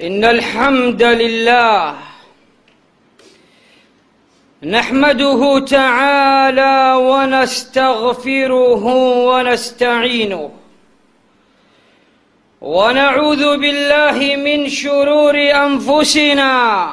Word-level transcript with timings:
إن 0.00 0.24
الحمد 0.24 1.02
لله 1.02 1.96
نحمده 4.62 5.58
تعالى 5.58 6.94
ونستغفره 6.98 8.84
ونستعينه 9.26 10.50
ونعوذ 12.60 13.56
بالله 13.58 14.36
من 14.36 14.68
شرور 14.68 15.36
أنفسنا 15.36 16.90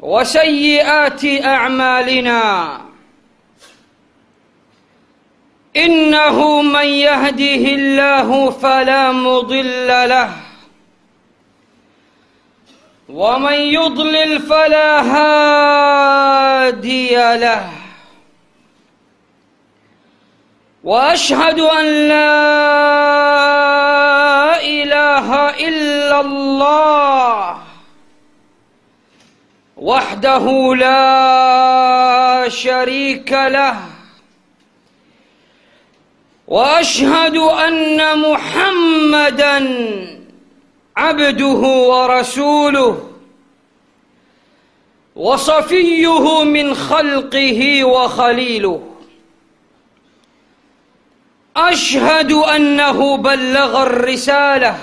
وسيئات 0.00 1.24
أعمالنا 1.44 2.80
إنه 5.76 6.62
من 6.62 6.86
يهده 6.86 7.64
الله 7.74 8.50
فلا 8.50 9.12
مضل 9.12 9.88
له 9.88 10.51
ومن 13.12 13.52
يضلل 13.52 14.40
فلا 14.40 15.00
هادي 16.62 17.14
له. 17.36 17.70
وأشهد 20.84 21.60
أن 21.60 22.08
لا 22.08 22.62
إله 24.60 25.50
إلا 25.68 26.20
الله. 26.20 27.58
وحده 29.76 30.74
لا 30.74 32.48
شريك 32.48 33.32
له. 33.32 33.76
وأشهد 36.48 37.36
أن 37.36 38.18
محمدا 38.18 39.58
عبده 40.96 41.62
ورسوله 41.92 43.08
وصفيه 45.16 46.44
من 46.44 46.74
خلقه 46.74 47.84
وخليله. 47.84 48.88
أشهد 51.56 52.32
أنه 52.32 53.16
بلغ 53.16 53.82
الرسالة 53.82 54.78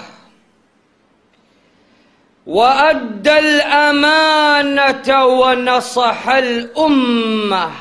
وأدى 2.47 3.39
الأمانة 3.39 5.25
ونصح 5.25 6.29
الأمة 6.29 7.71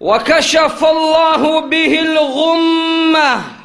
وكشف 0.00 0.84
الله 0.84 1.60
به 1.60 2.00
الغمة. 2.00 3.59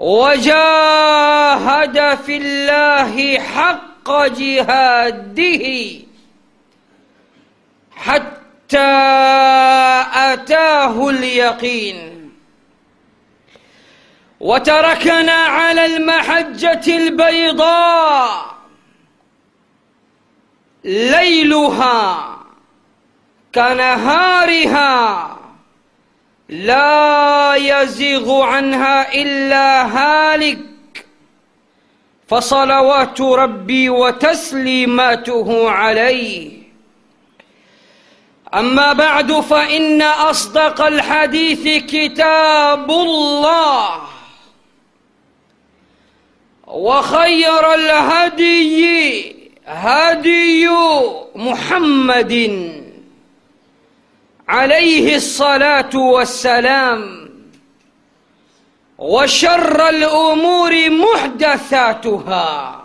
وجاهد 0.00 1.96
في 2.18 2.36
الله 2.36 3.38
حق 3.38 4.26
جهاده 4.26 5.66
حتى 7.96 8.96
أتاه 10.14 11.08
اليقين. 11.08 12.30
وتركنا 14.40 15.32
على 15.32 15.96
المحجة 15.96 16.96
البيضاء 16.96 18.54
ليلها 20.84 22.36
كنهارها. 23.54 25.39
لا 26.50 27.54
يزيغ 27.54 28.42
عنها 28.42 29.14
إلا 29.14 29.86
هالك. 29.86 30.58
فصلوات 32.28 33.20
ربي 33.20 33.90
وتسليماته 33.90 35.70
عليه. 35.70 36.50
أما 38.54 38.92
بعد 38.92 39.32
فإن 39.32 40.02
أصدق 40.02 40.82
الحديث 40.82 41.84
كتاب 41.84 42.90
الله. 42.90 44.00
وخير 46.66 47.74
الهدي 47.74 49.36
هدي 49.66 50.68
محمد. 51.34 52.79
عليه 54.50 55.16
الصلاة 55.16 55.90
والسلام 55.94 57.30
وشر 58.98 59.88
الأمور 59.88 60.90
محدثاتها 60.90 62.82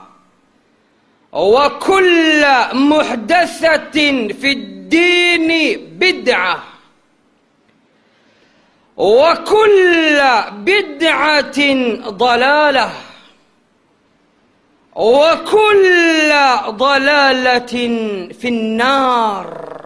وكل 1.31 2.45
محدثة 2.73 3.97
في 4.27 4.51
الدين 4.51 5.79
بدعة 5.99 6.63
وكل 8.97 10.21
بدعة 10.51 11.59
ضلالة 12.09 12.91
وكل 14.95 16.33
ضلالة 16.69 17.75
في 18.33 18.47
النار. 18.47 19.84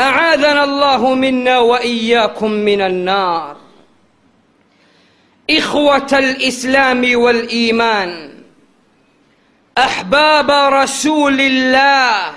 أعاذنا 0.00 0.64
الله 0.64 1.14
منا 1.14 1.58
وإياكم 1.58 2.50
من 2.50 2.80
النار. 2.80 3.56
إخوة 5.50 6.08
الإسلام 6.12 7.16
والإيمان 7.20 8.30
أحباب 9.78 10.50
رسول 10.50 11.40
الله 11.40 12.32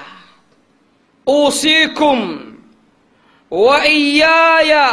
أوصيكم 1.27 2.39
وإياي 3.51 4.91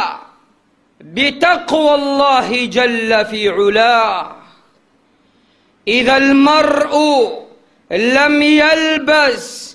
بتقوى 1.01 1.95
الله 1.95 2.65
جل 2.65 3.25
في 3.25 3.49
علاه. 3.49 4.35
إذا 5.87 6.17
المرء 6.17 6.95
لم 7.91 8.41
يلبس 8.41 9.70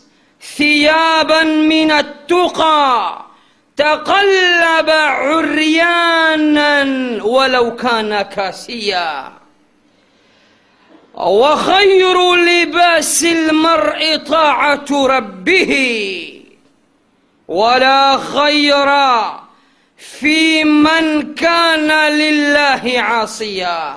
ثيابا 0.54 1.42
من 1.42 1.90
التقى 1.90 3.24
تقلب 3.76 4.90
عريانا 4.90 6.82
ولو 7.24 7.76
كان 7.76 8.22
كاسيا. 8.22 9.32
وخير 11.14 12.34
لباس 12.34 13.24
المرء 13.24 14.16
طاعة 14.16 14.86
ربه 14.90 15.72
ولا 17.48 18.18
خير 18.18 18.86
في 19.96 20.64
من 20.64 21.34
كان 21.34 22.12
لله 22.12 23.00
عاصيا. 23.00 23.94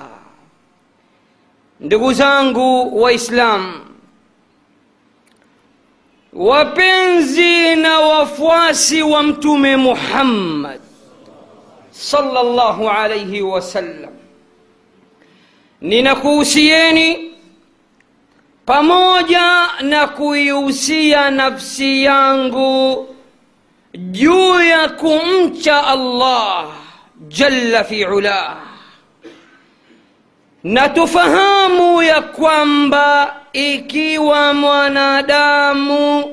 Ndugu 1.80 2.12
zangu 2.12 3.02
waislamu 3.02 3.89
wapenzi 6.32 7.76
na 7.76 8.00
wafuasi 8.00 9.02
wa 9.02 9.22
mtume 9.22 9.76
muhammad 9.76 10.80
sallallahu 11.90 12.88
alayhi 12.90 13.42
wasallam 13.42 14.10
ninakuhusieni 15.80 17.30
pamoja 18.66 19.68
na 19.82 20.06
kuihusia 20.06 21.30
nafsi 21.30 22.04
yangu 22.04 23.06
juu 23.94 24.60
ya 24.60 24.88
kumcha 24.88 25.86
allah 25.86 26.66
jalla 27.28 27.84
fi 27.84 28.04
ulah 28.04 28.56
na 30.64 30.88
tufahamu 30.88 32.02
ya 32.02 32.22
kwamba 32.22 33.36
ikiwa 33.52 34.54
mwanadamu 34.54 36.24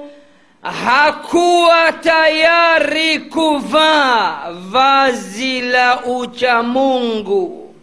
hakuwa 0.62 1.92
tayari 1.92 3.19
kuvaa 3.19 4.52
vazi 4.52 5.62
la 5.62 6.04
uchamungu 6.06 7.75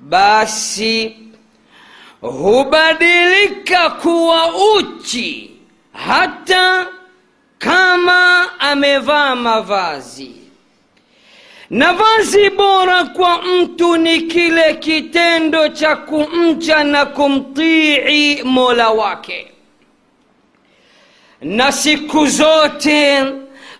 basi 0.00 1.16
hubadilika 2.20 3.90
kuwa 3.90 4.54
uchi 4.76 5.50
hata 5.92 6.86
kama 7.58 8.46
amevaa 8.60 9.34
mavazi 9.34 10.34
na 11.70 11.92
bora 12.56 13.04
kwa 13.04 13.42
mtu 13.42 13.96
ni 13.96 14.20
kile 14.20 14.74
kitendo 14.74 15.68
cha 15.68 15.96
kumcha 15.96 16.84
na 16.84 17.06
kumtii 17.06 18.42
mola 18.42 18.88
wake. 18.90 19.52
Na 21.42 21.72
siku 21.72 22.26
zote 22.26 23.24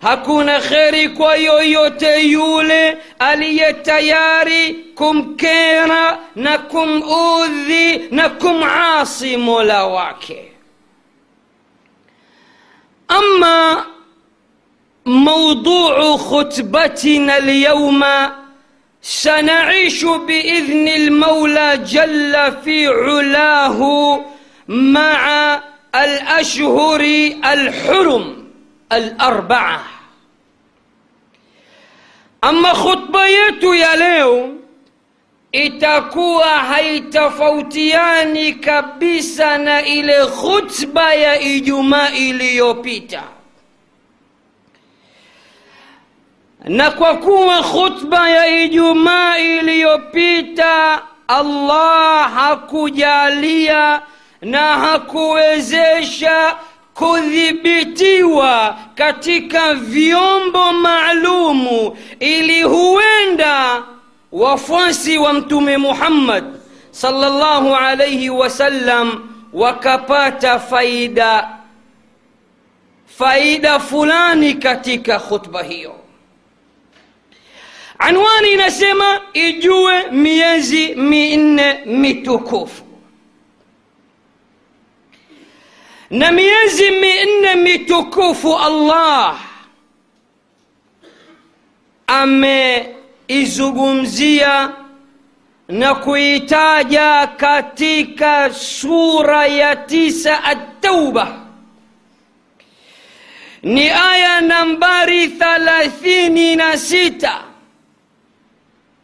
hakuna 0.01 0.59
kheri 0.59 1.09
kwa 1.09 1.35
yoyote 1.35 2.23
yule 2.23 2.97
aliye 3.19 3.73
tayari 3.73 4.73
kumkera 4.73 6.19
na 6.35 6.57
kumudhi 6.57 7.97
na 8.11 8.29
kumasi 8.29 9.37
mola 9.37 9.85
wake. 9.85 10.51
Ama 13.07 13.85
موضوع 15.05 16.17
خطبتنا 16.17 17.37
اليوم 17.37 18.05
سنعيش 19.01 20.03
بإذن 20.05 20.87
المولى 20.87 21.77
جل 21.85 22.53
في 22.63 22.87
علاه 22.87 24.21
مع 24.67 25.61
الأشهر 25.95 27.01
الحرم 27.53 28.47
الأربعة. 28.91 29.81
أما 32.43 32.73
خطبه 32.73 33.25
يتو 33.25 33.73
يا 33.73 33.93
اليوم 33.93 34.59
itakuwa 35.53 36.45
haitofautiani 36.59 38.53
kabisa 38.53 39.57
na 39.57 39.85
ile 39.85 40.25
khutba 40.25 41.13
ya 41.13 41.39
ijumaa 41.39 42.09
iliyopita 42.09 43.23
na 46.65 46.91
kwa 46.91 47.17
kuwa 47.17 47.63
khutba 47.63 48.29
ya 48.29 48.47
ijumaa 48.63 49.37
iliyopita 49.37 51.01
allah 51.27 52.33
hakujalia 52.33 54.01
na 54.41 54.77
hakuwezesha 54.77 56.55
kudhibitiwa 56.93 58.75
katika 58.95 59.73
vyombo 59.73 60.71
maalumu 60.73 61.97
ili 62.19 62.63
huenda 62.63 63.83
wafuasi 64.31 65.17
wa 65.17 65.33
mtume 65.33 65.77
muhammad 65.77 66.43
salllahu 66.91 67.75
alaihi 67.75 68.29
wasallam 68.29 69.29
wakapata 69.53 70.59
faida 70.59 71.49
faida 73.05 73.79
fulani 73.79 74.53
katika 74.53 75.19
khutba 75.19 75.63
hiyo 75.63 75.98
anwani 77.99 78.51
inasema 78.51 79.21
ijue 79.33 80.11
miezi 80.11 80.95
minne 80.95 81.73
mitukufu. 81.85 82.83
Na 86.09 86.31
miezi 86.31 86.91
minne 86.91 87.55
mitukufu 87.55 88.57
allah 88.57 89.39
ameizungumzia 92.07 94.71
na 95.67 95.95
kuitaja 95.95 97.27
katika 97.37 98.53
sura 98.53 99.47
ya 99.47 99.75
tisa 99.75 100.43
atauba 100.43 101.39
ni 103.63 103.89
aya 103.89 104.41
nambari 104.41 105.27
thalathini 105.27 106.55
na 106.55 106.77
sita 106.77 107.43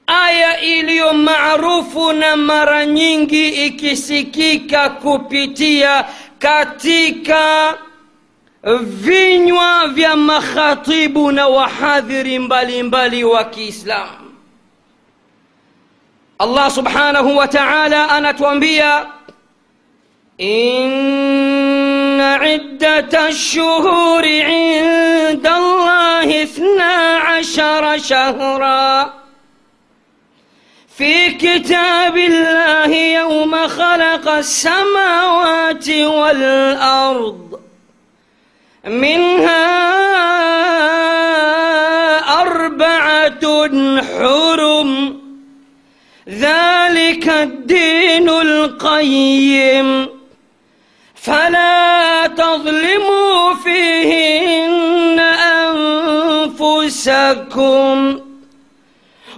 aya 0.07 0.61
iliyo 0.61 1.13
maarufu 1.13 2.13
na 2.13 2.35
mara 2.35 2.85
nyingi 2.85 3.47
ikisikika 3.65 4.89
kupitia 4.89 6.05
katika 6.39 7.73
vinywa 8.81 9.87
vya 9.87 10.15
makhatibu 10.15 11.31
na 11.31 11.47
wahadhiri 11.47 12.39
mbalimbali 12.39 13.23
wa 13.23 13.43
kiislamu 13.43 14.33
allah 16.39 16.71
subhanahu 16.71 17.37
wa 17.37 17.47
taala 17.47 18.09
anatuambia 18.09 19.05
عدة 22.45 23.27
الشهور 23.27 24.23
عند 24.41 25.47
الله 25.47 26.43
اثنا 26.43 27.17
عشر 27.17 27.97
شهرا 27.97 29.13
في 30.97 31.31
كتاب 31.31 32.17
الله 32.17 32.95
يوم 32.95 33.67
خلق 33.67 34.29
السماوات 34.29 35.89
والأرض. 35.89 37.59
منها 38.85 39.75
أربعة 42.41 43.69
حرم. 44.01 45.21
ذلك 46.29 47.29
الدين 47.29 48.29
القيم. 48.29 50.07
فلا 51.15 52.27
تظلموا 52.27 53.53
فيهن 53.63 55.19
أنفسكم. 56.59 58.24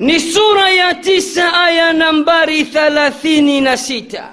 ni 0.00 0.20
sura 0.20 0.70
ya 0.70 0.94
tisa 0.94 1.52
aya 1.64 1.92
nambari 1.92 2.64
thalathini 2.64 3.60
na 3.60 3.76
sita 3.76 4.32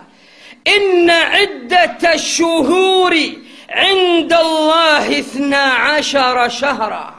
inna 0.76 1.42
iddata 1.44 2.18
shuhuri 2.20 3.40
inda 3.92 4.40
allahi 4.40 5.16
ithna 5.20 5.84
ashara 5.94 6.50
shahra 6.50 7.14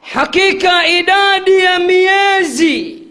hakika 0.00 0.86
idadi 0.88 1.58
ya 1.58 1.78
miezi 1.78 3.02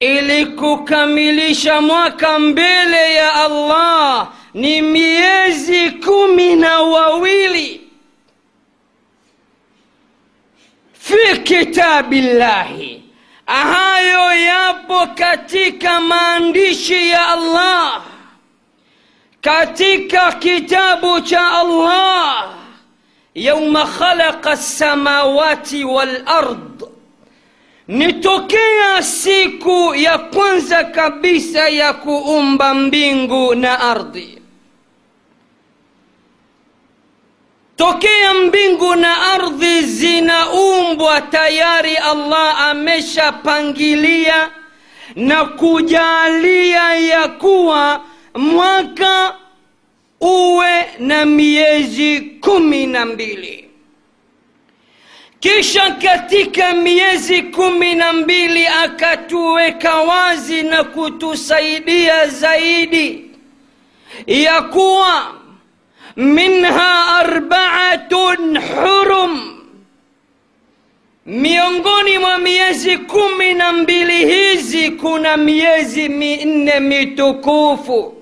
ili 0.00 0.46
kukamilisha 0.46 1.80
mwaka 1.80 2.38
mbele 2.38 3.14
ya 3.14 3.34
allah 3.34 4.28
ni 4.54 4.82
miezi 4.82 5.90
kumi 5.90 6.56
na 6.56 6.80
wawili 6.80 7.80
fi 11.06 11.38
kitabillahi. 11.40 13.02
Hayo 13.46 14.34
yapo 14.44 15.06
katika 15.14 16.00
maandishi 16.00 17.08
ya 17.10 17.28
allah 17.28 18.02
katika 19.40 20.32
kitabu 20.32 21.20
cha 21.20 21.50
allah. 21.52 22.48
Yauma 23.34 23.84
khalaqa 23.86 24.52
lsamawati 24.52 25.84
walard. 25.84 26.82
Ni 27.88 28.12
tokea 28.12 29.02
siku 29.02 29.94
ya 29.94 30.18
kwanza 30.18 30.84
kabisa 30.84 31.68
ya 31.68 31.92
kuumba 31.92 32.74
mbingu 32.74 33.54
na 33.54 33.80
ardhi 33.80 34.42
tokea 37.76 38.34
mbingu 38.34 38.94
na 38.94 39.32
ardhi 39.32 39.82
zinaumbwa 39.82 41.20
tayari 41.20 41.96
allah 41.96 42.60
ameshapangilia 42.60 44.50
na 45.16 45.44
kujalia 45.44 46.94
ya 46.94 47.28
kuwa 47.28 48.04
mwaka 48.34 49.36
uwe 50.20 50.86
na 50.98 51.24
miezi 51.26 52.20
kumi 52.20 52.86
na 52.86 53.04
mbili. 53.06 53.70
Kisha 55.40 55.90
katika 55.90 56.72
miezi 56.74 57.42
kumi 57.42 57.94
na 57.94 58.12
mbili 58.12 58.66
akatuweka 58.66 59.94
wazi 59.94 60.62
na 60.62 60.84
kutusaidia 60.84 62.26
zaidi 62.26 63.30
ya 64.26 64.62
kuwa 64.62 65.34
minha 66.16 67.06
arbaatun 67.18 68.58
hurum 68.58 69.52
miongoni 71.26 72.18
mwa 72.18 72.38
miezi 72.38 72.98
kumi 72.98 73.54
na 73.54 73.72
mbili 73.72 74.26
hizi 74.26 74.90
kuna 74.90 75.36
miezi 75.36 76.08
minne 76.08 76.80
mitukufu 76.80 78.14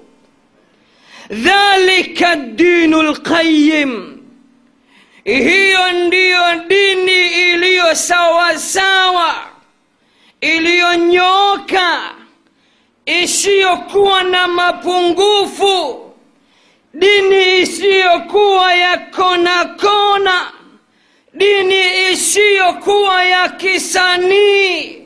dhalika 1.31 2.37
dinu 2.37 3.03
lqayim 3.03 4.17
hiyo 5.25 5.93
ndiyo 5.93 6.41
dini 6.69 7.27
iliyo 7.53 7.95
sawasawa 7.95 9.35
iliyonyooka 10.41 12.01
isiyokuwa 13.07 14.23
na 14.23 14.49
mapungufu 14.49 16.04
dini 16.95 17.59
isiyokuwa 17.61 18.75
ya 18.75 18.99
kona 18.99 19.65
kona. 19.65 20.53
Dini 21.35 22.11
isiyokuwa 22.13 23.25
ya 23.25 23.49
kisanii. 23.49 24.99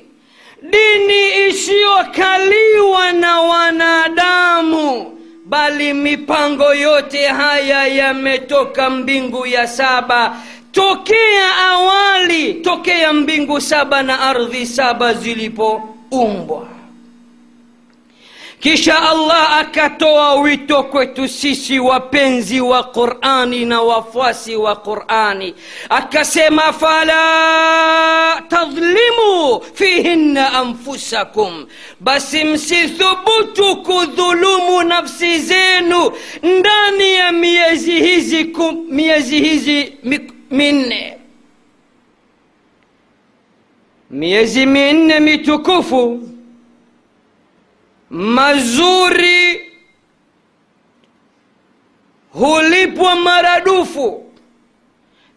Dini 0.63 1.49
isiyokaliwa 1.49 3.13
na 3.13 3.41
wanadamu. 3.41 5.15
Bali 5.45 5.93
mipango 5.93 6.75
yote 6.75 7.27
haya 7.27 7.87
yametoka 7.87 8.91
mbingu 8.91 9.47
ya 9.47 9.67
saba. 9.67 10.37
Tokea 10.73 11.57
awali 11.71 12.55
tokea 12.55 13.13
mbingu 13.13 13.61
saba 13.61 14.03
na 14.03 14.21
ardhi 14.21 14.67
saba 14.67 15.15
zilipoumbwa 15.15 16.69
kisha 18.61 19.03
allah 19.11 19.57
akatoa 19.59 20.35
wito 20.35 20.83
kwetu 20.83 21.29
sisi 21.29 21.79
wapenzi 21.79 22.61
wa 22.61 22.83
qurani 22.83 23.65
na 23.65 23.83
wafuasi 23.83 24.57
wa 24.57 24.77
qurani. 24.77 25.55
Akasema 25.89 26.73
fala 26.73 28.43
tadhlimu 28.49 29.61
fihinna 29.75 30.53
anfusakum. 30.53 31.67
Basi 32.01 32.45
msithubutu 32.45 33.77
kudhulumu 33.77 34.83
nafsi 34.83 35.39
zenu 35.39 36.13
ndani 36.43 37.13
ya 37.15 37.33
miezi 37.33 37.93
hizi 37.93 38.55
miezi 38.91 39.41
hizi 39.41 39.93
minne. 40.51 41.15
Miezi 44.11 44.67
minne 44.67 45.21
mitukufu 45.21 46.29
mazuri 48.11 49.61
hulipwa 52.33 53.17
maradufu 53.17 54.25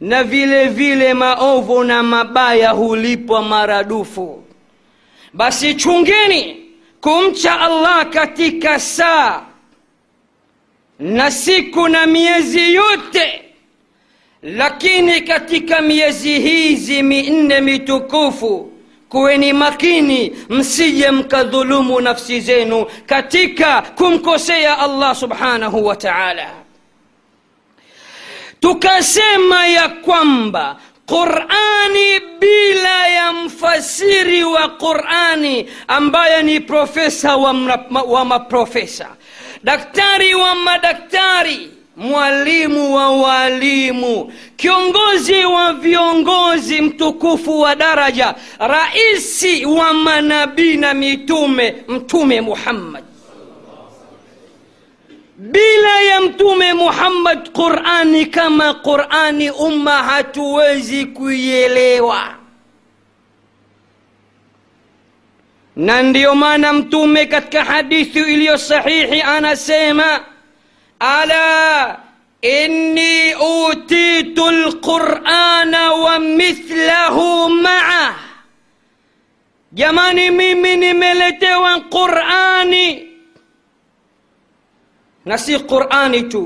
na 0.02 0.24
vile 0.24 0.68
vile 0.68 1.14
maovu 1.14 1.84
na 1.84 2.04
mabaya 2.04 2.70
hulipwa 2.72 3.42
maradufu. 3.42 4.44
Basi 5.34 5.74
chungeni 5.76 6.66
kumcha 7.02 7.60
allah 7.60 8.10
katika 8.10 8.80
saa 8.80 9.46
na 11.00 11.32
siku 11.32 11.88
na 11.88 12.06
miezi 12.06 12.74
yote 12.74 13.44
lakini 14.44 15.22
katika 15.22 15.82
miezi 15.82 16.40
hizi 16.40 17.04
minne 17.04 17.62
mitukufu 17.62 18.71
kuweni 19.12 19.54
makini 19.54 20.36
msije 20.50 21.12
mkadhulumu 21.12 22.02
nafsi 22.02 22.42
zenu 22.42 22.86
katika 23.06 23.82
kumkosea 23.82 24.80
allah 24.80 25.16
subhanahu 25.16 25.86
wa 25.86 25.96
taala. 25.96 26.50
Tukasema 28.60 29.68
ya 29.68 29.90
kwamba 29.90 30.78
qurani 31.06 32.20
bila 32.40 33.08
ya 33.08 33.34
mfasiri 33.34 34.44
wa 34.44 34.70
qurani 34.70 35.70
ambaye 35.88 36.44
ni 36.44 36.60
profesa 36.60 37.36
wa, 37.36 37.56
wa 38.08 38.26
maprofesa 38.26 39.08
daktari 39.64 40.36
wa 40.36 40.56
madaktari 40.56 41.72
mwalimu 41.98 42.96
wa 42.96 43.10
walimu 43.22 44.34
kiongozi 44.58 45.46
wa 45.46 45.74
viongozi 45.74 46.82
mtukufu 46.82 47.60
wa 47.62 47.76
daraja 47.76 48.36
raisi 48.60 49.66
wa 49.66 49.94
manabii 49.94 50.78
na 50.78 50.94
mitume 50.94 51.76
mtume 51.88 52.42
muhammad. 52.42 53.04
Bila 55.38 56.02
ya 56.02 56.22
mtume 56.22 56.74
muhammad 56.74 57.50
qurani 57.52 58.26
kama 58.26 58.74
qurani 58.74 59.50
umma 59.52 59.92
hatuwezi 60.04 61.06
kuielewa. 61.06 62.36
Na 65.76 66.02
ndiyo 66.02 66.36
maana 66.36 66.74
mtume 66.74 67.26
katika 67.26 67.64
hadithi 67.64 68.20
iliyo 68.20 68.58
sahihi 68.58 69.22
anasema 69.22 70.20
ala 71.02 71.98
inni 72.42 73.34
utitu 73.36 74.46
lqurana 74.52 75.94
wa 75.94 76.20
mithlahu 76.20 77.50
maah 77.50 78.14
jamani 79.74 80.32
mimi 80.32 80.76
nimeletewa 80.78 81.80
qurani 81.90 82.88
na 85.26 85.38
si 85.38 85.58
qurani 85.60 86.24
tu 86.30 86.44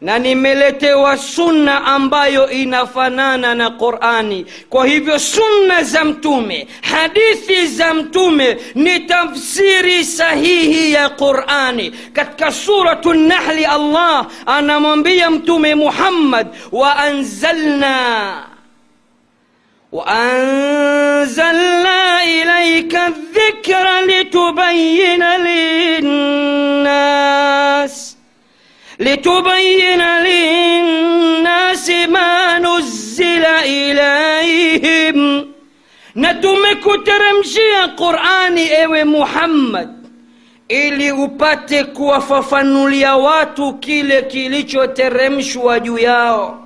na 0.00 0.18
nimeletewa 0.18 1.16
sunna 1.16 1.84
ambayo 1.84 2.50
inafanana 2.50 3.54
na 3.54 3.70
qurani 3.70 4.46
kwa 4.70 4.86
hivyo 4.86 5.18
sunna 5.18 5.82
za 5.82 6.04
mtume 6.04 6.68
hadithi 6.82 7.66
za 7.66 7.94
mtume 7.94 8.56
ni 8.74 9.00
tafsiri 9.00 10.04
sahihi 10.04 10.92
ya 10.92 11.08
qurani 11.08 11.90
katika 12.12 12.52
suratu 12.52 13.14
nahli 13.14 13.64
allah 13.64 14.26
anamwambia 14.46 15.30
mtume 15.30 15.74
muhammad 15.74 16.46
waanzalna 16.72 18.42
وأنزلنا 20.86 22.24
إليك 22.24 22.94
الذكر 22.94 24.00
لتبين 24.06 25.22
للناس 26.86 28.15
litubayina 28.98 30.22
linnasi 30.22 32.06
ma 32.06 32.58
nuzila 32.58 33.64
ilaihim, 33.64 35.44
na 36.14 36.34
tumekuteremshia 36.34 37.88
Qur'ani 37.96 38.62
ewe 38.72 39.04
Muhammad, 39.04 39.88
ili 40.68 41.12
upate 41.12 41.84
kuwafafanulia 41.84 43.16
watu 43.16 43.72
kile 43.74 44.22
kilichoteremshwa 44.22 45.80
juu 45.80 45.98
yao 45.98 46.65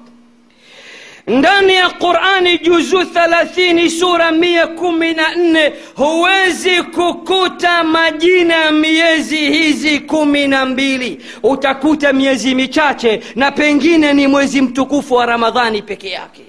ndani 1.31 1.75
ya 1.75 1.91
qurani 1.91 2.59
juzu 2.59 2.99
30 2.99 3.89
sura 3.91 4.31
114 4.31 5.73
huwezi 5.97 6.83
kukuta 6.83 7.85
majina 7.85 8.55
ya 8.55 8.73
miezi 8.73 9.37
hizi 9.37 10.01
kumi 10.01 10.49
na 10.49 10.67
mbili. 10.67 11.25
Utakuta 11.43 12.13
miezi 12.13 12.55
michache 12.55 13.23
na 13.37 13.53
pengine 13.53 14.13
ni 14.13 14.27
mwezi 14.27 14.63
mtukufu 14.63 15.15
wa 15.15 15.27
ramadhani 15.27 15.83
peke 15.83 16.11
yake. 16.11 16.43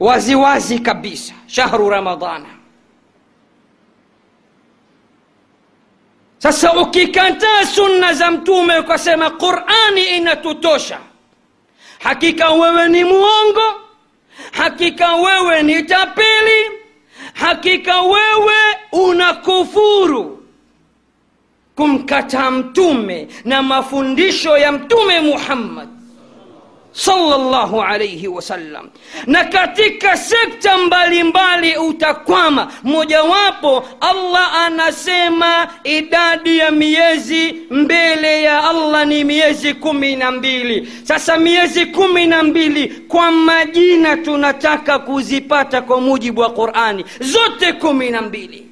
Waziwazi 0.00 0.78
kabisa 0.78 1.34
shahru 1.46 1.88
ramadana 1.90 2.46
sasa 6.38 6.72
ukikataa 6.72 7.64
sunna 7.74 8.12
za 8.12 8.30
mtume 8.30 8.78
ukasema 8.78 9.30
qurani 9.30 10.04
inatutosha 10.16 10.98
hakika 12.06 12.50
wewe 12.50 12.88
ni 12.88 13.04
mwongo. 13.04 13.80
Hakika 14.52 15.14
wewe 15.16 15.62
ni 15.62 15.82
tapeli. 15.82 16.70
Hakika 17.34 18.00
wewe 18.00 18.54
unakufuru 18.92 20.42
kumkataa 21.76 22.50
mtume 22.50 23.28
na 23.44 23.62
mafundisho 23.62 24.56
ya 24.58 24.72
mtume 24.72 25.20
muhammad 25.20 25.88
sallallahu 26.96 27.82
alaihi 27.82 28.28
wasallam 28.28 28.88
na 29.26 29.44
katika 29.44 30.16
sekta 30.16 30.78
mbalimbali 30.78 31.76
utakwama. 31.76 32.72
Mojawapo 32.82 33.84
allah 34.00 34.54
anasema 34.54 35.68
idadi 35.84 36.58
ya 36.58 36.70
miezi 36.70 37.54
mbele 37.70 38.42
ya 38.42 38.64
allah 38.70 39.06
ni 39.06 39.24
miezi 39.24 39.74
kumi 39.74 40.16
na 40.16 40.30
mbili. 40.30 40.88
Sasa 41.02 41.38
miezi 41.38 41.86
kumi 41.86 42.26
na 42.26 42.42
mbili 42.42 42.88
kwa 42.88 43.30
majina 43.30 44.16
tunataka 44.16 44.98
kuzipata 44.98 45.82
kwa 45.82 46.00
mujibu 46.00 46.40
wa 46.40 46.50
qurani. 46.50 47.04
Zote 47.20 47.72
kumi 47.72 48.10
na 48.10 48.22
mbili. 48.22 48.66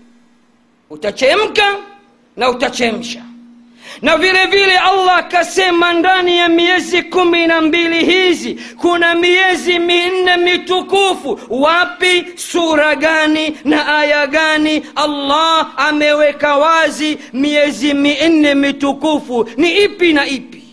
Utachemka 0.91 1.77
na 2.37 2.51
utachemsha 2.51 3.23
na 4.05 4.17
vile 4.17 4.47
vile 4.47 4.79
allah 4.79 5.17
akasema 5.19 5.93
ndani 5.93 6.37
ya 6.39 6.49
miezi 6.49 7.03
kumi 7.03 7.47
na 7.47 7.61
mbili 7.61 8.05
hizi 8.05 8.57
kuna 8.77 9.15
miezi 9.15 9.79
minne 9.79 10.37
mitukufu. 10.37 11.41
Wapi? 11.51 12.25
Sura 12.35 12.97
gani 12.97 13.57
na 13.65 13.99
aya 13.99 14.27
gani 14.27 14.83
allah 14.95 15.73
ameweka 15.77 16.57
wazi 16.57 17.19
miezi 17.33 17.95
minne 17.95 18.55
mitukufu? 18.55 19.49
Ni 19.57 19.85
ipi 19.85 20.13
na 20.13 20.27
ipi 20.27 20.64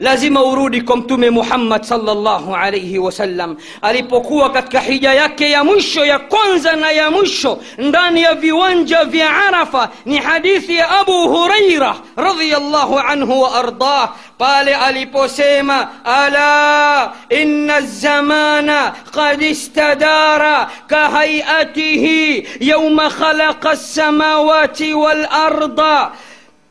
lazima 0.00 0.44
urudi 0.44 0.82
kwa 0.82 0.96
mtume 0.96 1.30
muhammad 1.30 1.82
salllahu 1.82 2.54
alaihi 2.56 2.98
wasallam 2.98 3.56
alipokuwa 3.82 4.50
katika 4.50 4.80
hija 4.80 5.14
yake 5.14 5.50
ya 5.50 5.64
mwisho 5.64 6.04
ya 6.04 6.18
kwanza 6.18 6.76
na 6.76 6.90
ya 6.90 7.10
mwisho 7.10 7.58
ndani 7.78 8.22
ya 8.22 8.34
viwanja 8.34 9.04
vya 9.04 9.36
arafa 9.46 9.88
ni 10.04 10.18
hadithi 10.18 10.76
ya 10.76 10.90
abu 11.00 11.28
huraira 11.28 11.94
radiallahu 12.16 12.98
anhu 12.98 13.40
wa 13.40 13.54
ardah 13.54 14.12
pale 14.38 14.74
aliposema 14.74 15.88
ala 16.04 17.12
inna 17.28 17.80
zamana 17.80 18.92
qad 19.14 19.42
istadara 19.42 20.70
kahaiatihi 20.86 22.48
yauma 22.60 23.10
khalaqa 23.10 23.72
lsamawati 23.72 24.94
walarda 24.94 26.10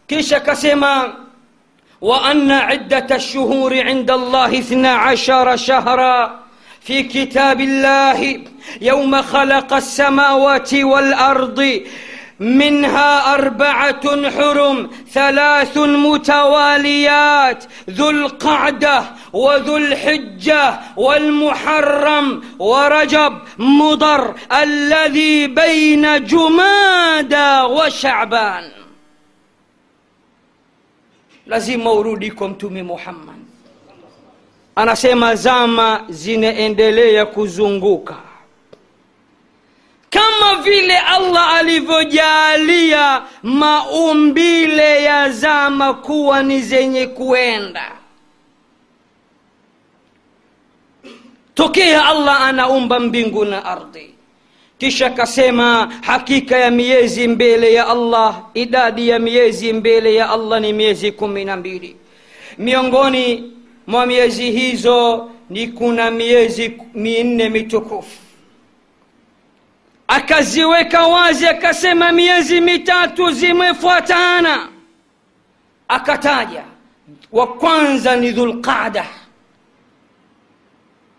kisha 0.07 0.39
kasema 0.39 1.13
وأن 2.01 2.51
عدة 2.51 3.15
الشهور 3.15 3.82
عند 3.84 4.12
الله 4.12 4.60
اثنا 4.60 4.94
عشر 4.94 5.56
شهرا 5.56 6.39
في 6.82 7.03
كتاب 7.03 7.62
الله 7.62 8.41
يوم 8.82 9.22
خلق 9.22 9.74
السماوات 9.74 10.74
والأرض 10.74 11.82
منها 12.39 13.34
أربعة 13.34 14.29
حرم 14.29 14.89
ثلاث 15.13 15.77
متواليات 15.77 17.63
ذو 17.89 18.10
القعدة 18.10 19.03
وذو 19.34 19.77
الحجة 19.77 20.79
والمحرم 20.98 22.44
ورجب 22.60 23.39
مضر 23.58 24.36
الذي 24.62 25.48
بين 25.48 26.25
جمادى 26.25 27.62
وشعبان. 27.62 28.78
Lazima 31.50 31.91
urudi 31.94 32.32
kwa 32.32 32.50
mtume 32.50 32.84
muhammad. 32.84 33.36
Anasema 34.75 35.36
zama 35.36 36.03
zinaendelea 36.10 37.25
kuzunguka. 37.25 38.15
Kama 40.10 40.62
vile 40.62 40.98
allah 40.98 41.53
alivyojaalia 41.53 43.22
maumbile 43.44 45.03
ya 45.03 45.29
zama 45.29 45.94
kuwa 45.94 46.44
ni 46.44 46.62
zenye 46.62 47.08
kuenda. 47.08 47.91
Tokea 51.53 52.06
allah 52.06 52.41
anaumba 52.41 53.00
mbingu 53.00 53.46
na 53.46 53.65
ardhi 53.65 54.13
kisha 54.79 55.07
akasema 55.07 55.93
hakika 56.01 56.57
ya 56.57 56.71
miezi 56.71 57.27
mbele 57.27 57.74
ya 57.74 57.88
allah 57.88 58.41
idadi 58.53 59.09
ya 59.09 59.19
miezi 59.19 59.74
mbele 59.74 60.15
ya 60.15 60.29
allah 60.29 60.62
ni 60.62 60.74
miezi 60.74 61.12
kumi 61.12 61.45
na 61.45 61.55
mbili. 61.57 61.95
Miongoni 62.57 63.53
mwa 63.88 64.05
miezi 64.05 64.51
hizo 64.51 65.29
ni 65.50 65.67
kuna 65.67 66.12
miezi 66.12 66.77
minne 66.93 67.50
mitukufu. 67.50 68.17
Akaziweka 70.07 71.07
wazi 71.07 71.48
akasema 71.48 72.12
miezi 72.12 72.62
mitatu 72.62 73.31
zimefuatana. 73.31 74.67
Akataja 75.88 76.63
wa 77.31 77.48
kwanza 77.48 78.15
ni 78.15 78.31
dhulqada 78.31 79.05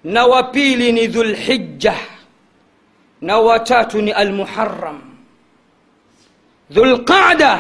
na 0.05 0.27
wa 0.27 0.43
pili 0.43 0.93
ni 0.93 1.07
dhulhijja 1.07 1.95
na 3.21 3.39
watatu 3.39 4.03
ni 4.03 4.11
almuharam 4.13 5.01
dhulqada 6.71 7.59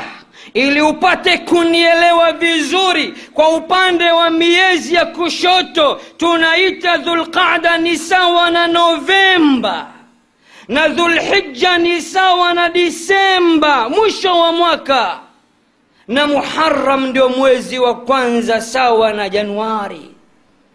ili 0.54 0.80
upate 0.80 1.38
kunielewa 1.38 2.32
vizuri 2.32 3.14
kwa 3.34 3.48
upande 3.56 4.10
wa 4.10 4.30
miezi 4.30 4.94
ya 4.94 5.06
kushoto 5.06 6.00
tunaita 6.16 6.96
dhulqada 6.96 7.78
ni 7.78 7.96
sawa 7.98 8.50
na 8.50 8.66
novemba. 8.66 9.86
Na 10.68 10.88
dhulhija 10.88 11.78
ni 11.78 12.00
sawa 12.02 12.54
na 12.54 12.68
disemba 12.68 13.88
mwisho 13.88 14.38
wa 14.38 14.52
mwaka. 14.52 15.20
Na 16.08 16.26
muharam 16.26 17.06
ndio 17.06 17.28
mwezi 17.28 17.78
wa 17.78 17.94
kwanza 17.94 18.60
sawa 18.60 19.12
na 19.12 19.28
januari 19.28 20.10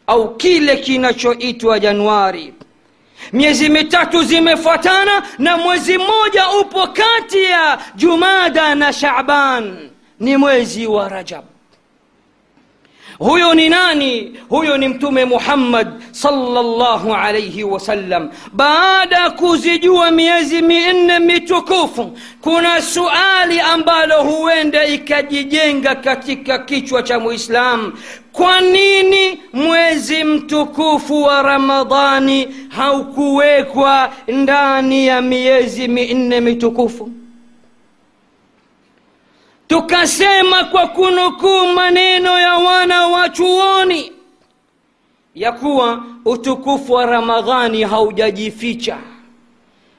au 0.08 0.36
kile 0.36 0.78
kinachoitwa 0.78 1.80
januari 1.80 2.54
miezi 3.34 3.70
mitatu 3.70 4.24
zimefuatana 4.24 5.24
na 5.38 5.58
mwezi 5.58 5.98
mmoja 5.98 6.50
upo 6.62 6.88
kati 6.88 7.44
ya 7.44 7.78
jumada 7.96 8.76
na 8.76 8.94
shaban. 8.94 9.90
Ni 10.20 10.38
mwezi 10.38 10.88
wa 10.88 11.10
rajab 11.10 11.44
huyo 13.20 13.54
ni 13.54 13.70
nani? 13.70 14.32
Huyo 14.50 14.78
ni 14.78 14.88
mtume 14.88 15.26
muhammad 15.26 15.88
salllahu 16.12 17.14
alaihi 17.16 17.64
wasallam 17.64 18.30
baada 18.54 19.16
ya 19.16 19.30
kuzijua 19.30 20.12
miezi 20.12 20.62
minne 20.62 21.20
mitukufu 21.20 22.18
kuna 22.42 22.82
suali 22.82 23.60
ambalo 23.60 24.24
huenda 24.24 24.86
ikajijenga 24.86 25.96
katika 25.96 26.60
kichwa 26.60 27.04
cha 27.04 27.20
muislamu 27.20 27.94
kwa 28.32 28.62
nini 28.62 29.40
mwezi 29.54 30.24
mtukufu 30.24 31.24
wa 31.24 31.42
ramadhani 31.42 32.48
haukuwekwa 32.70 34.14
ndani 34.28 35.08
ya 35.08 35.22
miezi 35.22 35.88
minne 35.88 36.42
mitukufu 36.42 37.10
tukasema 39.76 40.64
kwa 40.64 40.88
kunukuu 40.88 41.68
maneno 41.76 42.40
ya 42.40 42.54
wana 42.54 43.08
wa 43.08 43.30
chuoni 43.30 44.12
ya 45.36 45.52
kuwa 45.52 46.04
utukufu 46.26 46.94
wa 46.94 47.06
ramadhani 47.06 47.84
haujajificha. 47.84 48.98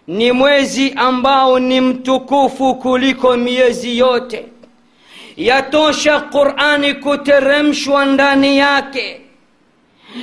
Ni 0.06 0.32
mwezi 0.32 0.92
ambao 0.96 1.58
ni 1.58 1.80
mtukufu 1.80 2.74
kuliko 2.74 3.36
miezi 3.36 3.98
yote. 3.98 4.46
Yatosha 5.36 6.20
qurani 6.20 6.94
kuteremshwa 6.94 8.04
ndani 8.04 8.58
yake. 8.58 9.20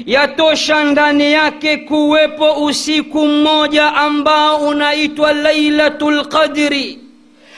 Yatosha 0.06 0.84
ndani 0.84 1.32
yake 1.34 1.78
kuwepo 1.78 2.54
usiku 2.66 3.28
mmoja 3.28 3.94
ambao 3.94 4.58
unaitwa 4.58 5.34
lailatu 5.34 6.12
lqadri 6.12 7.03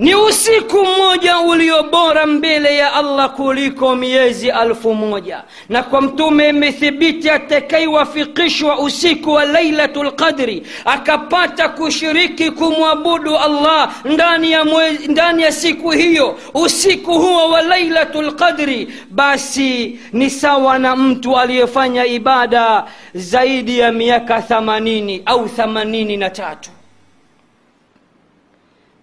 Ni 0.00 0.14
usiku 0.14 0.84
mmoja 0.84 1.38
ulio 1.40 1.82
bora 1.82 2.26
mbele 2.26 2.76
ya 2.76 2.92
allah 2.94 3.30
kuliko 3.34 3.96
miezi 3.96 4.50
alfu 4.50 4.94
moja. 4.94 5.42
Na 5.68 5.82
kwa 5.82 6.00
mtume 6.00 6.48
imethibiti 6.48 7.30
atakaiwafikishwa 7.30 8.78
usiku 8.78 9.30
wa 9.32 9.44
lailatu 9.44 10.02
lqadri 10.04 10.62
akapata 10.84 11.68
kushiriki 11.68 12.50
kumwabudu 12.50 13.36
allah 13.36 13.90
ndani 14.04 14.52
ya, 14.52 14.64
mwe, 14.64 14.90
ndani 15.08 15.42
ya 15.42 15.52
siku 15.52 15.90
hiyo 15.90 16.38
usiku 16.54 17.12
huo 17.18 17.50
wa 17.50 17.62
lailatu 17.62 18.22
lqadri 18.22 18.88
basi 19.10 19.98
ni 20.12 20.30
sawa 20.30 20.78
na 20.78 20.96
mtu 20.96 21.36
aliyefanya 21.38 22.06
ibada 22.06 22.84
zaidi 23.14 23.78
ya 23.78 23.92
miaka 23.92 24.38
80 24.38 25.22
au 25.26 25.44
83 25.44 26.56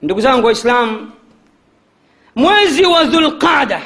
ndugu 0.02 0.22
zangu 0.22 0.46
waislamu 0.46 1.12
mwezi 2.36 2.86
wa 2.86 3.04
dhulqada 3.04 3.82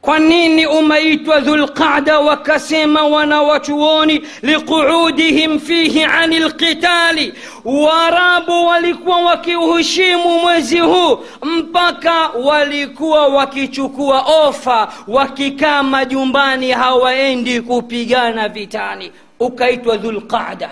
kwa 0.00 0.18
nini 0.18 0.66
umeitwa 0.66 1.40
dhulqada 1.40 2.18
wakasema 2.20 3.04
wanawachuoni 3.06 4.22
liquudihim 4.42 5.58
fihi 5.60 6.04
ani 6.04 6.38
lqitali 6.38 7.34
waarabu 7.64 8.66
walikuwa 8.66 9.20
wakiuheshimu 9.22 10.38
mwezi 10.38 10.78
huu 10.80 11.18
mpaka 11.42 12.28
walikuwa 12.28 13.26
wakichukua 13.28 14.20
ofa 14.48 14.92
wakikaa 15.08 15.82
majumbani 15.82 16.70
hawaendi 16.70 17.60
kupigana 17.60 18.48
vitani. 18.48 19.12
Ukaitwa 19.40 19.96
dhulqada 19.96 20.70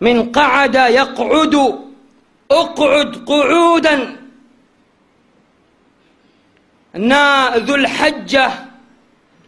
min 0.00 0.32
qaada 0.32 0.88
yaqudu 0.88 1.85
اقعد 2.50 3.16
قعودا. 3.26 4.16
نا 6.94 7.52
ذو 7.56 7.74
الحجة 7.74 8.50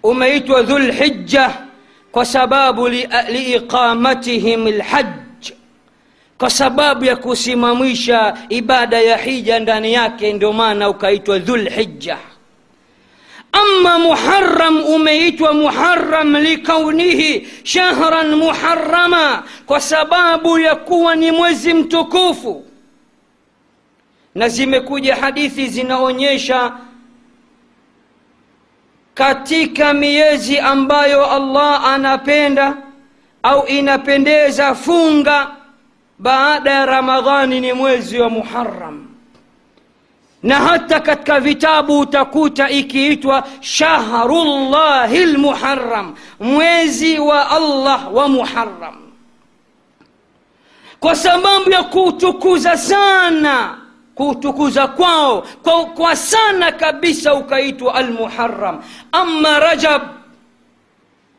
أميت 0.07 0.51
ذو 0.51 0.77
الحجة 0.77 1.51
كسباب 2.15 2.81
لإقامتهم 3.35 4.67
الحج. 4.67 5.45
كسباب 6.41 7.03
يكسمميشا 7.03 8.35
إبادة 8.53 8.99
يحيجا 8.99 9.59
دانياك 9.59 10.25
اندومانا 10.25 10.87
وكيت 10.87 11.31
ذو 11.31 11.55
الحجة 11.55 12.19
أما 13.55 13.99
محرم 13.99 14.79
أميت 14.79 15.43
محرم 15.43 16.37
لكونه 16.37 17.41
شهرا 17.65 18.23
محرما. 18.23 19.43
كسباب 19.71 20.45
يكون 20.47 21.33
مزم 21.41 21.89
تكوفو 21.89 22.68
na 24.35 24.49
zimekuja 24.49 25.17
hadithi 25.17 25.67
zinaonyesha 25.67 26.73
katika 29.14 29.95
miezi 29.95 30.59
ambayo 30.59 31.31
allah 31.31 31.85
anapenda 31.85 32.77
au 33.43 33.67
inapendeza 33.67 34.75
funga 34.75 35.51
baada 36.19 36.71
ya 36.71 36.87
ramadhani 36.87 37.61
ni 37.61 37.73
mwezi 37.73 38.19
wa 38.19 38.31
muharam 38.31 39.05
na 40.43 40.55
hata 40.59 41.01
katika 41.01 41.41
vitabu 41.41 42.01
utakuta 42.01 42.71
ikiitwa 42.71 43.45
shahrullahi 43.61 45.27
lmuharam 45.27 46.14
mwezi 46.41 47.19
wa 47.19 47.51
allah 47.51 48.14
wa 48.14 48.29
muharam 48.29 48.97
kwa 51.01 51.17
sababu 51.17 51.71
ya 51.71 51.83
kuutukuza 51.83 52.77
sana 52.77 53.79
kutukuza 54.19 54.87
kwao 54.87 55.47
kwa, 55.63 55.85
kwa 55.87 56.17
sana 56.17 56.73
kabisa 56.73 57.35
ukaitwa 57.35 57.95
almuharam 57.95 58.83
ama 59.13 59.59
rajab 59.59 60.03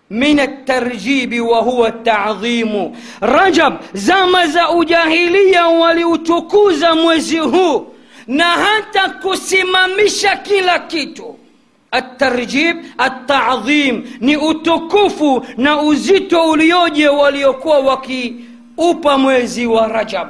min 0.10 0.40
atarjibi 0.40 1.40
wa 1.40 1.60
huwa 1.60 1.92
tadhimu 1.92 2.98
rajab 3.22 3.74
zama 3.94 4.48
za 4.48 4.70
ujahilia 4.70 5.68
waliutukuza 5.68 6.96
mwezi 6.96 7.38
huu 7.38 7.88
na 8.28 8.46
hata 8.46 9.10
kusimamisha 9.10 10.36
kila 10.36 10.80
kitu. 10.80 11.36
Atarjib 11.92 12.78
atadhim 12.98 14.04
ni 14.20 14.38
utukufu 14.38 15.46
na 15.58 15.82
uzito 15.82 16.50
ulioje 16.50 17.08
waliokuwa 17.08 17.80
wakiupa 17.80 19.18
mwezi 19.18 19.66
wa 19.66 19.88
rajab. 19.88 20.28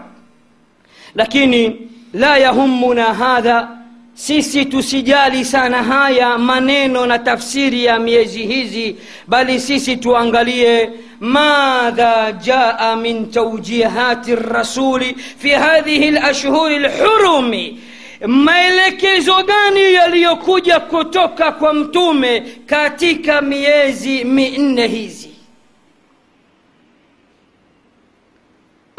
Lakini 1.16 1.90
la 2.13 2.38
yahumuna 2.38 3.13
hadha. 3.13 3.67
Sisi 4.13 4.65
tusijali 4.65 5.45
sana 5.45 5.84
haya 5.84 6.38
maneno 6.38 7.06
na 7.06 7.19
tafsiri 7.19 7.86
ya 7.86 8.00
miezi 8.00 8.45
hizi 8.45 8.95
bali 9.28 9.60
sisi 9.60 9.98
tuangalie 9.98 10.89
madha 11.19 12.32
jaa 12.32 12.95
min 12.95 13.32
taujihati 13.32 14.36
rasuli 14.36 15.15
fi 15.38 15.50
hadhihi 15.50 16.12
lashhuri 16.12 16.80
lhurumi 16.80 17.80
maelekezo 18.28 19.43
gani 19.43 19.93
yaliyokuja 19.93 20.80
kutoka 20.80 21.52
kwa 21.52 21.74
mtume 21.74 22.43
katika 22.65 23.41
miezi 23.41 24.24
minne 24.24 24.88
hizi 24.88 25.29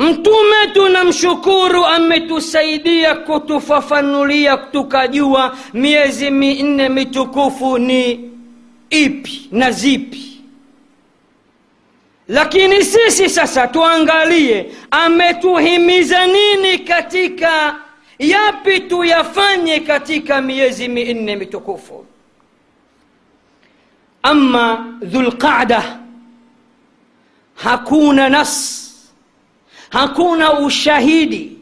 mtume 0.00 0.66
tunamshukuru 0.74 1.84
ametusaidia 1.86 3.14
kutufafanulia 3.14 4.56
tukajua 4.56 5.56
miezi 5.74 6.30
minne 6.30 6.88
mitukufu 6.88 7.78
ni 7.78 8.30
ipi 8.90 9.48
na 9.52 9.70
zipi. 9.70 10.40
Lakini 12.28 12.84
sisi 12.84 13.28
sasa 13.28 13.68
tuangalie 13.68 14.72
ametuhimiza 14.90 16.26
nini 16.26 16.78
katika 16.78 17.76
yapi 18.18 18.80
tuyafanye 18.80 19.80
katika 19.80 20.40
miezi 20.42 20.88
minne 20.88 21.36
mitukufu? 21.36 22.06
Ama 24.22 24.94
dhulqada 25.02 25.98
hakuna 27.54 28.28
nas 28.28 28.79
hakuna 29.90 30.52
ushahidi 30.52 31.52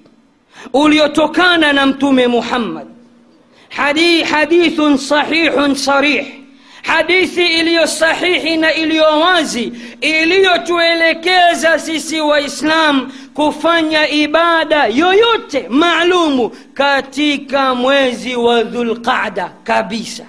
uliotokana 0.72 1.72
na 1.72 1.86
mtume 1.86 2.26
muhammad. 2.26 2.86
Hadi, 3.68 4.22
hadithun 4.22 4.96
sahihun 4.98 5.74
sarih. 5.74 6.26
Hadithi 6.82 7.46
iliyo 7.46 7.86
sahihi 7.86 8.56
na 8.56 8.74
iliyo 8.74 9.04
wazi 9.20 9.72
iliyotuelekeza 10.00 11.78
sisi 11.78 12.20
waislam 12.20 13.12
kufanya 13.34 14.08
ibada 14.08 14.86
yoyote 14.86 15.66
maalumu 15.68 16.50
katika 16.74 17.74
mwezi 17.74 18.36
wa 18.36 18.62
dhulqada 18.62 19.50
kabisa. 19.64 20.26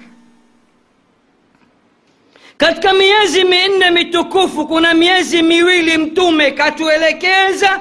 Katika 2.56 2.92
miezi 2.92 3.44
minne 3.44 3.90
mitukufu 3.90 4.66
kuna 4.66 4.94
miezi 4.94 5.42
miwili 5.42 5.98
mtume 5.98 6.50
katuelekeza 6.50 7.80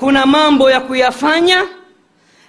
kuna 0.00 0.26
mambo 0.26 0.70
ya 0.70 0.80
kuyafanya 0.80 1.66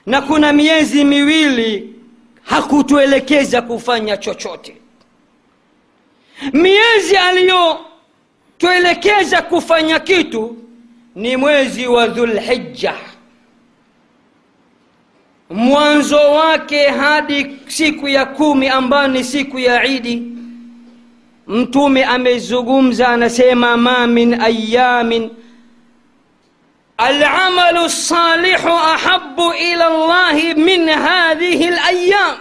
na 0.06 0.22
kuna 0.22 0.54
miezi 0.54 1.04
miwili 1.06 1.96
hakutuelekeza 2.44 3.62
kufanya 3.62 4.18
chochote. 4.18 4.78
Miezi 6.54 7.18
aliyotuelekeza 7.18 9.42
kufanya 9.42 10.00
kitu 10.00 10.58
ni 11.16 11.38
mwezi 11.38 11.88
wa 11.88 12.08
dhulhija 12.08 12.94
mwanzo 15.50 16.32
wake 16.32 16.88
hadi 16.88 17.56
siku 17.68 18.08
ya 18.08 18.26
kumi 18.26 18.68
ambayo 18.68 19.08
ni 19.08 19.24
siku 19.24 19.60
ya 19.60 19.86
idi 19.86 20.24
mtume 21.48 22.04
amezungumza 22.06 23.08
anasema 23.08 23.78
ma 23.78 24.08
min 24.08 24.42
ayamin 24.42 25.30
العمل 27.10 27.78
الصالح 27.78 28.66
أحب 28.66 29.40
إلى 29.40 29.88
الله 29.88 30.54
من 30.54 30.90
هذه 30.90 31.70
الأيام. 31.70 32.38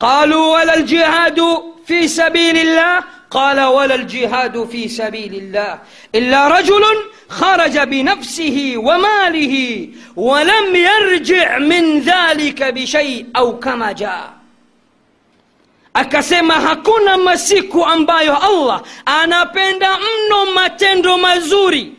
قالوا 0.00 0.54
ولا 0.54 0.74
الجهاد 0.76 1.40
في 1.86 2.08
سبيل 2.08 2.58
الله؟ 2.58 3.04
قال 3.30 3.60
ولا 3.60 3.94
الجهاد 3.94 4.64
في 4.64 4.88
سبيل 4.88 5.34
الله. 5.34 5.78
إلا 6.14 6.48
رجل 6.48 6.84
خرج 7.28 7.78
بنفسه 7.78 8.74
وماله 8.76 9.88
ولم 10.16 10.76
يرجع 10.76 11.58
من 11.58 12.00
ذلك 12.00 12.62
بشيء 12.62 13.26
أو 13.36 13.58
كما 13.58 13.92
جاء. 13.92 14.36
Akasema 15.94 16.54
hakuna 16.54 17.16
masiku 17.16 17.84
ambayo 17.84 18.36
allah 18.36 18.82
anapenda 19.06 19.98
mno 19.98 20.52
matendo 20.54 21.18
mazuri. 21.18 21.95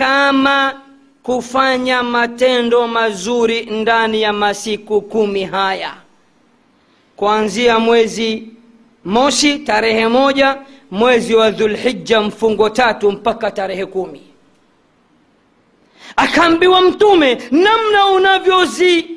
Kama 0.00 0.80
kufanya 1.22 2.02
matendo 2.02 2.88
mazuri 2.88 3.60
ndani 3.66 4.22
ya 4.22 4.32
masiku 4.32 5.00
kumi 5.02 5.44
haya. 5.44 5.94
Kuanzia 7.16 7.78
mwezi 7.78 8.48
mosi 9.04 9.58
tarehe 9.58 10.08
moja 10.08 10.56
mwezi 10.90 11.34
wa 11.34 11.50
dhulhija 11.50 12.20
mfungo 12.20 12.70
tatu 12.70 13.12
mpaka 13.12 13.50
tarehe 13.50 13.86
kumi. 13.86 14.22
Akaambiwa 16.16 16.80
mtume 16.80 17.38
namna 17.50 18.06
unavyozi 18.06 19.09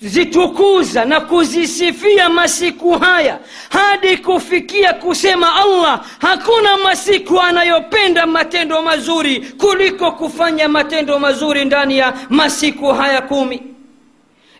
zitukuza 0.00 1.04
na 1.04 1.20
kuzisifia 1.20 2.28
masiku 2.28 2.90
haya 2.92 3.38
hadi 3.70 4.16
kufikia 4.16 4.92
kusema 4.92 5.54
allah 5.56 6.04
hakuna 6.18 6.76
masiku 6.76 7.40
anayopenda 7.40 8.26
matendo 8.26 8.82
mazuri 8.82 9.40
kuliko 9.40 10.12
kufanya 10.12 10.68
matendo 10.68 11.18
mazuri 11.18 11.64
ndani 11.64 11.98
ya 11.98 12.12
masiku 12.28 12.86
haya 12.86 13.20
kumi. 13.20 13.62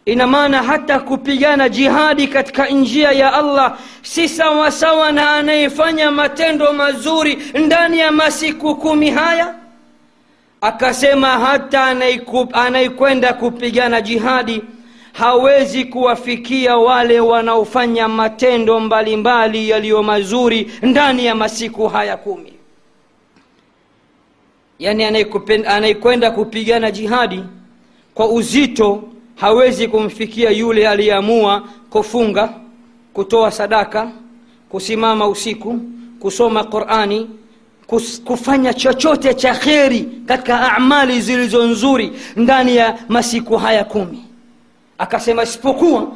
Ina 0.05 0.27
maana 0.27 0.63
hata 0.63 0.99
kupigana 1.01 1.69
jihadi 1.69 2.27
katika 2.29 2.67
njia 2.67 3.13
ya 3.13 3.33
allah 3.33 3.79
si 4.03 4.29
sawasawa 4.29 5.13
na 5.13 5.31
anayefanya 5.31 6.11
matendo 6.11 6.73
mazuri 6.73 7.39
ndani 7.55 7.99
ya 7.99 8.13
masiku 8.13 8.77
kumi 8.77 9.11
haya? 9.11 9.55
Akasema 10.61 11.29
hata 11.29 11.85
anayekwenda 12.53 13.33
kupigana 13.33 14.01
jihadi 14.01 14.63
hawezi 15.19 15.85
kuwafikia 15.85 16.77
wale 16.77 17.21
wanaofanya 17.21 18.09
matendo 18.09 18.81
mbalimbali 18.81 19.69
yaliyo 19.69 20.03
mazuri 20.03 20.71
ndani 20.83 21.27
ya 21.27 21.35
masiku 21.35 21.89
haya 21.89 22.17
kumi. 22.17 22.53
Yaani 24.79 25.05
anayekwenda 25.67 26.31
kupigana 26.31 26.91
jihadi 26.91 27.43
kwa 28.15 28.29
uzito 28.29 29.03
hawezi 29.37 29.89
kumfikia 29.89 30.51
yule 30.51 30.89
aliyeamua 30.89 31.63
kufunga 31.91 32.53
kutoa 33.13 33.51
sadaka 33.51 34.11
kusimama 34.69 35.29
usiku 35.29 35.81
kusoma 36.21 36.65
qurani 36.65 37.31
kufanya 38.25 38.75
chochote 38.75 39.35
cha 39.35 39.55
kheri 39.55 40.09
katika 40.27 40.73
amali 40.73 41.21
zilizo 41.21 41.67
nzuri 41.67 42.13
ndani 42.37 42.77
ya 42.77 42.99
masiku 43.09 43.57
haya 43.57 43.85
kumi 43.85 44.26
akasema 44.99 45.43
isipokuwa 45.43 46.13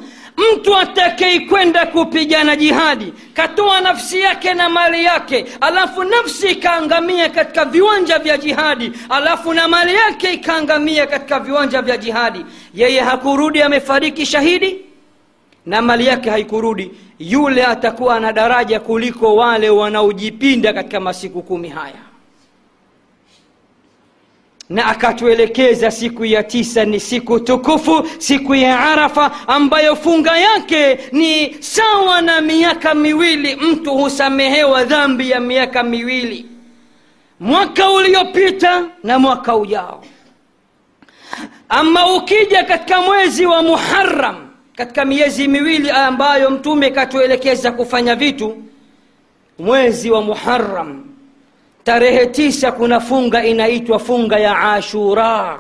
mtu 0.55 0.77
atakeikwenda 0.77 1.87
kupigana 1.87 2.57
jihadi 2.57 3.13
katoa 3.35 3.81
nafsi 3.81 4.21
yake 4.21 4.55
na 4.55 4.69
mali 4.69 5.05
yake 5.05 5.47
alafu 5.61 6.05
nafsi 6.05 6.47
ikaangamia 6.49 7.29
katika 7.29 7.65
viwanja 7.65 8.19
vya 8.19 8.39
jihadi 8.39 8.93
alafu 9.09 9.55
na 9.55 9.69
mali 9.69 9.95
yake 9.95 10.33
ikaangamia 10.33 11.07
katika 11.07 11.41
viwanja 11.41 11.83
vya 11.83 11.97
jihadi 11.97 12.45
yeye 12.75 13.01
hakurudi 13.01 13.63
amefariki 13.63 14.27
shahidi 14.27 14.77
na 15.67 15.83
mali 15.83 16.07
yake 16.07 16.31
haikurudi. 16.31 16.91
Yule 17.19 17.65
atakuwa 17.65 18.21
na 18.21 18.33
daraja 18.33 18.81
kuliko 18.81 19.37
wale 19.37 19.71
wanaojipinda 19.71 20.73
katika 20.73 21.01
masiku 21.01 21.43
kumi 21.43 21.69
haya 21.69 22.10
na 24.71 24.87
akatuelekeza 24.87 25.91
siku 25.91 26.25
ya 26.25 26.43
tisa 26.43 26.85
ni 26.85 27.01
siku 27.01 27.41
tukufu 27.41 28.09
siku 28.19 28.55
ya 28.55 28.81
arafa 28.81 29.49
ambayo 29.49 29.97
funga 29.97 30.39
yake 30.39 30.99
ni 31.13 31.57
sawa 31.63 32.21
na 32.23 32.41
miaka 32.41 32.95
miwili. 32.95 33.57
Mtu 33.57 33.91
husamehewa 33.95 34.85
dhambi 34.85 35.31
ya 35.31 35.41
miaka 35.41 35.83
miwili 35.83 36.47
mwaka 37.41 37.91
uliopita 37.91 38.85
na 39.05 39.19
mwaka 39.19 39.57
ujao. 39.57 40.05
Ama 41.69 42.17
ukija 42.17 42.65
katika 42.65 43.03
mwezi 43.03 43.47
wa 43.47 43.63
muharam 43.63 44.49
katika 44.77 45.05
miezi 45.05 45.49
miwili 45.49 45.91
ambayo 45.91 46.51
mtume 46.51 46.91
katuelekeza 46.91 47.73
kufanya 47.73 48.15
vitu 48.17 48.63
mwezi 49.59 50.11
wa 50.11 50.23
muharam 50.23 51.10
tarehe 51.85 52.27
tisa 52.27 52.73
kuna 52.73 53.01
funga 53.01 53.45
inaitwa 53.45 53.99
funga 53.99 54.39
ya 54.39 54.73
ashura. 54.73 55.59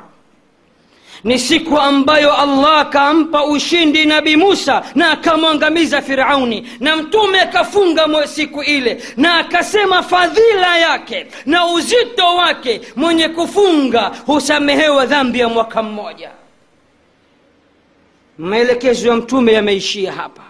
Ni 1.24 1.38
siku 1.38 1.78
ambayo 1.78 2.36
allah 2.36 2.78
akampa 2.80 3.44
ushindi 3.44 4.04
nabi 4.04 4.36
musa 4.36 4.82
na 4.94 5.10
akamwangamiza 5.10 6.02
firauni. 6.02 6.68
Na 6.80 6.96
mtume 6.96 7.40
akafunga 7.40 8.26
siku 8.26 8.62
ile 8.62 9.02
na 9.16 9.34
akasema 9.38 10.02
fadhila 10.02 10.78
yake 10.78 11.26
na 11.46 11.66
uzito 11.66 12.36
wake 12.36 12.80
mwenye 12.96 13.28
kufunga 13.28 14.12
husamehewa 14.26 15.06
dhambi 15.06 15.38
ya 15.38 15.48
mwaka 15.48 15.82
mmoja. 15.82 16.30
Maelekezo 18.38 19.08
ya 19.08 19.14
mtume 19.16 19.52
yameishia 19.52 20.12
hapa 20.12 20.42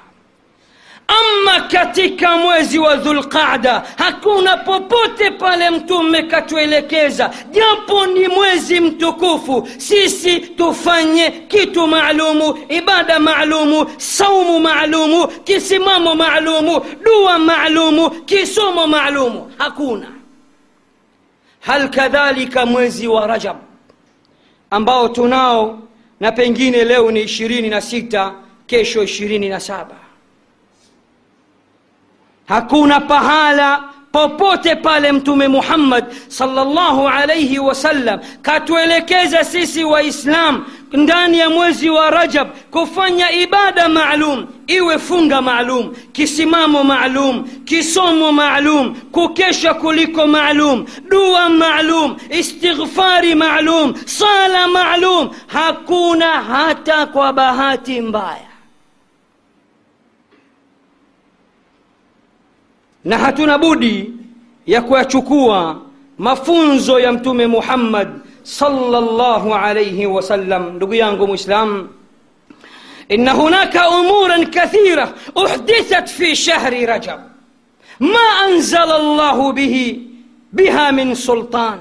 ama 1.11 1.61
katika 1.61 2.37
mwezi 2.37 2.79
wa 2.79 2.97
dhulqada 2.97 3.83
hakuna 3.99 4.57
popote 4.57 5.31
pale 5.31 5.71
mtume 5.71 6.23
katuelekeza 6.23 7.31
japo 7.51 8.07
ni 8.07 8.29
mwezi 8.29 8.81
mtukufu 8.81 9.69
sisi 9.79 10.41
tufanye 10.41 11.31
kitu 11.31 11.87
maalumu 11.87 12.59
ibada 12.69 13.19
maalumu 13.19 13.87
saumu 13.97 14.61
maalumu 14.61 15.27
kisimamo 15.29 16.15
maalumu 16.15 16.81
dua 17.05 17.39
maalumu 17.39 18.11
kisomo 18.11 18.87
maalumu. 18.87 19.53
Hakuna. 19.59 20.07
Hal 21.61 21.91
kadhalika 21.91 22.67
mwezi 22.67 23.07
wa 23.09 23.27
rajab 23.27 23.57
ambao 24.71 25.09
tunao 25.09 25.79
na 26.21 26.33
pengine 26.33 26.85
leo 26.85 27.11
ni 27.11 27.21
ishirini 27.23 27.69
na 27.69 27.81
sita 27.81 28.33
kesho 28.67 29.03
ishirini 29.03 29.49
na 29.49 29.61
saba 29.61 29.95
hakuna 32.51 33.01
pahala 33.01 33.83
popote 34.13 34.75
pale 34.77 35.13
mtume 35.13 35.49
muhammad 35.49 36.05
salllahu 36.29 37.09
alaihi 37.09 37.59
wasallam 37.59 38.21
katuelekeza 38.43 39.45
sisi 39.45 39.85
waislam 39.85 40.65
ndani 40.93 41.39
ya 41.39 41.51
mwezi 41.51 41.91
wa 41.91 42.11
rajab 42.11 42.49
kufanya 42.71 43.31
ibada 43.33 43.89
maalum 43.89 44.47
iwe 44.67 44.99
funga 44.99 45.43
maalum 45.43 45.95
kisimamo 46.13 46.85
maalum 46.85 47.45
kisomo 47.65 48.33
maalum 48.33 48.95
kukesha 48.95 49.75
kuliko 49.75 50.27
maalum 50.27 50.85
dua 51.11 51.49
maalum 51.49 52.17
istighfari 52.31 53.35
maalum 53.35 53.95
sala 54.07 54.69
maalum. 54.69 55.31
Hakuna 55.47 56.27
hata 56.27 57.07
kwa 57.07 57.33
bahati 57.33 58.01
mbaya 58.01 58.50
na 63.05 63.19
hatuna 63.19 63.59
budi 63.59 64.11
ya 64.67 64.83
kuyachukua 64.83 65.81
mafunzo 66.19 67.01
ya 67.01 67.13
mtume 67.13 67.47
muhammad 67.47 68.09
salllahu 68.43 69.55
alaihi 69.55 70.07
wasallam 70.07 70.77
ndugu 70.77 70.95
yangu 70.95 71.27
mwislam 71.27 71.89
إن 73.13 73.29
هناك 73.29 73.77
أمورا 73.77 74.45
كثيرة 74.45 75.15
أحدثت 75.39 76.09
في 76.09 76.35
شهر 76.35 76.89
رجب 76.89 77.21
ما 78.01 78.27
أنزل 78.47 78.91
الله 78.93 79.53
به 79.53 79.99
بها 80.53 80.91
من 80.91 81.15
سلطان 81.15 81.79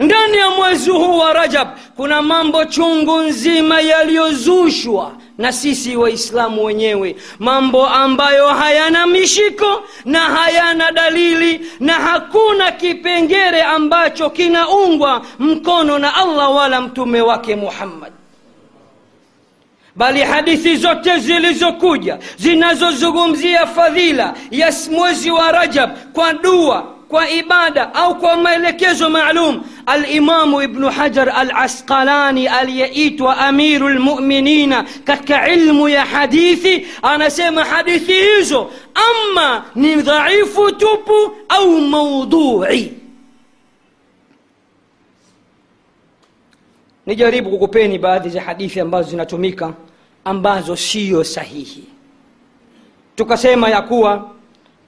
ndani 0.00 0.36
ya 0.36 0.50
mwezi 0.50 0.90
huu 0.90 1.18
wa 1.18 1.32
rajab 1.32 1.68
kuna 1.96 2.22
mambo 2.22 2.64
chungu 2.64 3.18
nzima 3.20 3.80
yaliyozushwa 3.80 5.12
na 5.42 5.52
sisi 5.52 5.96
waislamu 5.96 6.64
wenyewe. 6.64 7.16
Mambo 7.38 7.86
ambayo 7.86 8.48
hayana 8.48 9.06
mishiko 9.06 9.82
na 10.04 10.20
hayana 10.20 10.92
dalili 10.92 11.66
na 11.80 11.92
hakuna 11.92 12.72
kipengere 12.72 13.62
ambacho 13.62 14.30
kinaungwa 14.30 15.22
mkono 15.38 15.98
na 15.98 16.14
allah 16.14 16.54
wala 16.54 16.80
mtume 16.80 17.20
wake 17.20 17.56
muhammad. 17.56 18.12
Bali 19.96 20.20
hadithi 20.20 20.76
zote 20.76 21.18
zilizokuja 21.18 22.18
zinazozungumzia 22.36 23.66
fadhila 23.66 24.34
ya 24.50 24.72
mwezi 24.90 25.30
wa 25.30 25.52
rajab 25.52 25.90
kwa 26.12 26.32
dua 26.32 26.94
kwa 27.12 27.30
ibada 27.30 27.94
au 27.94 28.18
kwa 28.18 28.36
maelekezo 28.36 29.10
maalum 29.10 29.62
alimamu 29.86 30.62
ibnu 30.62 30.90
hajar 30.90 31.30
alasqalani 31.30 32.46
aliyeitwa 32.48 33.36
amiru 33.38 33.88
lmuminina 33.88 34.84
katika 35.04 35.48
ilmu 35.48 35.88
ya 35.88 36.04
hadithi 36.04 36.86
anasema 37.02 37.64
hadithi 37.64 38.12
hizo 38.12 38.70
ama 38.94 39.64
ni 39.74 39.94
dhaifu 39.94 40.72
tupu 40.72 41.32
au 41.48 41.80
maudhui 41.80 42.92
nijaribu 47.06 47.50
kukupeni 47.50 47.98
baadhi 47.98 48.28
za 48.28 48.40
hadithi 48.42 48.80
ambazo 48.80 49.10
zinatumika 49.10 49.72
ambazo 50.24 50.76
siyo 50.76 51.24
sahihi 51.24 51.84
tukasema 53.16 53.68
ya 53.68 53.82
kuwa 53.82 54.31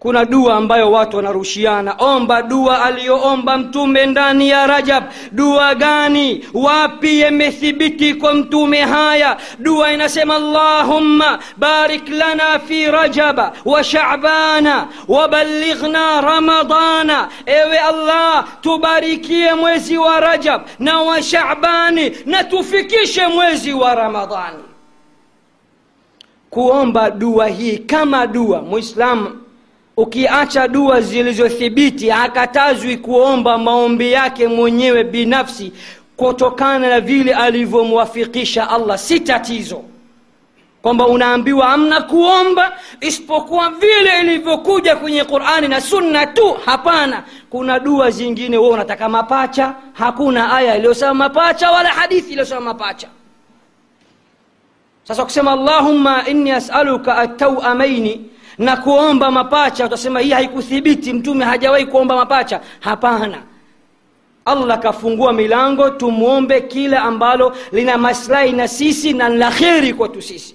kuna 0.04 0.24
dua 0.24 0.54
ambayo 0.56 0.92
watu 0.92 1.16
wanarushiana. 1.16 1.94
Omba 1.98 2.42
dua 2.42 2.82
aliyoomba 2.84 3.58
mtume 3.58 4.06
ndani 4.06 4.48
ya 4.48 4.66
rajab. 4.66 5.04
Dua 5.32 5.74
gani? 5.74 6.44
Wapi 6.54 7.20
yamethibiti 7.20 8.14
kwa 8.14 8.34
mtume 8.34 8.80
haya? 8.80 9.36
Dua 9.58 9.92
inasema 9.92 10.34
allahumma 10.36 11.38
barik 11.56 12.08
lana 12.08 12.58
fi 12.58 12.86
rajaba 12.90 13.52
wa 13.64 13.84
shabana 13.84 14.86
wabalighna 15.08 16.20
ramadana 16.20 17.28
ewe 17.46 17.78
allah 17.78 18.44
tubarikie 18.60 19.54
mwezi 19.54 19.98
wa 19.98 20.20
rajab 20.20 20.62
na 20.78 21.00
wa 21.00 21.22
shabani 21.22 22.12
na 22.26 22.44
tufikishe 22.44 23.26
mwezi 23.26 23.72
wa 23.72 23.94
ramadani 23.94 24.62
kuomba 26.50 27.10
dua 27.10 27.46
hii 27.46 27.78
kama 27.78 28.26
dua 28.26 28.62
muislamu 28.62 29.43
ukiacha 29.96 30.68
dua 30.68 31.00
zilizothibiti 31.00 32.08
hakatazwi 32.08 32.96
kuomba 32.96 33.58
maombi 33.58 34.12
yake 34.12 34.48
mwenyewe 34.48 35.04
binafsi 35.04 35.72
kutokana 36.16 36.88
na 36.88 37.00
vile 37.00 37.34
alivyomwafikisha 37.34 38.70
allah. 38.70 38.98
Si 38.98 39.20
tatizo 39.20 39.82
kwamba 40.82 41.06
unaambiwa 41.06 41.68
amna 41.68 42.02
kuomba 42.02 42.72
isipokuwa 43.00 43.70
vile 43.70 44.20
ilivyokuja 44.20 44.96
kwenye 44.96 45.24
qurani 45.24 45.68
na 45.68 45.80
sunna 45.80 46.26
tu. 46.26 46.52
Hapana 46.66 47.24
kuna 47.50 47.78
dua 47.80 48.10
zingine 48.10 48.58
wewe 48.58 48.72
unataka 48.74 49.08
mapacha? 49.08 49.74
Hakuna 49.92 50.52
aya 50.56 50.76
iliyosema 50.76 51.14
mapacha 51.14 51.70
wala 51.70 51.88
hadithi 51.88 52.30
iliyosema 52.30 52.60
mapacha. 52.60 53.08
Sasa 55.04 55.24
kusema 55.24 55.52
allahumma 55.52 56.28
inni 56.28 56.50
asaluka 56.50 57.16
atauamaini 57.16 58.30
na 58.58 58.76
kuomba 58.76 59.30
mapacha. 59.30 59.86
Utasema 59.86 60.20
hii 60.20 60.30
haikuthibiti 60.30 61.12
mtume 61.12 61.44
hajawahi 61.44 61.86
kuomba 61.86 62.16
mapacha. 62.16 62.60
Hapana. 62.80 63.38
Allah 64.44 64.78
kafungua 64.78 65.32
milango 65.32 65.90
tumwombe 65.90 66.60
kila 66.60 67.02
ambalo 67.02 67.56
lina 67.72 67.98
maslahi 67.98 68.52
na 68.52 68.68
sisi 68.68 69.12
na 69.12 69.28
la 69.28 69.50
kheri 69.50 69.94
kwetu 69.94 70.22
sisi 70.22 70.54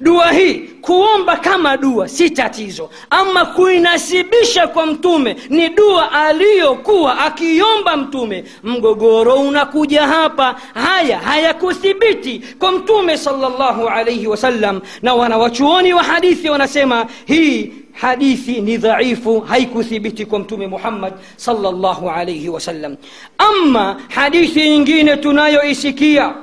dua 0.00 0.32
hii 0.32 0.54
kuomba 0.54 1.36
kama 1.36 1.76
dua 1.76 2.08
si 2.08 2.30
tatizo. 2.30 2.90
Ama 3.10 3.44
kuinasibisha 3.44 4.66
kwa 4.66 4.86
mtume 4.86 5.36
ni 5.48 5.68
dua 5.68 6.12
aliyokuwa 6.12 7.18
akiomba 7.18 7.96
mtume. 7.96 8.44
Mgogoro 8.64 9.34
unakuja 9.34 10.06
hapa 10.06 10.56
haya 10.74 11.18
hayakuthibiti 11.18 12.42
kwa 12.58 12.72
mtume 12.72 13.16
salllahu 13.18 13.88
alaihi 13.88 14.26
wasallam. 14.26 14.80
Na 15.02 15.14
wanawachuoni 15.14 15.92
wa 15.92 16.02
hadithi 16.02 16.48
wanasema 16.50 17.06
hii 17.26 17.72
hadithi 17.92 18.60
ni 18.60 18.76
dhaifu 18.76 19.40
haikuthibiti 19.40 20.26
kwa 20.26 20.38
mtume 20.38 20.66
muhammad 20.66 21.12
salllahu 21.36 22.10
alaihi 22.10 22.48
wasallam. 22.48 22.96
Ama 23.38 24.00
hadithi 24.14 24.70
nyingine 24.70 25.16
tunayoisikia 25.16 26.34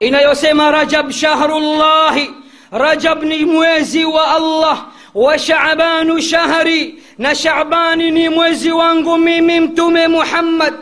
inayosema 0.00 0.70
rajab 0.70 1.10
shahrullahi. 1.10 2.30
Rajab 2.72 3.22
ni 3.22 3.44
mwezi 3.44 4.04
wa 4.04 4.36
allah 4.36 4.84
wa 5.14 5.38
shabanu 5.38 6.20
shahri 6.20 7.02
na 7.18 7.34
shabani 7.34 8.10
ni 8.10 8.28
mwezi 8.28 8.70
wangu 8.70 9.18
mimi 9.18 9.60
mtume 9.60 10.08
muhammad 10.08 10.74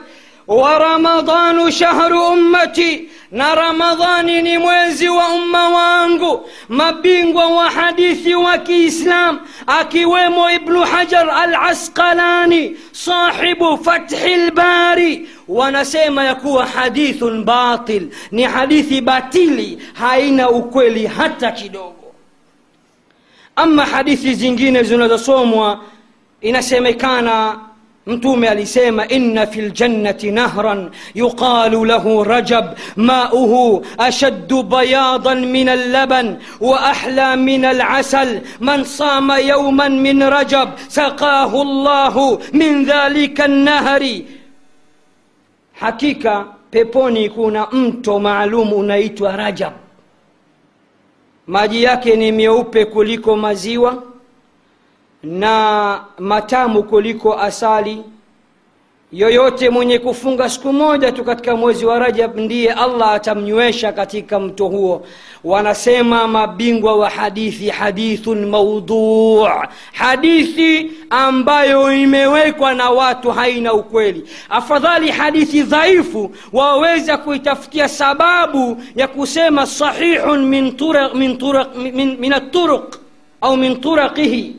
wa 0.46 0.78
ramadanu 0.78 1.70
shahru 1.72 2.28
ummati 2.28 3.08
na 3.30 3.54
ramadhani 3.54 4.42
ni 4.42 4.58
mwezi 4.58 5.08
wa 5.08 5.28
umma 5.34 5.68
wangu. 5.68 6.48
Mabingwa 6.68 7.46
wa 7.46 7.70
hadithi 7.70 8.34
wa 8.34 8.58
kiislam 8.58 9.40
akiwemo 9.66 10.50
ibnu 10.50 10.80
hajar 10.80 11.30
al 11.30 11.54
asqalani 11.54 12.76
sahibu 12.92 13.78
fathi 13.84 14.36
lbari 14.36 15.28
wanasema 15.48 16.24
ya 16.24 16.34
kuwa 16.34 16.66
hadithun 16.66 17.44
batil 17.44 18.08
ni 18.30 18.42
hadithi 18.42 19.00
batili 19.00 19.82
haina 19.94 20.50
ukweli 20.50 21.06
hata 21.06 21.52
kidogo. 21.52 21.92
Ama 23.56 23.86
hadithi 23.86 24.34
zingine 24.34 24.82
zinazosomwa 24.82 25.80
inasemekana 26.40 27.58
mtume 28.06 28.48
alisema 28.48 29.08
inna 29.08 29.46
fi 29.46 29.60
ljannati 29.62 30.30
nahran 30.30 30.90
yuqalu 31.14 31.84
lahu 31.84 32.24
rajab 32.24 32.64
mauhu 32.96 33.84
ashaddu 33.98 34.62
bayadan 34.62 35.46
min 35.46 35.68
allaban 35.68 36.36
wa 36.60 36.80
ahla 36.80 37.36
min 37.36 37.64
alasal 37.64 38.40
man 38.60 38.84
sama 38.84 39.38
yauman 39.40 39.98
min 40.00 40.20
rajab 40.22 40.68
saqahu 40.88 41.64
llahu 41.64 42.38
min 42.52 42.84
dhalika 42.86 43.48
nnahari 43.48 44.26
hakika 45.72 46.46
peponi 46.70 47.28
kuna 47.30 47.66
mto 47.66 48.20
maalum 48.20 48.72
unaitwa 48.72 49.36
rajab 49.36 49.72
maji 51.46 51.82
yake 51.82 52.16
ni 52.16 52.32
meupe 52.32 52.84
kuliko 52.84 53.36
maziwa 53.36 54.02
na 55.26 56.00
matamu 56.18 56.82
kuliko 56.82 57.34
asali. 57.38 58.02
Yoyote 59.12 59.70
mwenye 59.70 59.98
kufunga 59.98 60.48
siku 60.50 60.72
moja 60.72 61.12
tu 61.12 61.24
katika 61.24 61.56
mwezi 61.56 61.86
wa 61.86 61.98
rajab 61.98 62.38
ndiye 62.38 62.72
allah 62.72 63.10
atamnywesha 63.10 63.92
katika 63.92 64.40
mto 64.40 64.68
huo. 64.68 65.06
Wanasema 65.44 66.28
mabingwa 66.28 66.96
wa 66.96 67.10
hadithi 67.10 67.68
hadithun 67.68 68.46
maudhu 68.46 69.48
hadithi 69.92 70.90
ambayo 71.10 71.92
imewekwa 71.96 72.74
na 72.74 72.90
watu 72.90 73.30
haina 73.30 73.72
ukweli. 73.72 74.24
Afadhali 74.50 75.10
hadithi 75.10 75.62
dhaifu 75.62 76.30
waweza 76.52 77.16
kuitafutia 77.18 77.88
sababu 77.88 78.82
ya 78.96 79.08
kusema 79.08 79.66
sahihun 79.66 80.46
min, 80.46 80.76
turaq, 80.76 81.14
min, 81.14 81.38
min, 81.76 81.92
min, 81.94 82.16
min 82.18 82.32
aturuq 82.32 82.96
au 83.40 83.56
min 83.56 83.80
turaqihi 83.80 84.56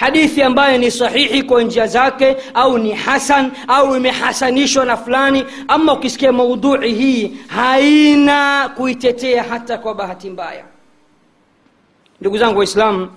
hadithi 0.00 0.42
ambayo 0.42 0.78
ni 0.78 0.90
sahihi 0.90 1.42
kwa 1.42 1.62
njia 1.62 1.86
zake 1.86 2.36
au 2.54 2.78
ni 2.78 2.92
hasan 2.92 3.50
au 3.68 3.96
imehasanishwa 3.96 4.84
na 4.84 4.96
fulani 4.96 5.44
ama 5.68 5.92
ukisikia 5.92 6.32
maudhui 6.32 6.92
hii 6.94 7.36
haina 7.46 8.68
kuitetea 8.76 9.42
hata 9.42 9.78
kwa 9.78 9.94
bahati 9.94 10.30
mbaya. 10.30 10.64
Ndugu 12.20 12.38
zangu 12.38 12.58
waislamu 12.58 13.08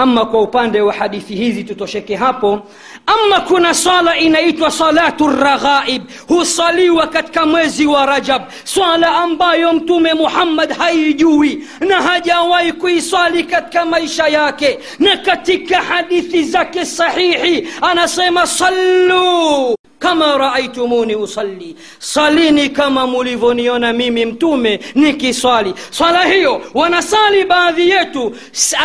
ama 0.00 0.26
kwa 0.26 0.42
upande 0.42 0.80
wa 0.80 0.92
hadithi 0.92 1.34
hizi 1.34 1.64
tutosheke 1.64 2.16
hapo. 2.16 2.62
Ama 3.06 3.40
kuna 3.40 3.74
swala 3.74 4.18
inaitwa 4.18 4.70
salatu 4.70 5.26
raghaib 5.28 6.02
husaliwa 6.28 7.06
katika 7.06 7.46
mwezi 7.46 7.86
wa 7.86 8.06
rajab. 8.06 8.42
Swala 8.64 9.16
ambayo 9.16 9.72
mtume 9.72 10.14
muhammad 10.14 10.72
haijui 10.72 11.64
na 11.80 12.02
hajawahi 12.02 12.72
kuiswali 12.72 13.44
katika 13.44 13.84
maisha 13.84 14.26
yake. 14.28 14.78
Na 14.98 15.16
katika 15.16 15.76
hadithi 15.82 16.42
zake 16.44 16.84
sahihi 16.84 17.68
anasema 17.82 18.46
sallu 18.46 19.74
kama 20.00 20.38
raaitumuni 20.38 21.16
usalli. 21.16 21.76
Salini 21.98 22.68
kama 22.70 23.06
mulivyoniona 23.06 23.92
mimi 23.92 24.24
mtume 24.26 24.80
nikiswali. 24.94 25.74
Swala 25.90 26.22
hiyo 26.24 26.62
wanasali 26.74 27.44
baadhi 27.44 27.90
yetu 27.90 28.36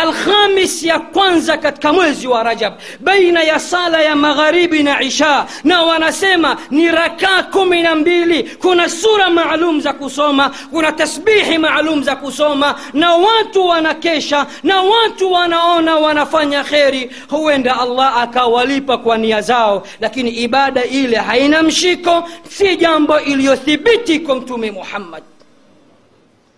alhamis 0.02 0.82
ya 0.82 0.98
kwanza 0.98 1.56
katika 1.58 1.92
mwezi 1.92 2.26
wa 2.28 2.42
rajab 2.42 2.72
baina 3.00 3.42
ya 3.42 3.58
sala 3.60 4.02
ya 4.02 4.16
magharibi 4.16 4.82
na 4.82 5.02
isha. 5.02 5.46
Na 5.64 5.82
wanasema 5.82 6.56
ni 6.70 6.88
rakaa 6.90 7.42
kumi 7.42 7.82
na 7.82 7.94
mbili. 7.94 8.42
Kuna 8.42 8.88
sura 8.88 9.30
maalum 9.30 9.80
za 9.80 9.92
kusoma 9.92 10.50
kuna 10.70 10.92
tasbihi 10.92 11.58
maalum 11.58 12.02
za 12.02 12.16
kusoma. 12.16 12.74
Na 12.92 13.14
watu 13.14 13.66
wanakesha 13.66 14.46
na 14.62 14.80
watu 14.82 15.32
wanaona 15.32 15.96
wanafanya 15.96 16.64
kheri. 16.64 17.10
Huenda 17.30 17.80
allah 17.80 18.16
akawalipa 18.22 18.98
kwa 18.98 19.18
nia 19.18 19.40
zao 19.40 19.86
lakini 20.00 20.30
ibada 20.30 20.84
ile 20.84 21.05
haina 21.14 21.62
mshiko 21.62 22.28
si 22.48 22.76
jambo 22.76 23.20
iliyothibiti 23.20 24.20
kwa 24.20 24.36
mtume 24.36 24.70
muhammad 24.70 25.22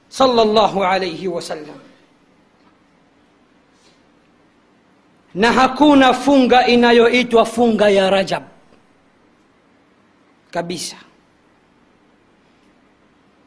salllahu 0.08 0.84
alaihi 0.84 1.28
wasallam 1.28 1.76
na 5.34 5.52
hakuna 5.52 6.14
funga 6.14 6.66
inayoitwa 6.66 7.44
funga 7.44 7.88
ya 7.90 8.10
rajab 8.10 8.42
kabisa. 10.50 10.96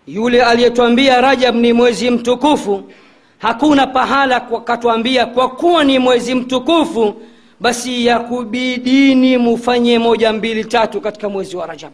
Yule 0.08 0.44
aliyetwambia 0.44 1.22
rajab 1.22 1.56
ni 1.56 1.74
mwezi 1.74 2.12
mtukufu 2.12 2.92
hakuna 3.38 3.88
pahala 3.88 4.40
katwambia 4.40 5.26
kwa 5.26 5.50
kuwa 5.50 5.84
ni 5.84 6.00
mwezi 6.00 6.36
mtukufu 6.36 7.22
basi 7.62 8.06
yakubidini 8.06 9.38
mufanye 9.38 10.00
moja 10.00 10.34
mbili 10.34 10.66
tatu 10.66 11.02
katika 11.02 11.30
mwezi 11.30 11.56
wa 11.58 11.66
rajab. 11.68 11.92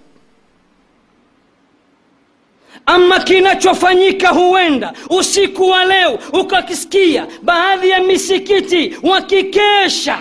Ama 2.86 3.20
kinachofanyika 3.20 4.30
huenda 4.30 4.94
usiku 5.10 5.64
wa 5.70 5.86
leo 5.86 6.20
ukakisikia 6.34 7.28
baadhi 7.42 7.90
ya 7.90 8.04
misikiti 8.04 8.98
wakikesha 9.04 10.20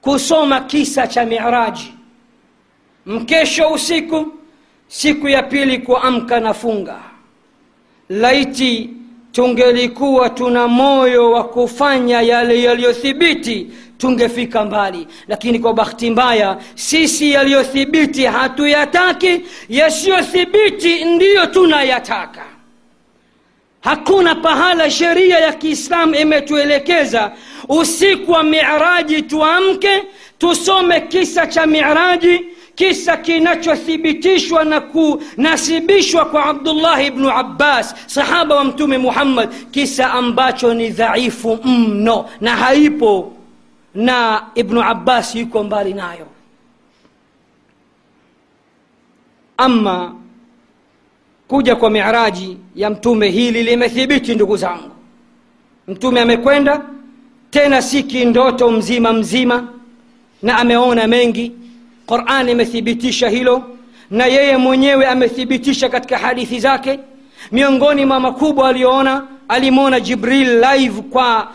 kusoma 0.00 0.60
kisa 0.60 1.06
cha 1.06 1.24
miraji. 1.24 1.94
Mkesho 3.06 3.68
usiku 3.68 4.26
siku 4.88 5.28
ya 5.28 5.42
pili 5.42 5.78
kuamka 5.78 6.40
na 6.40 6.54
funga. 6.54 6.98
Laiti 8.08 8.90
tungelikuwa 9.38 10.30
tuna 10.30 10.68
moyo 10.68 11.30
wa 11.30 11.44
kufanya 11.44 12.20
yale 12.22 12.62
yaliyothibiti 12.62 13.66
tungefika 13.98 14.64
mbali. 14.64 15.06
Lakini 15.28 15.58
kwa 15.58 15.74
bahati 15.74 16.10
mbaya 16.10 16.56
sisi 16.74 17.30
yaliyothibiti 17.32 18.24
hatuyataki 18.24 19.40
yasiyothibiti 19.68 21.04
ndiyo 21.04 21.46
tunayataka. 21.46 22.44
Hakuna 23.80 24.34
pahala 24.34 24.90
sheria 24.90 25.38
ya 25.38 25.52
kiislamu 25.52 26.14
imetuelekeza 26.14 27.32
usiku 27.68 28.32
wa 28.32 28.42
miraji 28.42 29.22
tuamke 29.22 30.02
tusome 30.38 31.00
kisa 31.00 31.46
cha 31.46 31.66
miraji 31.66 32.44
kisa 32.78 33.16
kinachothibitishwa 33.16 34.64
na 34.64 34.80
kunasibishwa 34.80 36.24
kwa 36.24 36.44
abdullahi 36.46 37.10
bnu 37.10 37.30
abbas 37.30 37.94
sahaba 38.06 38.54
wa 38.56 38.64
mtume 38.64 38.98
muhammad 38.98 39.50
kisa 39.70 40.12
ambacho 40.12 40.74
ni 40.74 40.90
dhaifu 40.90 41.58
mno 41.64 42.30
na 42.40 42.56
haipo 42.56 43.32
na 43.94 44.46
ibnu 44.54 44.82
abbas 44.82 45.34
yuko 45.36 45.64
mbali 45.64 45.94
nayo. 45.94 46.26
Ama 49.56 50.14
kuja 51.48 51.76
kwa 51.76 51.90
miraji 51.90 52.56
ya 52.76 52.90
mtume 52.90 53.30
hili 53.30 53.62
limethibiti 53.62 54.34
ndugu 54.34 54.56
zangu. 54.56 54.90
Mtume 55.88 56.20
amekwenda 56.20 56.84
tena 57.50 57.82
si 57.82 58.02
kindoto 58.02 58.70
mzima 58.70 59.12
mzima 59.12 59.68
na 60.42 60.58
ameona 60.58 61.06
mengi 61.06 61.52
qurani 62.08 62.52
imethibitisha 62.52 63.28
hilo 63.28 63.62
na 64.10 64.26
yeye 64.26 64.56
mwenyewe 64.56 65.06
amethibitisha 65.06 65.88
katika 65.88 66.18
hadithi 66.18 66.60
zake. 66.60 66.98
Miongoni 67.52 68.04
mwa 68.04 68.20
makubwa 68.20 68.68
aliyoona 68.68 69.26
alimwona 69.48 70.00
jibril 70.00 70.64
live 70.72 71.02
kwa 71.02 71.48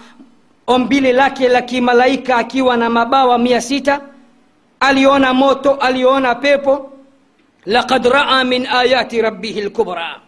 ombile 0.68 1.14
lake 1.14 1.48
la 1.50 1.62
kimalaika 1.62 2.36
akiwa 2.38 2.78
na 2.78 2.90
mabawa 2.90 3.38
mia 3.38 3.62
sita. 3.62 4.02
Aliona 4.80 5.34
moto 5.34 5.72
aliona 5.72 6.36
pepo. 6.36 6.90
Laqad 7.66 8.06
raa 8.06 8.44
min 8.44 8.68
ayati 8.68 9.22
rabbihi 9.22 9.62
lkubra 9.62 10.20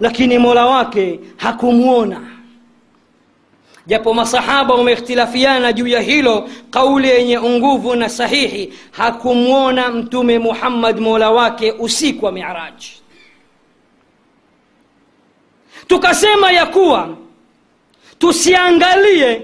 lakini 0.00 0.38
mola 0.38 0.66
wake 0.66 1.20
hakumwona 1.36 2.20
japo 3.86 4.14
masahaba 4.14 4.74
wameikhtilafiana 4.74 5.72
juu 5.72 5.86
ya 5.86 6.00
hilo 6.00 6.48
kauli 6.70 7.08
yenye 7.08 7.40
nguvu 7.40 7.94
na 7.94 8.08
sahihi 8.08 8.72
hakumwona 8.90 9.88
mtume 9.88 10.38
muhammad 10.38 11.00
mola 11.00 11.30
wake 11.30 11.72
usiku 11.72 12.24
wa 12.24 12.32
miraji 12.32 12.92
tukasema 15.86 16.52
ya 16.52 16.66
kuwa 16.66 17.16
tusiangalie 18.18 19.42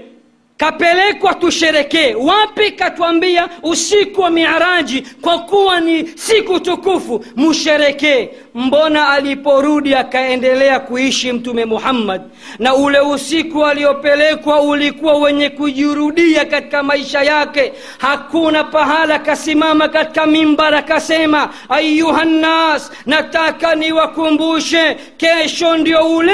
kapelekwa 0.61 1.33
tusherekee. 1.33 2.13
Wapi 2.15 2.71
katwambia 2.71 3.49
usiku 3.63 4.21
wa 4.21 4.29
miraji 4.29 5.03
kwa 5.21 5.39
kuwa 5.39 5.79
ni 5.79 6.07
siku 6.15 6.59
tukufu 6.59 7.25
musherekee. 7.35 8.29
Mbona 8.55 9.09
aliporudi 9.09 9.95
akaendelea 9.95 10.79
kuishi 10.79 11.31
mtume 11.31 11.65
muhammad? 11.65 12.21
Na 12.59 12.75
ule 12.75 12.99
usiku 12.99 13.65
aliopelekwa 13.65 14.61
ulikuwa 14.61 15.13
wenye 15.17 15.49
kujirudia 15.49 16.45
katika 16.45 16.83
maisha 16.83 17.21
yake. 17.23 17.73
Hakuna 17.97 18.63
pahala 18.63 19.19
kasimama 19.19 19.87
katika 19.87 20.25
mimbar 20.25 20.75
akasema 20.75 21.49
ayuhannas 21.69 22.91
nataka 23.05 23.75
niwakumbushe 23.75 24.97
kesho 25.17 25.77
ndio 25.77 26.15
ule 26.15 26.31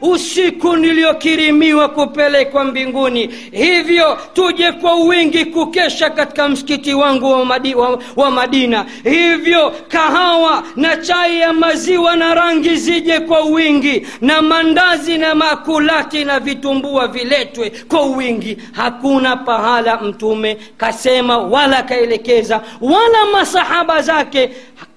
usiku 0.00 0.76
niliokirimiwa 0.76 1.88
kupelekwa 1.88 2.64
mbinguni 2.64 3.30
hivyo 3.62 4.18
tuje 4.32 4.72
kwa 4.72 4.94
wingi 4.94 5.44
kukesha 5.44 6.10
katika 6.10 6.48
msikiti 6.48 6.94
wangu 6.94 7.30
wa, 7.30 7.44
madi, 7.44 7.74
wa, 7.74 7.98
wa 8.16 8.30
madina. 8.30 8.86
Hivyo 9.04 9.70
kahawa 9.88 10.62
na 10.76 10.96
chai 10.96 11.40
ya 11.40 11.52
maziwa 11.52 12.16
na 12.16 12.34
rangi 12.34 12.76
zije 12.76 13.20
kwa 13.20 13.40
wingi 13.40 14.06
na 14.20 14.42
mandazi 14.42 15.18
na 15.18 15.34
makulati 15.34 16.24
na 16.24 16.40
vitumbua 16.40 17.08
viletwe 17.08 17.70
kwa 17.88 18.06
wingi. 18.06 18.58
Hakuna 18.72 19.36
pahala 19.36 19.96
mtume 20.00 20.54
kasema 20.76 21.38
wala 21.38 21.82
kaelekeza 21.82 22.60
wala 22.80 23.26
masahaba 23.32 24.02
zake 24.02 24.50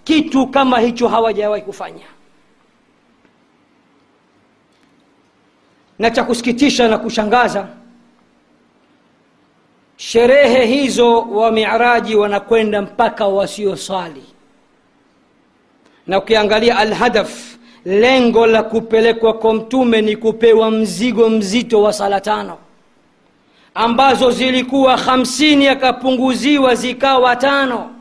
kitu 0.04 0.48
kama 0.48 0.80
hicho 0.80 1.08
hawajawahi 1.08 1.62
kufanya. 1.62 2.06
Na 6.00 6.10
cha 6.12 6.24
kusikitisha 6.24 6.88
na 6.88 6.98
kushangaza 6.98 7.68
sherehe 9.98 10.66
hizo 10.66 11.22
wa 11.22 11.52
miraji 11.52 12.16
wanakwenda 12.16 12.82
mpaka 12.82 13.28
wasiosali. 13.28 14.24
Na 16.08 16.20
ukiangalia 16.20 16.78
alhadaf 16.78 17.56
lengo 17.86 18.48
la 18.48 18.64
kupelekwa 18.64 19.34
kwa 19.34 19.54
mtume 19.54 20.02
ni 20.02 20.16
kupewa 20.18 20.72
mzigo 20.72 21.30
mzito 21.30 21.82
wa 21.82 21.94
sala 21.94 22.22
tano. 22.22 22.58
Ambazo 23.76 24.32
zilikuwa 24.32 24.98
hamsini 24.98 25.68
akapunguziwa 25.68 26.76
zikawa 26.76 27.36
tano. 27.36 27.92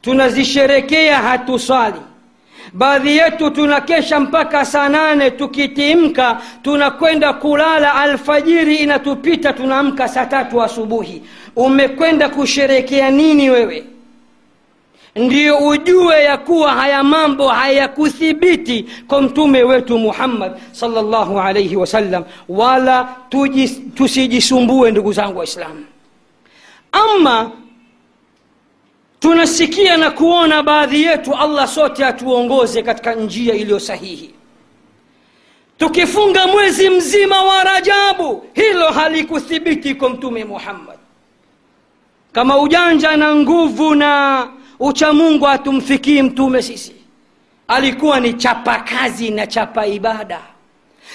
Tunazisherekea 0.00 1.16
hatuswali 1.18 2.00
baadhi 2.72 3.16
yetu 3.16 3.50
tunakesha 3.50 4.20
mpaka 4.20 4.64
saa 4.64 4.88
nane 4.88 5.30
tukitimka 5.30 6.40
tunakwenda 6.62 7.32
kulala 7.32 7.94
alfajiri 7.94 8.76
inatupita 8.76 9.52
tunaamka 9.52 10.08
saa 10.08 10.26
tatu 10.26 10.62
asubuhi. 10.62 11.22
Umekwenda 11.56 12.28
kusherekea 12.28 13.10
nini 13.10 13.50
wewe? 13.50 13.84
Ndiyo 15.16 15.58
ujue 15.58 16.24
ya 16.24 16.36
kuwa 16.36 16.72
haya 16.72 17.02
mambo 17.04 17.48
hayakuthibiti 17.48 18.86
kwa 19.08 19.22
mtume 19.22 19.62
wetu 19.62 19.98
muhammad 19.98 20.52
salllahu 20.72 21.40
alaihi 21.40 21.76
wasallam 21.76 22.24
wala 22.48 23.08
tujis, 23.28 23.80
tusijisumbue 23.94 24.90
ndugu 24.90 25.12
zangu 25.12 25.38
waislamu. 25.38 25.84
Ama 26.92 27.50
tunasikia 29.22 29.96
na 29.96 30.10
kuona 30.10 30.62
baadhi 30.62 31.02
yetu 31.02 31.34
allah 31.34 31.68
sote 31.68 32.04
atuongoze 32.04 32.82
katika 32.82 33.14
njia 33.14 33.54
iliyo 33.54 33.80
sahihi. 33.80 34.34
Tukifunga 35.78 36.46
mwezi 36.46 36.90
mzima 36.90 37.42
wa 37.42 37.64
rajabu 37.64 38.44
hilo 38.54 38.86
halikuthibiti 38.88 39.94
kwa 39.94 40.10
mtume 40.10 40.44
muhammad. 40.44 40.98
Kama 42.32 42.58
ujanja 42.58 43.16
na 43.16 43.34
nguvu 43.36 43.94
na 43.94 44.48
uchamungu 44.80 45.44
hatumfikii 45.44 46.22
mtume 46.22 46.62
sisi 46.62 46.92
alikuwa 47.68 48.20
ni 48.20 48.34
chapa 48.34 48.76
kazi 48.80 49.30
na 49.30 49.46
chapa 49.46 49.86
ibada 49.86 50.40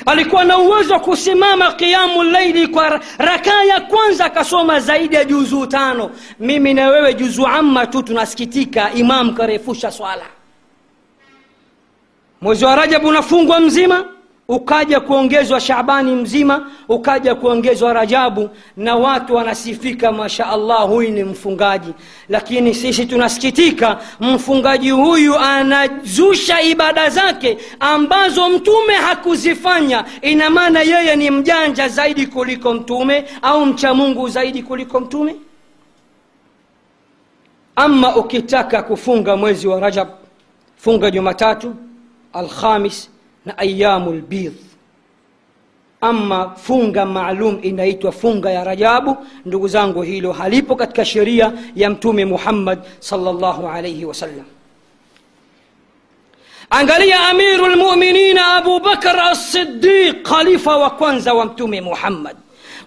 alikuwa 0.05 0.43
na 0.43 0.57
uwezo 0.57 0.93
wa 0.93 0.99
kusimama 0.99 1.71
qiamu 1.73 2.23
laili 2.23 2.67
kwa 2.67 3.01
rakaa 3.17 3.63
ya 3.63 3.81
kwanza 3.81 4.25
akasoma 4.25 4.79
zaidi 4.79 5.15
ya 5.15 5.25
juzuu 5.25 5.65
tano. 5.65 6.11
Mimi 6.39 6.73
na 6.73 6.87
wewe 6.89 7.13
juzuu 7.13 7.45
amma 7.45 7.87
tu 7.87 8.03
tunasikitika 8.03 8.93
imam 8.93 9.33
karefusha 9.35 9.91
swala. 9.91 10.25
Mwezi 12.41 12.65
wa 12.65 12.75
rajabu 12.75 13.07
unafungwa 13.07 13.59
mzima 13.59 14.05
ukaja 14.47 14.99
kuongezwa 14.99 15.61
shabani 15.61 16.11
mzima 16.11 16.71
ukaja 16.89 17.35
kuongezwa 17.35 17.93
rajabu 17.93 18.49
na 18.77 18.95
watu 18.95 19.35
wanasifika 19.35 20.11
masha 20.11 20.47
allah 20.49 20.87
huyu 20.87 21.11
ni 21.11 21.23
mfungaji. 21.23 21.93
Lakini 22.29 22.73
sisi 22.75 23.05
tunasikitika 23.05 23.97
mfungaji 24.19 24.89
huyu 24.91 25.37
anazusha 25.39 26.61
ibada 26.61 27.09
zake 27.09 27.57
ambazo 27.79 28.49
mtume 28.49 28.93
hakuzifanya. 28.93 30.05
Ina 30.21 30.49
maana 30.49 30.81
yeye 30.81 31.15
ni 31.15 31.31
mjanja 31.31 31.87
zaidi 31.87 32.27
kuliko 32.27 32.73
mtume 32.73 33.25
au 33.41 33.65
mcha 33.65 33.93
mungu 33.93 34.29
zaidi 34.29 34.63
kuliko 34.63 34.99
mtume? 34.99 35.35
Ama 37.75 38.15
ukitaka 38.15 38.83
kufunga 38.83 39.35
mwezi 39.37 39.67
wa 39.67 39.79
rajab 39.79 40.07
funga 40.77 41.11
jumatatu 41.11 41.75
alkhamis 42.33 43.09
na 43.47 43.57
ayamu 43.57 44.13
lbidh 44.13 44.53
ama 46.01 46.53
funga 46.55 47.05
maalum 47.05 47.59
inaitwa 47.61 48.11
funga 48.11 48.49
ya 48.51 48.63
rajabu. 48.63 49.17
Ndugu 49.45 49.67
zangu 49.67 50.01
hilo 50.01 50.31
halipo 50.31 50.75
katika 50.75 51.05
sheria 51.05 51.53
ya 51.75 51.89
mtume 51.89 52.25
muhammad 52.25 52.79
salllahu 52.99 53.67
alaihi 53.67 54.05
wasallam 54.05 54.45
angalia 56.69 57.29
amiru 57.29 57.65
lmuminina 57.67 58.55
abu 58.55 58.79
bakar 58.79 59.19
alsidiq 59.19 60.21
khalifa 60.23 60.77
wa 60.77 60.89
kwanza 60.89 61.33
wa 61.33 61.45
mtume 61.45 61.81
muhammad 61.81 62.37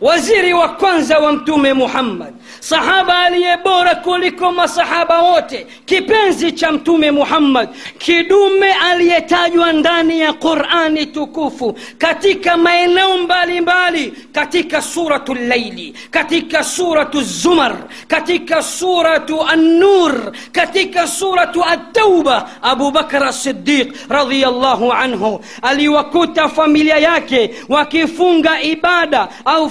waziri 0.01 0.53
wa 0.53 0.69
kwanza 0.69 1.19
wa 1.19 1.33
mtume 1.33 1.73
muhammad. 1.75 2.35
Sahaba 2.61 3.19
aliye 3.19 3.57
bora 3.57 3.95
kuliko 3.95 4.53
masahaba 4.53 5.23
wote. 5.23 5.67
Kipenzi 5.85 6.53
cha 6.53 6.73
mtume 6.73 7.11
muhammad. 7.11 7.69
Kidume 7.99 8.73
aliyetajwa 8.73 9.73
ndani 9.73 10.21
ya 10.21 10.33
qurani 10.33 11.07
tukufu. 11.07 11.79
Katika 11.99 12.57
maeneo 12.57 13.19
mbalimbali. 13.19 14.13
Katika 14.33 14.83
suratu 14.83 15.35
llaili 15.35 15.95
katika 16.11 16.65
suratu 16.65 17.23
zumar. 17.23 17.77
Katika 18.09 18.63
suratu 18.63 19.43
annur. 19.43 20.33
Katika 20.53 21.07
suratu 21.09 21.65
attauba. 21.65 22.49
Abubakar 22.63 23.25
asidiq 23.25 23.95
radiallahu 24.09 24.93
anhu 24.93 25.41
aliwakuta 25.63 26.49
familia 26.49 26.99
yake 26.99 27.55
wakifunga 27.69 28.63
ibada 28.63 29.29
au 29.45 29.71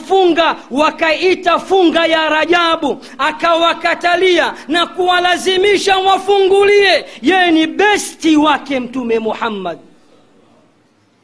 wakaita 0.72 1.60
funga 1.60 2.06
ya 2.06 2.30
rajabu 2.30 2.98
akawakatalia 3.18 4.54
na 4.68 4.86
kuwalazimisha 4.86 5.98
wafungulie. 5.98 7.06
Yeye 7.22 7.52
ni 7.52 7.68
besti 7.68 8.36
wake 8.38 8.80
mtume 8.80 9.20
muhammad. 9.20 9.80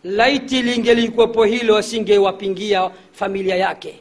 Laiti 0.03 0.61
lingelikwepo 0.61 1.43
hilo 1.43 1.77
asingewapingia 1.77 2.91
familia 3.11 3.55
yake 3.55 3.99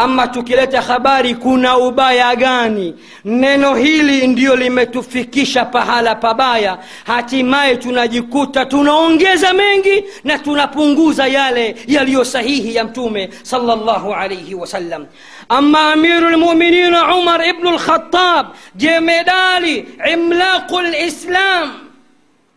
ama 0.00 0.28
tukileta 0.28 0.80
habari 0.82 1.34
kuna 1.34 1.78
ubaya 1.78 2.36
gani? 2.36 2.94
Neno 3.24 3.74
hili 3.74 4.26
ndio 4.26 4.56
limetufikisha 4.56 5.64
pahala 5.64 6.14
pabaya. 6.14 6.78
Hatimaye 7.06 7.76
tunajikuta 7.76 8.66
tunaongeza 8.66 9.52
mengi 9.52 10.04
na 10.24 10.38
tunapunguza 10.38 11.26
yale 11.26 11.76
yaliyo 11.86 12.24
sahihi 12.24 12.74
ya 12.74 12.84
mtume 12.84 13.30
salllahu 13.42 14.14
alaihi 14.14 14.54
wasallam 14.54 15.06
ama 15.48 15.92
amiru 15.92 16.28
lmuminin 16.30 16.94
umar 16.94 17.46
ibnu 17.48 17.70
lkhatab 17.70 18.46
jemedali 18.74 19.88
imlaqu 20.12 20.80
lislam 20.80 21.70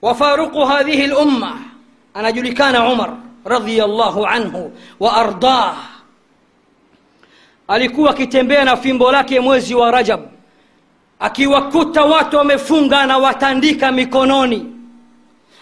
wafaruqu 0.02 0.60
hadhihi 0.66 1.08
lumma 1.08 1.60
anajulikana 2.14 2.90
umar 2.90 3.10
radiallahu 3.46 4.26
anhu 4.26 4.72
waardah 5.00 5.76
alikuwa 7.74 8.10
akitembea 8.12 8.66
na 8.66 8.78
fimbo 8.78 9.12
lake 9.12 9.40
mwezi 9.40 9.76
wa 9.76 9.92
rajab. 9.92 10.20
Akiwakuta 11.20 12.02
watu 12.06 12.38
wamefunga 12.38 13.06
na 13.06 13.18
watandika 13.18 13.92
mikononi. 13.92 14.66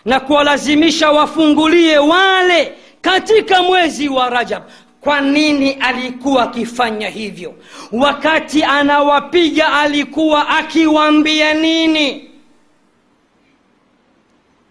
Na 0.06 0.20
kuwalazimisha 0.20 1.12
wafungulie 1.12 1.98
wale 1.98 2.74
katika 3.02 3.64
mwezi 3.64 4.10
wa 4.10 4.30
rajab. 4.30 4.64
Kwa 5.02 5.22
nini 5.22 5.72
alikuwa 5.72 6.44
akifanya 6.44 7.10
hivyo? 7.10 7.54
Wakati 7.92 8.64
anawapiga 8.64 9.74
alikuwa 9.74 10.48
akiwaambia 10.50 11.54
nini? 11.54 12.30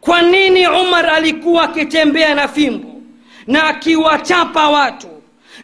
Kwa 0.01 0.22
nini 0.22 0.66
umar 0.68 1.07
alikuwa 1.11 1.62
akitembea 1.62 2.34
na 2.34 2.49
fimbo 2.49 2.88
na 3.47 3.64
akiwachapa 3.64 4.68
watu 4.70 5.09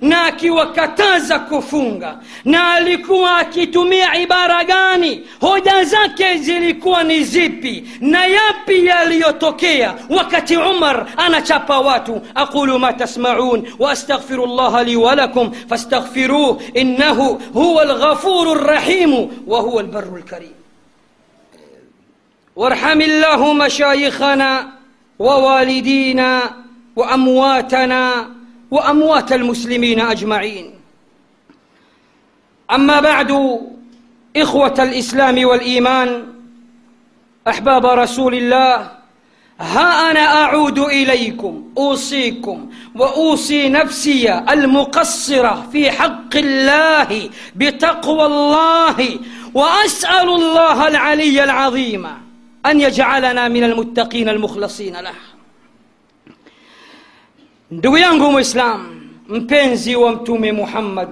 na 0.00 0.24
akiwakataza 0.24 1.38
kufunga 1.38 2.18
na 2.44 2.72
alikuwa 2.74 3.36
akitumia 3.36 4.20
ibara 4.20 4.64
gani 4.64 5.26
hoja 5.40 5.84
zake 5.84 6.36
zilikuwa 6.38 7.02
ni 7.04 7.24
zipi 7.24 7.84
na 8.00 8.26
yapi 8.26 8.86
yaliyotokea 8.86 9.94
wakati 10.10 10.56
umar 10.56 11.06
anachapa 11.16 11.80
watu 11.80 12.20
aqulu 12.34 12.78
ma 12.78 12.92
tasmaun 12.92 13.66
llaha 14.56 14.84
li 14.84 14.96
walakum 14.96 15.52
fastaghfiruh 15.68 16.60
innahu 16.74 17.42
huwa 17.52 17.84
lghafuru 17.84 18.54
rrahimu 18.54 19.32
wa 19.46 19.60
huwa 19.60 19.82
lbaru 19.82 20.16
lkarim 20.16 20.50
وارحم 22.56 23.00
الله 23.00 23.52
مشايخنا 23.52 24.68
ووالدينا 25.18 26.42
وامواتنا 26.96 28.30
وأموات 28.70 29.32
المسلمين 29.32 30.00
أجمعين. 30.00 30.74
أما 32.70 33.00
بعد 33.00 33.60
إخوة 34.36 34.74
الإسلام 34.78 35.44
والإيمان 35.44 36.26
أحباب 37.48 37.86
رسول 37.86 38.34
الله 38.34 38.90
ها 39.60 40.10
أنا 40.10 40.20
أعود 40.44 40.78
إليكم 40.78 41.64
أوصيكم 41.78 42.70
وأوصي 42.94 43.68
نفسي 43.68 44.38
المقصرة 44.38 45.68
في 45.72 45.90
حق 45.90 46.36
الله 46.36 47.30
بتقوى 47.56 48.26
الله 48.26 49.18
وأسأل 49.54 50.28
الله 50.28 50.88
العلي 50.88 51.44
العظيم 51.44 52.06
أن 52.66 52.80
يجعلنا 52.80 53.48
من 53.48 53.64
المتقين 53.64 54.28
المخلصين 54.28 54.96
له. 54.96 55.14
Ndugu 57.70 57.98
yangu 57.98 58.32
mwislam 58.32 59.00
mpenzi 59.28 59.96
wa 59.96 60.12
mtume 60.12 60.52
muhammad 60.52 61.08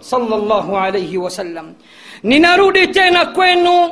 salllahu 0.00 0.76
alaihi 0.78 1.18
wasallam 1.18 1.72
ninarudi 2.22 2.86
tena 2.88 3.26
kwenu 3.26 3.90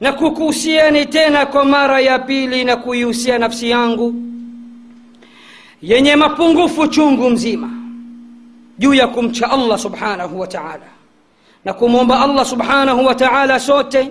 na 0.00 0.12
kukuhusiani 0.12 1.06
tena 1.06 1.46
kwa 1.46 1.64
mara 1.64 2.00
ya 2.00 2.18
pili 2.18 2.64
na 2.64 2.76
kuihusia 2.76 3.38
nafsi 3.38 3.70
yangu 3.70 4.14
yenye 5.82 6.16
mapungufu 6.16 6.86
chungu 6.86 7.30
mzima 7.30 7.70
juu 8.78 8.94
ya 8.94 9.06
kumcha 9.08 9.50
allah 9.50 9.78
subhanahu 9.78 10.40
wa 10.40 10.46
taala 10.46 10.86
na 11.64 11.72
kumwomba 11.72 12.20
allah 12.20 12.44
subhanahu 12.46 13.06
wa 13.06 13.14
taala 13.14 13.60
sote 13.60 14.10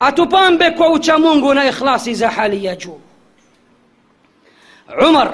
atupambe 0.00 0.70
kwa 0.70 0.92
uchamungu 0.92 1.54
na 1.54 1.68
ikhlasi 1.68 2.14
za 2.14 2.30
hali 2.30 2.64
ya 2.64 2.76
juu. 2.76 3.00
Umar 5.08 5.32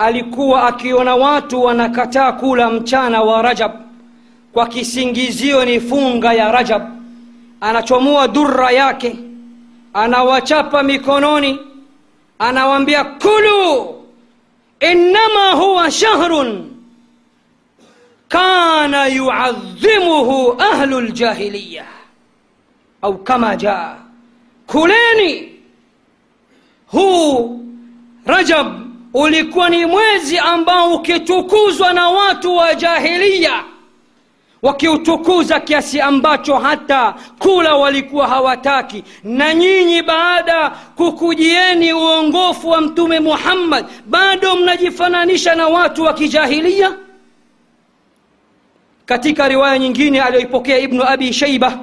alikuwa 0.00 0.64
akiona 0.68 1.14
watu 1.14 1.62
wanakataa 1.62 2.32
kula 2.32 2.70
mchana 2.70 3.22
wa 3.22 3.42
rajab. 3.42 3.72
Kwa 4.52 4.66
kisingizio 4.66 5.64
ni 5.64 5.80
funga 5.80 6.32
ya 6.32 6.52
rajab. 6.52 6.82
Anachomoa 7.60 8.28
durra 8.28 8.70
yake 8.70 9.16
anawachapa 9.94 10.82
mikononi 10.82 11.58
anawaambia 12.38 13.04
kulu 13.04 13.94
innama 14.80 15.50
huwa 15.50 15.90
shahrun 15.90 16.70
kana 18.28 19.06
yuadhimuhu 19.06 20.62
ahlu 20.62 21.00
ljahiliya 21.00 21.84
au 23.02 23.18
kama 23.18 23.56
jaa 23.56 23.96
kuleni 24.66 25.52
huu 26.86 27.60
rajab 28.26 28.89
ulikuwa 29.14 29.68
ni 29.68 29.86
mwezi 29.86 30.38
ambao 30.38 30.94
ukitukuzwa 30.94 31.92
na 31.92 32.08
watu 32.08 32.56
wa 32.56 32.74
jahilia 32.74 33.64
wakiutukuza 34.62 35.60
kiasi 35.60 36.00
ambacho 36.00 36.56
hata 36.56 37.14
kula 37.38 37.74
walikuwa 37.76 38.28
hawataki. 38.28 39.04
Na 39.24 39.54
nyinyi 39.54 40.02
baada 40.02 40.70
kukujieni 40.96 41.92
uongofu 41.92 42.68
wa 42.68 42.80
mtume 42.80 43.20
muhammad 43.20 43.86
bado 44.06 44.56
mnajifananisha 44.56 45.54
na 45.54 45.66
watu 45.68 46.02
wa 46.02 46.14
kijahilia? 46.14 46.92
Katika 49.06 49.48
riwaya 49.48 49.78
nyingine 49.78 50.22
aliyoipokea 50.22 50.78
ibnu 50.78 51.02
abi 51.04 51.32
shaiba 51.32 51.78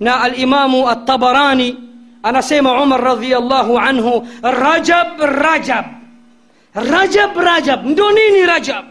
na 0.00 0.20
alimamu 0.20 0.88
atabarani 0.88 1.76
anasema 2.22 2.82
umar 2.82 3.00
radiallahu 3.04 3.78
anhu 3.78 4.28
rajab 4.42 5.20
rajab 5.20 5.84
رجب 6.76 7.38
رجب. 7.38 7.94
دونيني 7.94 8.44
رجب. 8.44 8.84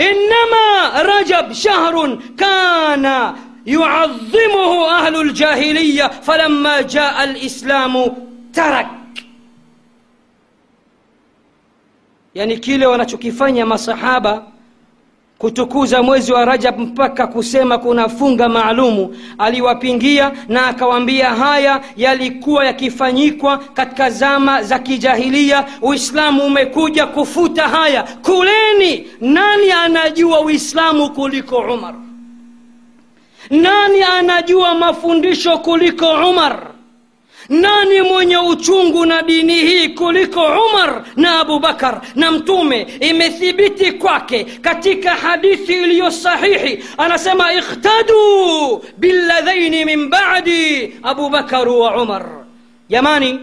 إنما 0.00 1.02
رجب 1.02 1.52
شهر 1.52 2.18
كان 2.38 3.34
يعظمه 3.66 4.88
أهل 4.98 5.20
الجاهلية 5.20 6.06
فلما 6.08 6.80
جاء 6.80 7.24
الإسلام 7.24 8.16
ترك. 8.54 8.88
يعني 12.34 12.56
كيلو 12.56 12.78
kile 12.80 12.86
wanachokifanya 12.86 13.66
masahaba 13.66 14.51
kutukuza 15.42 16.02
mwezi 16.02 16.32
wa 16.32 16.44
rajab 16.44 16.78
mpaka 16.78 17.26
kusema 17.26 17.78
kuna 17.78 18.08
funga 18.08 18.48
maalumu. 18.48 19.16
Aliwapingia 19.38 20.32
na 20.48 20.66
akawaambia 20.66 21.30
haya 21.30 21.80
yalikuwa 21.96 22.64
yakifanyikwa 22.66 23.58
katika 23.58 24.10
zama 24.10 24.62
za 24.62 24.78
kijahilia. 24.78 25.64
Uislamu 25.82 26.44
umekuja 26.44 27.06
kufuta 27.06 27.68
haya. 27.68 28.02
Kuleni! 28.02 29.06
Nani 29.20 29.70
anajua 29.72 30.40
uislamu 30.40 31.10
kuliko 31.10 31.56
umar? 31.58 31.94
Nani 33.50 34.02
anajua 34.02 34.74
mafundisho 34.74 35.58
kuliko 35.58 36.06
umar 36.30 36.71
nani 37.52 38.02
mwenye 38.02 38.38
uchungu 38.38 39.06
na 39.06 39.22
dini 39.22 39.54
hii 39.54 39.88
kuliko 39.88 40.40
umar 40.44 41.04
na 41.16 41.40
abubakar 41.40 42.00
na 42.14 42.30
mtume 42.30 42.86
imethibiti 43.00 43.92
kwake 43.92 44.44
katika 44.44 45.10
hadithi 45.10 45.72
iliyo 45.72 46.10
sahihi. 46.10 46.84
Anasema 46.98 47.52
ikhtadu 47.52 48.84
billadhaini 48.96 49.84
min 49.84 50.08
badi 50.08 50.94
abubakaru 51.02 51.80
wa 51.80 52.02
umar. 52.02 52.26
Jamani 52.88 53.40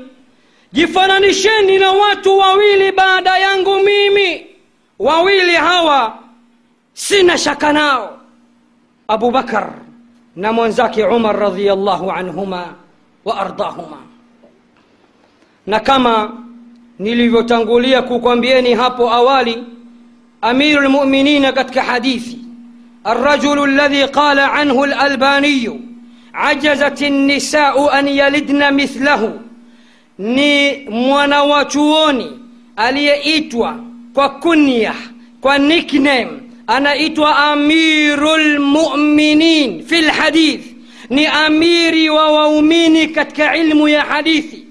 jifananisheni 0.73 1.77
na 1.77 1.91
watu 1.91 2.37
wawili 2.37 2.91
baada 2.91 3.37
yangu 3.37 3.75
mimi. 3.75 4.45
Wawili 4.99 5.55
hawa 5.55 6.17
sina 6.93 7.37
shaka 7.37 7.73
nao. 7.73 8.19
Abubakar 9.07 9.73
na 10.35 10.53
mwenzake 10.53 11.03
umar 11.05 11.39
radiallahu 11.39 12.11
anhuma 12.11 12.73
وأرضاهما. 13.25 13.99
نكما 15.67 16.29
نلفتنقلية 16.99 17.99
كوكم 17.99 18.41
بيني 18.41 18.75
هابو 18.75 19.07
أوالي 19.07 19.63
أمير 20.43 20.79
المؤمنين 20.85 21.45
قد 21.45 21.69
كحديثي 21.69 22.37
الرجل 23.07 23.63
الذي 23.63 24.03
قال 24.03 24.39
عنه 24.39 24.83
الألباني 24.83 25.79
عجزت 26.33 27.03
النساء 27.03 27.99
أن 27.99 28.07
يلدن 28.07 28.73
مثله. 28.73 29.39
ني 30.19 30.85
ni 30.85 30.89
ألي 32.09 32.39
aliyeitwa 32.77 33.75
kwa 34.13 34.29
kunya 34.29 34.93
أنا 35.45 35.57
nickname 35.57 37.19
أمير 37.53 38.35
المؤمنين 38.35 39.81
في 39.81 39.99
الحديث. 39.99 40.68
Ni 41.09 41.25
amiri 41.25 42.09
wa 42.09 42.31
waumini 42.31 43.07
katika 43.07 43.57
ilmu 43.57 43.87
ya 43.87 44.01
hadithi. 44.01 44.65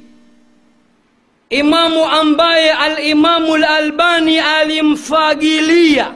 Imamu 1.51 2.05
ambaye 2.05 2.73
alimamu 2.73 3.57
lalbani 3.57 4.39
alimfagilia 4.39 6.15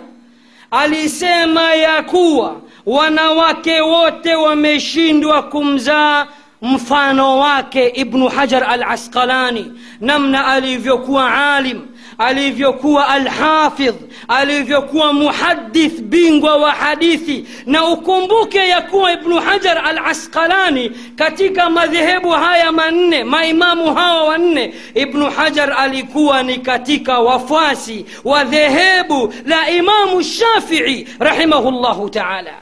alisema 0.70 1.74
ya 1.74 2.02
kuwa 2.02 2.60
wanawake 2.86 3.80
wote 3.80 4.34
wameshindwa 4.34 5.42
kumzaa 5.42 6.26
mfano 6.62 7.38
wake 7.38 7.88
ibnu 7.88 8.28
hajar 8.28 8.64
al 8.64 8.82
asqalani 8.82 9.72
namna 10.00 10.46
alivyokuwa 10.46 11.54
alim 11.54 11.80
alivyokuwa 12.26 13.08
alhafidh 13.08 13.94
alivyokuwa 14.28 15.12
muhadith 15.12 16.00
bingwa 16.00 16.56
wa 16.56 16.70
hadithi. 16.72 17.46
Na 17.66 17.86
ukumbuke 17.88 18.58
ya 18.68 18.80
kuwa 18.82 19.12
ibnu 19.12 19.36
hajar 19.40 19.78
al 19.84 19.98
asqalani 19.98 20.90
katika 21.16 21.70
madhehebu 21.70 22.30
haya 22.30 22.72
manne 22.72 23.24
maimamu 23.24 23.94
hawa 23.94 24.24
wanne 24.24 24.74
ibnu 24.94 25.30
hajar 25.30 25.74
alikuwa 25.78 26.42
ni 26.42 26.58
katika 26.58 27.18
wafuasi 27.18 28.06
wa 28.24 28.44
dhehebu 28.44 29.34
la 29.46 29.70
imamu 29.70 30.22
shafii 30.22 31.08
rahimahullahu 31.18 32.10
taala. 32.10 32.54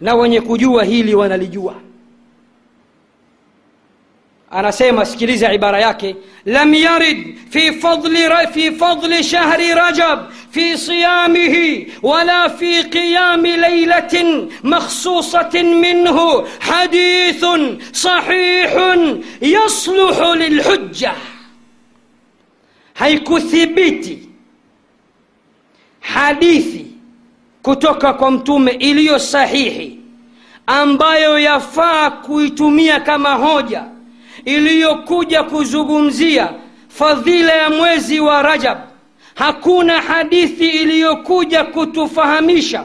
Na 0.00 0.14
wenye 0.14 0.40
kujua 0.40 0.84
hili 0.84 1.14
wanalijua 1.14 1.74
أنا 4.52 4.66
أنسيم 4.66 5.00
أسكليز 5.00 5.44
عبارة 5.44 5.76
ياكي. 5.76 6.14
لم 6.46 6.74
يرد 6.74 7.34
في 7.50 7.72
فضل, 7.72 8.46
في 8.52 8.70
فضل 8.70 9.24
شهر 9.24 9.60
رجب 9.86 10.26
في 10.52 10.76
صيامه 10.76 11.86
ولا 12.02 12.48
في 12.48 12.82
قيام 12.82 13.46
ليلة 13.46 14.48
مخصوصة 14.64 15.62
منه. 15.62 16.46
حديث 16.60 17.44
صحيح 17.92 18.96
يصلح 19.42 20.20
للحجة. 20.20 21.12
حيك 22.94 23.38
ثبتي. 23.38 24.18
حديثي 26.02 26.86
كتوكا 27.64 28.10
كمتوم 28.12 28.68
إليو 28.68 29.18
صحيحي. 29.18 29.98
أمبايو 30.68 31.36
يفاك 31.36 32.28
ويتمية 32.28 32.98
كما 32.98 33.30
هوجه 33.30 33.99
iliyokuja 34.44 35.42
kuzungumzia 35.42 36.48
fadhila 36.88 37.52
ya 37.52 37.70
mwezi 37.70 38.20
wa 38.20 38.42
rajab 38.42 38.78
hakuna 39.34 40.00
hadithi 40.02 40.68
iliyokuja 40.68 41.64
kutufahamisha 41.64 42.84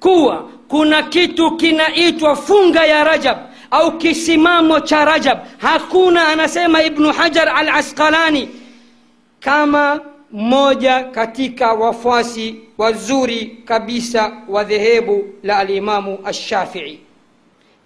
kuwa 0.00 0.48
kuna 0.68 1.02
kitu 1.02 1.56
kinaitwa 1.56 2.36
funga 2.36 2.84
ya 2.86 3.04
rajab 3.04 3.38
au 3.70 3.98
kisimamo 3.98 4.80
cha 4.80 5.04
rajab. 5.04 5.38
Hakuna 5.58 6.28
anasema 6.28 6.82
ibnu 6.82 7.12
hajar 7.12 7.48
al 7.48 7.68
asqalani 7.68 8.48
kama 9.40 10.00
mmoja 10.32 11.04
katika 11.04 11.72
wafuasi 11.72 12.54
wazuri 12.78 13.58
kabisa 13.64 14.32
wa 14.48 14.64
dhehebu 14.64 15.24
la 15.42 15.58
alimamu 15.58 16.18
alshafii 16.24 17.00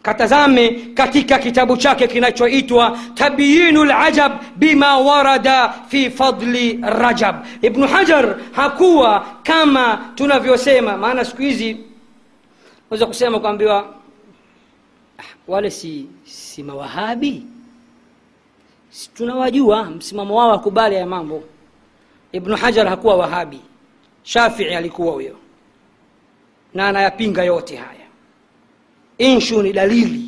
katazame 0.03 0.69
katika 0.95 1.39
kitabu 1.39 1.77
chake 1.77 2.07
kinachoitwa 2.09 2.99
tabyinu 3.15 3.85
lajab 3.85 4.33
bima 4.57 4.99
warada 4.99 5.69
fi 5.89 6.11
fadli 6.11 6.79
rajab. 6.83 7.37
Ibnu 7.63 7.87
hajar 7.89 8.37
hakuwa 8.53 9.27
kama 9.43 10.11
tunavyosema 10.15 10.97
maana 10.97 11.25
siku 11.25 11.43
hizi 11.43 11.77
naweza 12.91 13.07
kusema 13.07 13.41
kuambiwa 13.41 13.95
wale 15.49 15.71
si, 15.71 16.07
si 16.25 16.63
mawahabi? 16.63 17.47
Tunawajua 19.15 19.85
msimamo 19.85 20.37
wao 20.37 20.53
akubali 20.53 20.95
ya 20.97 21.07
mambo. 21.07 21.43
Ibnu 22.33 22.57
hajar 22.57 22.89
hakuwa 22.89 23.17
wahabi. 23.17 23.61
Shafii 24.23 24.65
alikuwa 24.75 25.13
huyo. 25.13 25.37
Na 26.75 26.89
anayapinga 26.89 27.45
yote 27.45 27.77
haya 27.77 27.98
inshu 29.19 29.63
ni 29.63 29.73
dalili. 29.73 30.25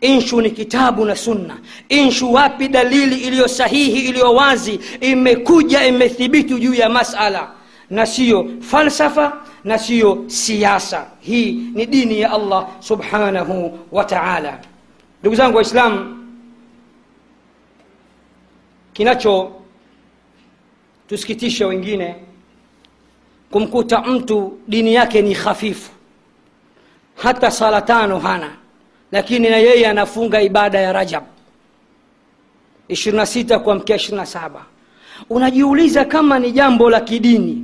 Inshu 0.00 0.40
ni 0.40 0.50
kitabu 0.50 1.04
na 1.04 1.16
sunna. 1.16 1.58
Inshu 1.88 2.32
wapi 2.32 2.68
dalili 2.68 3.16
iliyo 3.16 3.48
sahihi 3.48 4.08
iliyo 4.08 4.34
wazi 4.34 4.80
imekuja 5.00 5.86
imethibiti 5.86 6.54
juu 6.54 6.74
ya 6.74 6.88
masala. 6.88 7.50
Na 7.90 8.06
siyo 8.06 8.48
falsafa 8.60 9.42
na 9.64 9.78
siyo 9.78 10.24
siasa. 10.26 11.06
Hii 11.20 11.52
ni 11.74 11.86
dini 11.86 12.20
ya 12.20 12.30
allah 12.32 12.68
subhanahu 12.80 13.78
wa 13.92 14.04
taala. 14.04 14.60
Ndugu 15.20 15.36
zangu 15.36 15.56
waislamu 15.56 16.16
kinacho 18.92 19.52
tusikitisha 21.08 21.66
wengine 21.66 22.14
kumkuta 23.50 24.00
mtu 24.00 24.58
dini 24.68 24.94
yake 24.94 25.22
ni 25.22 25.34
hafifu 25.34 25.90
hata 27.16 27.50
sala 27.50 27.80
tano 27.82 28.18
hana. 28.18 28.50
Lakini 29.12 29.50
na 29.50 29.56
yeye 29.56 29.86
anafunga 29.88 30.42
ibada 30.42 30.80
ya 30.80 30.92
rajab. 30.92 31.22
26 32.90 33.58
kuamkia 33.58 33.96
27 33.96 34.50
unajiuliza 35.30 36.04
kama 36.04 36.38
ni 36.38 36.52
jambo 36.52 36.90
la 36.90 37.00
kidini. 37.00 37.62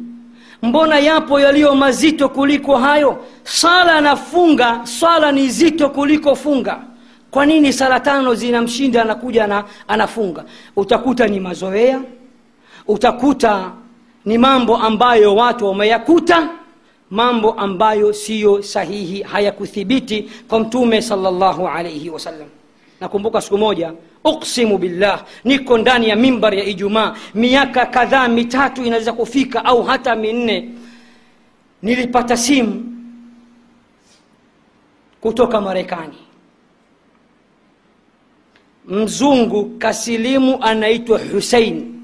Mbona 0.63 0.99
yapo 0.99 1.41
yaliyo 1.41 1.75
mazito 1.75 2.29
kuliko 2.29 2.77
hayo? 2.77 3.25
Sala 3.45 4.01
na 4.01 4.17
funga 4.17 4.81
swala 4.85 5.33
ni 5.33 5.49
zito 5.49 5.89
kuliko 5.91 6.35
funga. 6.37 6.81
Kwa 7.31 7.47
nini 7.47 7.73
sala 7.73 8.01
tano 8.01 8.35
zinamshinda 8.35 9.03
anakuja 9.03 9.47
na 9.47 9.65
anafunga? 9.89 10.45
Utakuta 10.77 11.27
ni 11.29 11.41
mazoea. 11.41 12.01
Utakuta 12.89 13.71
ni 14.25 14.39
mambo 14.39 14.77
ambayo 14.77 15.35
watu 15.37 15.67
wameyakuta 15.67 16.49
mambo 17.13 17.53
ambayo 17.53 18.13
siyo 18.13 18.63
sahihi 18.63 19.23
hayakuthibiti 19.23 20.31
kwa 20.49 20.61
mtume 20.61 21.03
salllahu 21.03 21.69
alaihi 21.69 22.11
wasallam. 22.11 22.49
Nakumbuka 23.01 23.41
siku 23.41 23.59
moja 23.59 23.93
uksimu 24.25 24.79
billah 24.79 25.25
niko 25.45 25.79
ndani 25.79 26.09
ya 26.09 26.17
mimbar 26.17 26.55
ya 26.55 26.65
ijumaa 26.65 27.17
miaka 27.35 27.87
kadhaa 27.87 28.29
mitatu 28.29 28.85
inaweza 28.85 29.13
kufika 29.13 29.65
au 29.65 29.83
hata 29.83 30.17
minne 30.17 30.69
nilipata 31.83 32.37
simu 32.37 32.85
kutoka 35.21 35.61
marekani. 35.61 36.17
Mzungu 38.89 39.65
kasilimu 39.79 40.59
anaitwa 40.63 41.19
husein 41.19 42.02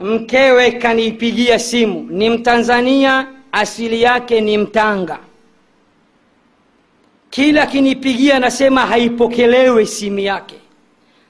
mkewe 0.00 0.70
kaniipigia 0.72 1.58
simu. 1.58 2.06
Ni 2.10 2.30
mtanzania 2.30 3.26
asili 3.52 4.02
yake 4.02 4.40
ni 4.40 4.58
mtanga. 4.58 5.18
Kila 7.30 7.62
akinipigia 7.62 8.36
anasema 8.36 8.86
haipokelewe 8.86 9.86
simu 9.86 10.18
yake. 10.18 10.54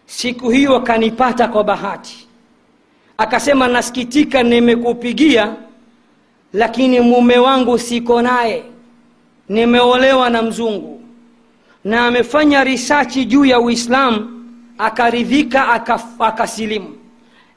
Siku 0.07 0.51
hiyo 0.51 0.77
akanipata 0.77 1.49
kwa 1.49 1.64
bahati. 1.64 2.29
Akasema 3.19 3.69
nasikitika 3.69 4.43
nimekupigia 4.43 5.55
lakini 6.53 7.01
mume 7.01 7.39
wangu 7.39 7.79
siko 7.79 8.23
naye. 8.23 8.64
Nimeolewa 9.49 10.31
na 10.31 10.43
mzungu. 10.43 11.03
Na 11.85 12.07
amefanya 12.07 12.64
risachi 12.64 13.25
juu 13.25 13.45
ya 13.45 13.61
uislamu 13.61 14.45
akaridhika 14.79 15.69
akasilimu 16.19 16.98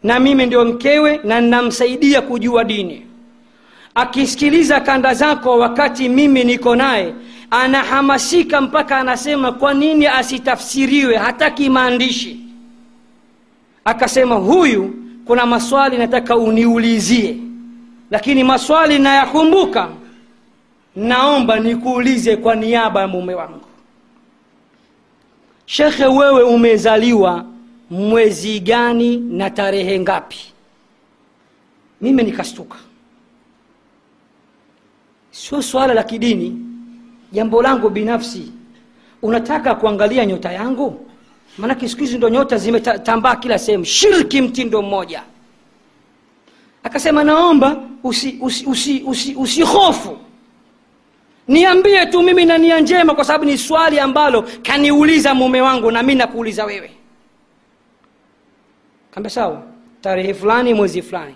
na 0.03 0.19
mimi 0.19 0.45
ndio 0.45 0.65
mkewe 0.65 1.19
na 1.23 1.41
ninamsaidia 1.41 2.21
kujua 2.21 2.63
dini. 2.63 3.05
Akisikiliza 3.95 4.79
kanda 4.79 5.13
zako 5.13 5.57
wakati 5.59 6.09
mimi 6.09 6.43
niko 6.43 6.75
naye 6.75 7.13
anahamasika 7.51 8.61
mpaka 8.61 8.97
anasema 8.97 9.51
kwa 9.51 9.73
nini 9.73 10.07
asitafsiriwe? 10.07 11.15
Hataki 11.17 11.69
maandishi. 11.69 12.39
Akasema 13.85 14.35
huyu 14.35 14.93
kuna 15.25 15.45
maswali 15.45 15.97
nataka 15.97 16.35
uniulizie. 16.37 17.37
Lakini 18.11 18.43
maswali 18.43 18.99
nayakumbuka. 18.99 19.89
Naomba 20.95 21.59
nikuulize 21.59 22.35
kwa 22.35 22.55
niaba 22.55 23.01
ya 23.01 23.07
mume 23.07 23.33
wangu. 23.35 23.61
Shekhe 25.65 26.05
wewe 26.05 26.43
umezaliwa 26.43 27.45
mwezi 27.91 28.59
gani 28.59 29.17
na 29.17 29.49
tarehe 29.49 29.99
ngapi? 29.99 30.37
Mimi 32.01 32.23
nikastuka. 32.23 32.77
Sio 35.31 35.61
swala 35.61 35.93
la 35.93 36.03
kidini. 36.03 36.57
Jambo 37.31 37.61
langu 37.61 37.89
binafsi 37.89 38.51
unataka 39.21 39.75
kuangalia 39.75 40.25
nyota 40.25 40.51
yangu? 40.51 41.07
Maanake 41.57 41.89
siku 41.89 42.01
hizi 42.01 42.17
ndo 42.17 42.29
nyota 42.29 42.57
zimetambaa 42.57 43.35
kila 43.35 43.59
sehemu. 43.59 43.85
Shirki 43.85 44.41
mtindo 44.41 44.81
mmoja. 44.81 45.23
Akasema 46.83 47.23
naomba 47.23 47.81
usihofu 48.03 48.45
usi, 48.45 48.65
usi, 48.65 49.03
usi, 49.35 49.63
usi, 49.63 50.09
niambie 51.47 52.05
tu 52.05 52.23
mimi 52.23 52.45
na 52.45 52.57
nia 52.57 52.79
njema 52.79 53.15
kwa 53.15 53.23
sababu 53.23 53.45
ni 53.45 53.57
swali 53.57 53.99
ambalo 53.99 54.43
kaniuliza 54.63 55.33
mume 55.33 55.61
wangu 55.61 55.91
na 55.91 56.03
mi 56.03 56.15
nakuuliza 56.15 56.65
wewe 56.65 56.91
kambe 59.11 59.29
sawa. 59.29 59.61
Tarehe 60.01 60.33
fulani 60.33 60.73
mwezi 60.73 61.01
fulani. 61.01 61.35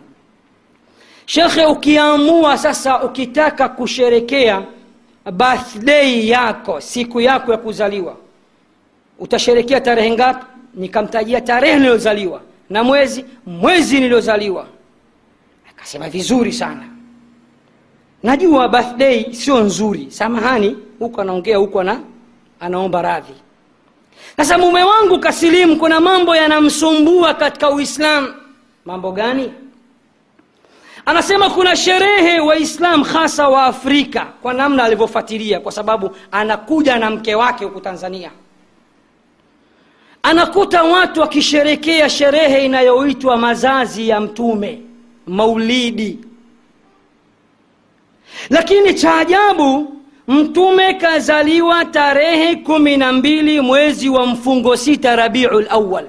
Shekhe 1.25 1.65
ukiamua 1.65 2.57
sasa 2.57 3.03
ukitaka 3.03 3.69
kusherekea 3.69 4.63
birthday 5.31 6.27
yako 6.29 6.81
siku 6.81 7.21
yako 7.21 7.51
ya 7.51 7.57
kuzaliwa 7.57 8.17
utasherekea 9.19 9.81
tarehe 9.81 10.11
ngapi? 10.11 10.45
Nikamtajia 10.73 11.41
tarehe 11.41 11.75
niliyozaliwa 11.75 12.41
na 12.69 12.83
mwezi 12.83 13.25
mwezi 13.45 13.99
niliyozaliwa 13.99 14.67
akasema 15.69 16.09
vizuri 16.09 16.53
sana. 16.53 16.83
Najua 18.23 18.69
birthday 18.69 19.33
sio 19.33 19.59
nzuri. 19.63 20.11
Samahani 20.11 20.77
huku 20.99 21.21
anaongea 21.21 21.57
huku 21.57 21.79
ana, 21.79 21.99
anaomba 22.59 23.01
radhi 23.01 23.33
sasa 24.37 24.57
mume 24.57 24.83
wangu 24.83 25.19
kasilimu 25.19 25.77
kuna 25.77 25.99
mambo 25.99 26.35
yanamsumbua 26.35 27.33
katika 27.33 27.69
uislamu. 27.69 28.33
Mambo 28.85 29.11
gani? 29.11 29.53
Anasema 31.05 31.49
kuna 31.49 31.75
sherehe 31.75 32.39
waislam 32.39 33.03
hasa 33.03 33.49
wa 33.49 33.63
afrika 33.65 34.25
kwa 34.41 34.53
namna 34.53 34.83
alivyofuatilia 34.83 35.59
kwa 35.59 35.71
sababu 35.71 36.11
anakuja 36.31 36.97
na 36.97 37.09
mke 37.09 37.35
wake 37.35 37.65
huku 37.65 37.79
tanzania. 37.81 38.31
Anakuta 40.23 40.83
watu 40.83 41.21
wakisherekea 41.21 42.09
sherehe 42.09 42.65
inayoitwa 42.65 43.37
mazazi 43.37 44.09
ya 44.09 44.19
mtume 44.19 44.81
maulidi. 45.27 46.19
Lakini 48.49 48.93
cha 48.93 49.17
ajabu 49.17 49.94
mtume 50.27 50.93
kazaliwa 50.93 51.85
tarehe 51.85 52.55
kumi 52.55 52.97
na 52.97 53.11
mbili 53.11 53.61
mwezi 53.61 54.09
wa 54.09 54.25
mfungo 54.27 54.77
sita 54.77 55.15
rabiu 55.15 55.61
lawal 55.61 56.05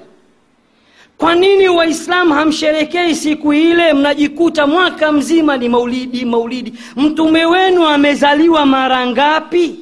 kwa 1.19 1.35
nini 1.35 1.69
waislamu 1.69 2.35
hamsherekei 2.35 3.15
siku 3.15 3.53
ile? 3.53 3.93
Mnajikuta 3.93 4.67
mwaka 4.67 5.13
mzima 5.13 5.57
ni 5.57 5.69
maulidi 5.69 6.25
maulidi. 6.25 6.75
Mtume 6.97 7.45
wenu 7.45 7.87
amezaliwa 7.87 8.67
mara 8.67 9.07
ngapi? 9.07 9.77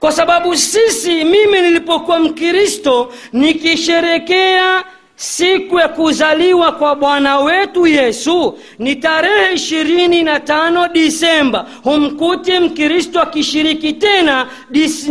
Kwa 0.00 0.12
sababu 0.12 0.56
sisi 0.56 1.24
mimi 1.24 1.60
nilipokuwa 1.60 2.18
mkristo 2.20 3.12
nikisherekea 3.32 4.84
siku 5.20 5.78
ya 5.78 5.88
kuzaliwa 5.88 6.72
kwa 6.72 6.96
bwana 6.96 7.40
wetu 7.40 7.86
yesu 7.86 8.58
ni 8.78 8.96
tarehe 8.96 9.54
ishirini 9.54 10.22
na 10.22 10.40
tano 10.40 10.88
disemba. 10.88 11.66
Humkuti 11.82 12.58
mkristo 12.58 13.20
akishiriki 13.20 13.92
tena 13.92 14.48
dis, 14.70 15.10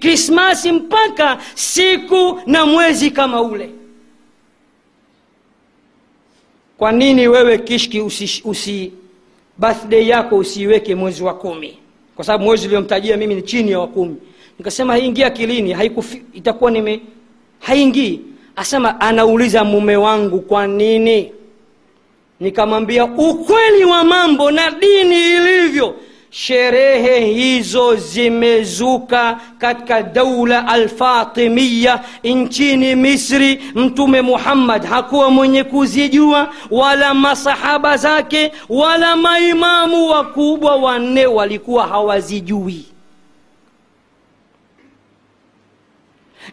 krismasi 0.00 0.72
mpaka 0.72 1.38
siku 1.54 2.40
na 2.46 2.66
mwezi 2.66 3.10
kama 3.10 3.40
ule. 3.42 3.70
Kwa 6.78 6.92
nini 6.92 7.28
wewe 7.28 7.58
kishki 7.58 8.00
usi, 8.00 8.42
usi 8.44 8.92
birthday 9.58 10.08
yako 10.08 10.36
usiiweke 10.36 10.94
mwezi 10.94 11.22
wa 11.22 11.34
kumi? 11.34 11.78
Kwa 12.16 12.24
sababu 12.24 12.44
mwezi 12.44 12.66
uliomtajia 12.66 13.16
mimi 13.16 13.34
ni 13.34 13.42
chini 13.42 13.70
ya 13.70 13.78
wa 13.80 13.86
kumi. 13.88 14.16
Nikasema 14.58 14.92
haingii 14.92 15.22
akilini 15.22 15.76
itakuwa 16.34 16.70
nime 16.70 17.00
haingii 17.60 18.20
asema 18.56 19.00
anauliza 19.00 19.64
mume 19.64 19.96
wangu 19.96 20.40
kwa 20.40 20.66
nini? 20.66 21.32
Nikamwambia 22.40 23.04
ukweli 23.04 23.84
wa 23.84 24.04
mambo 24.04 24.50
na 24.50 24.70
dini 24.70 25.20
ilivyo 25.34 25.94
sherehe 26.30 27.26
hizo 27.26 27.94
zimezuka 27.96 29.40
katika 29.58 30.02
daula 30.02 30.68
alfatimiya 30.68 32.00
nchini 32.24 32.94
misri. 32.96 33.60
Mtume 33.74 34.22
muhammad 34.22 34.84
hakuwa 34.84 35.30
mwenye 35.30 35.64
kuzijua 35.64 36.52
wala 36.70 37.14
masahaba 37.14 37.96
zake 37.96 38.52
wala 38.68 39.16
maimamu 39.16 40.08
wakubwa 40.08 40.76
wanne 40.76 41.26
walikuwa 41.26 41.86
hawazijui 41.86 42.84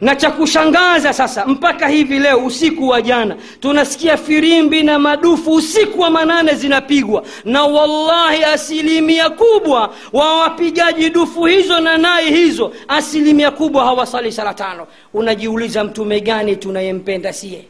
na 0.01 0.15
cha 0.15 0.31
kushangaza 0.31 1.13
sasa 1.13 1.45
mpaka 1.45 1.87
hivi 1.87 2.19
leo 2.19 2.45
usiku 2.45 2.87
wa 2.87 3.01
jana 3.01 3.35
tunasikia 3.59 4.17
firimbi 4.17 4.83
na 4.83 4.99
madufu 4.99 5.53
usiku 5.53 6.01
wa 6.01 6.09
manane 6.09 6.53
zinapigwa. 6.55 7.23
Na 7.45 7.63
wallahi 7.63 8.43
asilimia 8.43 9.29
kubwa 9.29 9.93
wa 10.13 10.39
wapigaji 10.39 11.09
dufu 11.09 11.45
hizo 11.45 11.79
na 11.79 11.97
nai 11.97 12.33
hizo 12.33 12.73
asilimia 12.87 13.51
kubwa 13.51 13.85
hawasali 13.85 14.31
sala 14.31 14.53
tano. 14.53 14.87
Unajiuliza 15.13 15.83
mtume 15.83 16.19
gani 16.21 16.55
tunayempenda 16.55 17.33
siye? 17.33 17.65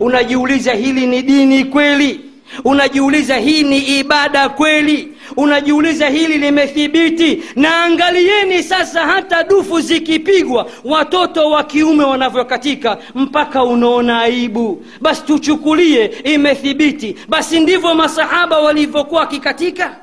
Unajiuliza 0.00 0.72
hili 0.72 1.06
ni 1.06 1.22
dini 1.22 1.64
kweli? 1.64 2.20
Unajiuliza 2.64 3.36
hii 3.36 3.62
ni 3.62 3.78
ibada 3.78 4.48
kweli 4.48 5.08
unajiuliza 5.36 6.08
hili 6.08 6.38
limethibiti? 6.38 7.42
Na 7.56 7.84
angalieni 7.84 8.62
sasa 8.62 9.06
hata 9.06 9.42
dufu 9.44 9.80
zikipigwa 9.80 10.70
watoto 10.84 11.50
wa 11.50 11.64
kiume 11.64 12.04
wanavyokatika 12.04 12.98
mpaka 13.14 13.64
unaona 13.64 14.20
aibu. 14.20 14.84
Basi 15.00 15.22
tuchukulie 15.22 16.04
imethibiti. 16.24 17.16
Basi 17.28 17.60
ndivyo 17.60 17.94
masahaba 17.94 18.58
walivyokuwa 18.58 19.20
wakikatika. 19.20 19.96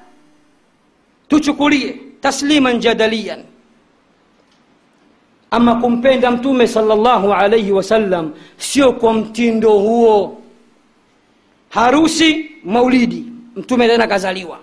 Tuchukulie 1.28 2.00
tasliman 2.22 2.80
jadalian. 2.80 3.44
Ama 5.52 5.76
kumpenda 5.76 6.32
mtume 6.32 6.68
salllahu 6.68 7.34
alaihi 7.34 7.72
wasallam 7.72 8.32
sio 8.58 8.92
kwa 8.94 9.14
mtindo 9.14 9.70
huo. 9.72 10.42
Harusi 11.70 12.52
maulidi. 12.64 13.26
Mtume 13.56 13.88
tena 13.88 14.08
kazaliwa 14.08 14.60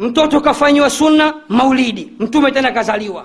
mtoto 0.00 0.40
kafanyiwa 0.40 0.90
sunna 0.90 1.34
maulidi. 1.48 2.12
Mtume 2.18 2.50
tena 2.52 2.72
kazaliwa. 2.72 3.24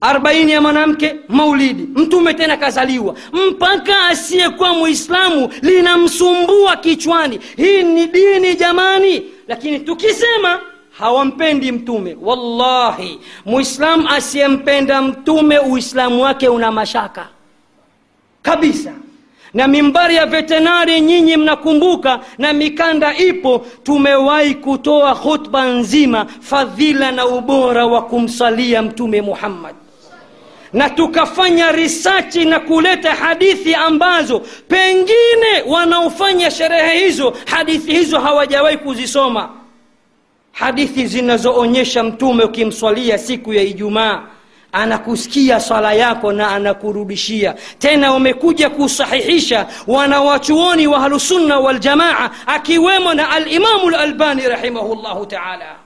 Arobaini 0.00 0.52
ya 0.52 0.60
mwanamke 0.60 1.16
maulidi. 1.28 1.88
Mtume 1.94 2.34
tena 2.34 2.56
kazaliwa. 2.56 3.14
Mpaka 3.32 4.06
asiyekuwa 4.06 4.74
mwislamu 4.74 5.52
linamsumbua 5.62 6.76
kichwani. 6.76 7.40
Hii 7.56 7.82
ni 7.82 8.06
dini 8.06 8.54
jamani. 8.56 9.22
Lakini 9.48 9.80
tukisema 9.80 10.60
hawampendi 10.98 11.72
mtume. 11.72 12.16
Wallahi. 12.20 13.20
Mwislamu 13.46 14.08
asiyempenda 14.08 15.02
mtume 15.02 15.58
uislamu 15.58 16.22
wake 16.22 16.48
una 16.48 16.72
mashaka. 16.72 17.28
Kabisa 18.42 18.92
na 19.54 19.68
mimbari 19.68 20.14
ya 20.16 20.26
vetenari 20.26 21.00
nyinyi 21.00 21.36
mnakumbuka 21.36 22.20
na 22.38 22.52
mikanda 22.52 23.16
ipo. 23.16 23.66
Tumewahi 23.82 24.54
kutoa 24.54 25.14
khutba 25.14 25.64
nzima 25.64 26.26
fadhila 26.40 27.12
na 27.12 27.26
ubora 27.26 27.86
wa 27.86 28.02
kumsalia 28.02 28.82
mtume 28.82 29.22
muhammad. 29.22 29.74
Na 30.72 30.90
tukafanya 30.90 31.72
risachi 31.72 32.44
na 32.44 32.60
kuleta 32.60 33.10
hadithi 33.14 33.74
ambazo 33.74 34.40
pengine 34.68 35.62
wanaofanya 35.66 36.50
sherehe 36.50 37.04
hizo 37.04 37.34
hadithi 37.46 37.92
hizo 37.92 38.18
hawajawahi 38.20 38.76
kuzisoma. 38.76 39.48
Hadithi 40.52 41.06
zinazoonyesha 41.06 42.02
mtume 42.04 42.44
ukimswalia 42.44 43.18
siku 43.18 43.52
ya 43.54 43.62
ijumaa 43.62 44.22
anakusikia 44.72 45.60
swala 45.60 45.92
yako 45.92 46.32
na 46.32 46.50
anakurudishia. 46.50 47.54
Tena 47.78 48.12
wamekuja 48.12 48.70
kusahihisha 48.70 49.66
wanawachuoni 49.86 50.86
wa 50.86 50.98
ahlusunna 50.98 51.58
waljamaa 51.58 52.30
akiwemo 52.46 53.14
na 53.14 53.30
alimamu 53.30 53.90
lalbani 53.90 54.48
rahimahullahu 54.48 55.26
taala. 55.26 55.76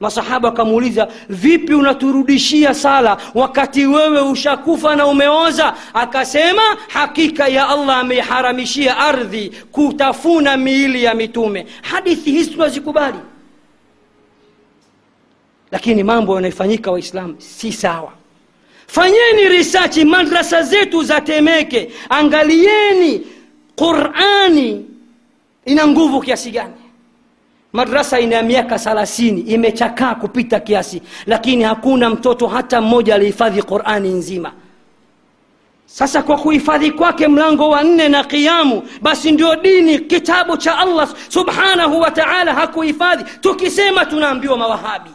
Masahaba 0.00 0.48
wakamuuliza 0.48 1.08
vipi 1.28 1.74
unaturudishia 1.74 2.74
sala 2.74 3.16
wakati 3.34 3.86
wewe 3.86 4.20
ushakufa 4.20 4.96
na 4.96 5.06
umeoza? 5.06 5.74
Akasema 5.94 6.62
hakika 6.88 7.48
ya 7.48 7.68
allah 7.68 7.98
ameiharamishia 7.98 8.96
ardhi 8.98 9.52
kutafuna 9.72 10.56
miili 10.56 11.04
ya 11.04 11.14
mitume. 11.14 11.66
Hadithi 11.82 12.30
hizi 12.32 12.50
tunazikubali 12.50 13.18
lakini 15.70 16.02
mambo 16.02 16.34
yanayofanyika 16.34 16.90
waislamu 16.90 17.34
si 17.38 17.72
sawa. 17.72 18.12
Fanyeni 18.86 19.48
risachi 19.48 20.04
madrasa 20.04 20.62
zetu 20.62 21.02
za 21.02 21.20
temeke. 21.20 21.90
Angalieni 22.08 23.26
qurani 23.76 24.84
ina 25.64 25.86
nguvu 25.86 26.20
kiasi 26.20 26.50
gani. 26.50 26.74
Madrasa 27.72 28.20
ina 28.20 28.42
miaka 28.42 28.78
thalathini 28.78 29.40
imechakaa 29.40 30.14
kupita 30.14 30.60
kiasi. 30.60 31.02
Lakini 31.26 31.62
hakuna 31.62 32.10
mtoto 32.10 32.46
hata 32.46 32.80
mmoja 32.80 33.14
alihifadhi 33.14 33.62
qurani 33.62 34.08
nzima. 34.08 34.52
Sasa 35.86 36.22
kwa 36.22 36.36
kuhifadhi 36.36 36.90
kwake 36.90 37.28
mlango 37.28 37.68
wa 37.70 37.82
nne 37.84 38.08
na 38.08 38.24
qiyamu 38.24 38.82
basi 39.02 39.32
ndio 39.32 39.56
dini 39.56 39.98
kitabu 39.98 40.56
cha 40.56 40.78
allah 40.78 41.08
subhanahu 41.28 42.00
wa 42.00 42.10
taala 42.10 42.54
hakuhifadhi. 42.54 43.24
Tukisema 43.40 44.04
tunaambiwa 44.06 44.56
mawahabi 44.56 45.10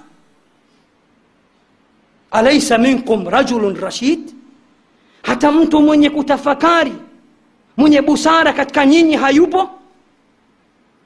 alaisa 2.32 2.78
minkum 2.78 3.28
rajulun 3.30 3.76
rashid. 3.76 4.20
Hata 5.24 5.52
mtu 5.52 5.82
mwenye 5.82 6.10
kutafakari 6.10 6.94
mwenye 7.78 8.02
busara 8.02 8.54
katika 8.54 8.86
nyinyi 8.86 9.16
hayupo. 9.16 9.70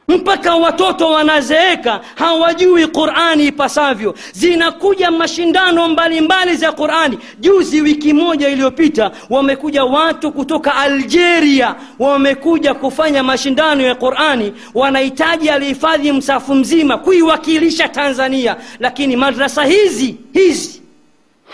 Mpaka 0.07 0.55
watoto 0.55 1.09
wanazeeka 1.11 2.01
hawajui 2.15 2.87
qurani 2.87 3.47
ipasavyo. 3.47 4.15
Zinakuja 4.31 5.11
mashindano 5.11 5.87
mbalimbali 5.89 6.55
za 6.57 6.71
qurani. 6.71 7.19
Juzi 7.39 7.81
wiki 7.81 8.13
moja 8.13 8.49
iliyopita 8.49 9.11
wamekuja 9.29 9.83
watu 9.85 10.31
kutoka 10.31 10.75
algeria 10.75 11.75
wamekuja 11.99 12.73
kufanya 12.73 13.23
mashindano 13.23 13.83
ya 13.83 13.95
qurani. 13.95 14.53
Wanahitaji 14.73 15.49
alihifadhi 15.49 16.11
msafu 16.11 16.55
mzima 16.55 16.97
kuiwakilisha 16.97 17.87
tanzania. 17.89 18.55
Lakini 18.79 19.15
madrasa 19.15 19.63
hizi 19.63 20.15
hizi 20.33 20.81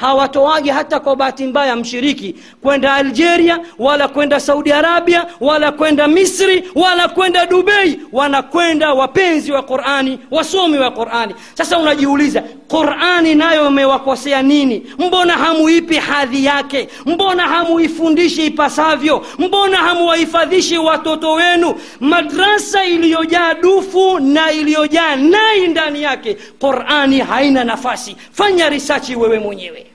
hawatoagi 0.02 0.70
hata 0.70 1.00
kwa 1.00 1.16
bahati 1.16 1.46
mbaya 1.46 1.76
mshiriki 1.76 2.36
kwenda 2.62 2.94
algeria 2.94 3.60
wala 3.80 4.08
kwenda 4.08 4.40
saudi 4.40 4.72
arabia 4.72 5.26
wala 5.40 5.72
kwenda 5.72 6.08
misri 6.08 6.64
wala 6.76 7.08
kwenda 7.08 7.46
dubei 7.46 8.00
wanakwenda 8.12 8.94
wapenzi 8.94 9.52
wa 9.52 9.62
qurani 9.64 10.20
wasomi 10.32 10.78
wa 10.78 10.92
qurani. 10.92 11.36
Sasa 11.54 11.78
unajiuliza 11.80 12.42
qurani 12.68 13.36
nayo 13.36 13.68
imewakosea 13.68 14.42
nini? 14.42 14.84
Mbona 15.00 15.34
hamuipi 15.34 15.96
hadhi 15.96 16.46
yake? 16.46 16.88
Mbona 17.06 17.44
hamuifundishi 17.44 18.46
ipasavyo? 18.46 19.26
Mbona 19.40 19.78
hamuwahifadhishi 19.78 20.78
watoto 20.78 21.32
wenu? 21.34 21.76
Madrasa 22.00 22.84
iliyojaa 22.86 23.54
dufu 23.54 24.20
na 24.20 24.52
iliyojaa 24.52 25.16
nai 25.16 25.68
ndani 25.68 26.02
yake 26.04 26.38
qurani 26.60 27.20
haina 27.20 27.64
nafasi. 27.64 28.16
Fanya 28.32 28.70
risachi 28.70 29.16
wewe 29.16 29.40
mwenyewe 29.40 29.91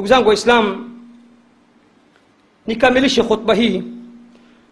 ndugu 0.00 0.08
zangu 0.08 0.28
waislamu 0.28 0.90
nikamilishe 2.66 3.22
khutba 3.22 3.54
hii 3.54 3.82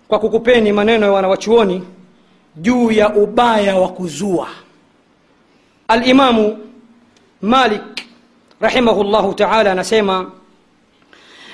kwa 0.09 0.19
kukupeni 0.19 0.73
maneno 0.73 1.07
ya 1.07 1.13
wanawachuoni 1.13 1.83
juu 2.57 2.91
ya 2.91 3.15
ubaya 3.15 3.77
wa 3.77 3.89
kuzua 3.89 4.49
alimamu 5.89 6.59
malik 7.43 7.83
rahimahu 8.61 9.05
llahu 9.05 9.35
taala 9.35 9.73
anasema 9.73 10.31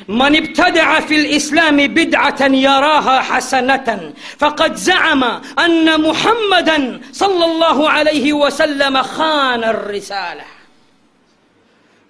من 0.09 0.37
ابتدع 0.37 1.01
في 1.01 1.15
الاسلام 1.21 1.77
بدعه 1.87 2.43
يراها 2.43 3.21
حسنه 3.21 4.13
فقد 4.39 4.75
زعم 4.75 5.25
ان 5.59 6.01
محمدا 6.01 7.01
صلى 7.13 7.45
الله 7.45 7.91
عليه 7.91 8.33
وسلم 8.33 9.03
خان 9.03 9.65
الرساله 9.65 10.54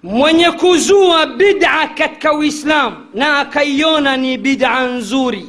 mwenye 0.05 0.50
kuzua 0.50 1.26
bid'a 1.26 1.88
katika 1.88 2.32
uislamu 2.32 2.96
na 3.14 3.38
akaiona 3.38 4.16
ni 4.16 4.38
bid'a 4.38 4.84
nzuri. 4.86 5.48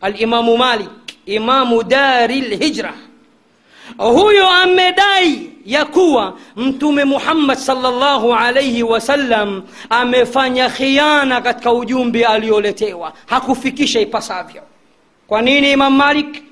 Alimamu 0.00 0.56
malik 0.56 0.88
imamu 1.26 1.82
dari 1.82 2.40
lhijra 2.40 2.94
huyo 3.98 4.48
amedai 4.50 5.50
ya 5.66 5.84
kuwa 5.84 6.38
mtume 6.56 7.04
muhammad 7.04 7.58
salllahu 7.58 8.34
alaihi 8.34 8.82
wasallam 8.82 9.62
amefanya 9.90 10.68
khiana 10.70 11.40
katika 11.40 11.72
ujumbe 11.72 12.26
alioletewa. 12.26 13.12
Hakufikisha 13.26 14.00
ipasavyo. 14.00 14.62
Kwa 15.26 15.42
nini 15.42 15.72
imam 15.72 15.96
malik 15.96 16.42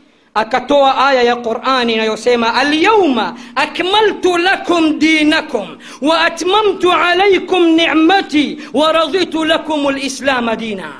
akatoa 0.40 1.06
aya 1.08 1.22
ya 1.22 1.36
qurani 1.36 1.92
inayosema 1.94 2.54
alyauma 2.54 3.36
akmaltu 3.54 4.38
lakum 4.38 4.98
dinakum 4.98 5.76
wa 6.02 6.20
atmamtu 6.20 6.92
alaikum 6.92 7.66
nicmati 7.66 8.58
wa 8.72 8.92
raditu 8.92 9.44
lakum 9.44 9.90
lislama 9.90 10.56
dina. 10.56 10.92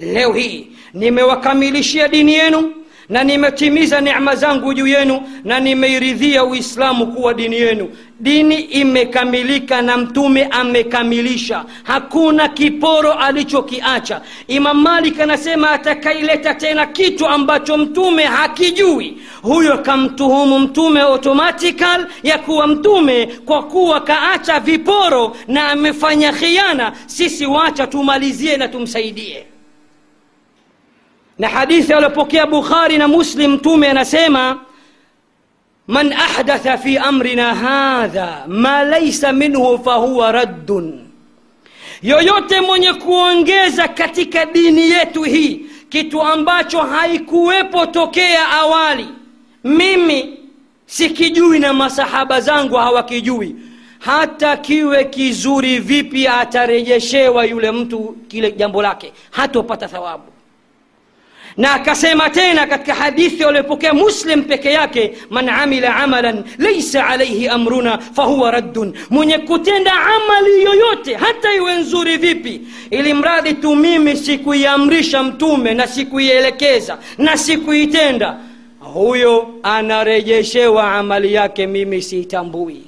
Leo 0.00 0.32
hii 0.32 0.66
nimewakamilishia 0.94 2.08
dini 2.08 2.34
yenu 2.34 2.72
na 3.08 3.24
nimetimiza 3.24 4.00
neema 4.00 4.34
zangu 4.36 4.74
juu 4.74 4.86
yenu 4.86 5.22
na 5.44 5.60
nimeiridhia 5.60 6.44
uislamu 6.44 7.06
kuwa 7.06 7.34
dini 7.34 7.56
yenu. 7.56 7.88
Dini 8.20 8.60
imekamilika 8.60 9.82
na 9.82 9.96
mtume 9.96 10.44
amekamilisha. 10.44 11.64
Hakuna 11.82 12.48
kiporo 12.48 13.12
alichokiacha. 13.12 14.20
Imam 14.48 14.80
malik 14.82 15.20
anasema 15.20 15.70
atakaileta 15.70 16.54
tena 16.54 16.86
kitu 16.86 17.26
ambacho 17.26 17.76
mtume 17.78 18.22
hakijui. 18.24 19.16
Huyo 19.42 19.78
kamtuhumu 19.78 20.58
mtume 20.58 21.00
automatical 21.00 22.06
ya 22.22 22.38
kuwa 22.38 22.66
mtume 22.66 23.26
kwa 23.44 23.62
kuwa 23.62 24.00
kaacha 24.00 24.60
viporo 24.60 25.36
na 25.48 25.68
amefanya 25.68 26.32
khiana. 26.32 26.92
Sisi 27.06 27.46
wacha 27.46 27.86
tumalizie 27.86 28.56
na 28.56 28.68
tumsaidie 28.68 29.46
na 31.38 31.48
hadithi 31.48 31.92
aliyopokea 31.92 32.46
bukhari 32.46 32.98
na 32.98 33.08
muslim 33.08 33.52
mtume 33.52 33.88
anasema 33.88 34.60
man 35.86 36.12
ahdatha 36.12 36.78
fi 36.78 36.98
amrina 36.98 37.54
hadha 37.54 38.44
ma 38.48 38.82
laisa 38.84 39.32
minhu 39.32 39.78
fahuwa 39.84 40.32
raddun. 40.32 41.00
Yoyote 42.02 42.60
mwenye 42.60 42.92
kuongeza 42.94 43.88
katika 43.88 44.44
dini 44.46 44.90
yetu 44.90 45.22
hii 45.22 45.66
kitu 45.88 46.22
ambacho 46.22 46.78
haikuwepo 46.80 47.86
tokea 47.86 48.48
awali 48.48 49.08
mimi 49.64 50.38
sikijui 50.86 51.58
na 51.58 51.72
masahaba 51.72 52.40
zangu 52.40 52.74
hawakijui. 52.76 53.56
Hata 53.98 54.56
kiwe 54.56 55.04
kizuri 55.04 55.78
vipi 55.78 56.28
atarejeshewa 56.28 57.44
yule 57.44 57.70
mtu 57.70 58.16
kile 58.28 58.52
jambo 58.52 58.82
lake 58.82 59.12
hatopata 59.30 59.88
thawabu 59.88 60.24
na 61.56 61.72
akasema 61.74 62.30
tena 62.30 62.66
katika 62.66 62.94
hadithi 62.94 63.44
waliopokea 63.44 63.94
muslim 63.94 64.42
peke 64.42 64.72
yake 64.72 65.12
man 65.30 65.48
amila 65.48 65.96
amalan 65.96 66.44
laisa 66.58 67.06
alaihi 67.06 67.48
amruna 67.48 67.98
fahuwa 67.98 68.50
raddun. 68.50 68.92
Mwenye 69.10 69.38
kutenda 69.38 69.92
amali 69.92 70.62
yoyote 70.64 71.14
hata 71.14 71.54
iwe 71.54 71.76
nzuri 71.78 72.16
vipi 72.16 72.60
ili 72.90 73.14
mradhi 73.14 73.54
tu 73.54 73.76
mimi 73.76 74.16
sikuiamrisha 74.16 75.22
mtume 75.22 75.74
na 75.74 75.86
sikuielekeza 75.86 76.98
na 77.18 77.36
sikuitenda 77.36 78.36
huyo 78.80 79.48
anarejeshewa 79.62 80.92
amali 80.94 81.34
yake 81.34 81.66
mimi 81.66 82.02
siitambui. 82.02 82.82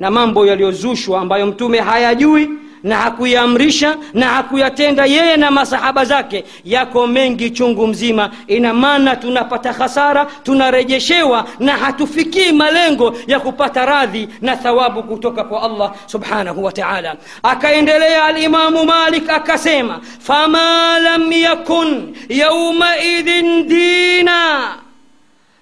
Na 0.00 0.10
mambo 0.10 0.46
yaliyozushwa 0.46 1.20
ambayo 1.20 1.46
mtume 1.46 1.78
hayajui 1.80 2.48
na 2.86 2.96
hakuyaamrisha 2.96 3.96
na 4.14 4.26
hakuyatenda 4.28 5.04
yeye 5.06 5.36
na 5.36 5.50
masahaba 5.50 6.04
zake. 6.04 6.44
Yako 6.64 7.06
mengi 7.06 7.50
chungu 7.50 7.86
mzima. 7.86 8.30
Ina 8.46 8.74
maana 8.74 9.16
tunapata 9.16 9.72
hasara 9.72 10.24
tunarejeshewa 10.42 11.46
na 11.58 11.72
hatufikii 11.76 12.52
malengo 12.52 13.14
ya 13.26 13.40
kupata 13.40 13.86
radhi 13.86 14.28
na 14.40 14.56
thawabu 14.56 15.02
kutoka 15.02 15.44
kwa 15.44 15.62
allah 15.62 15.92
subhanahu 16.06 16.64
wa 16.64 16.72
taala. 16.72 17.16
Akaendelea 17.42 18.24
alimamu 18.24 18.84
malik 18.84 19.30
akasema 19.30 20.00
fama 20.20 20.98
lam 20.98 21.32
yakun 21.32 22.16
yaumaidhin 22.28 23.68
dina 23.68 24.68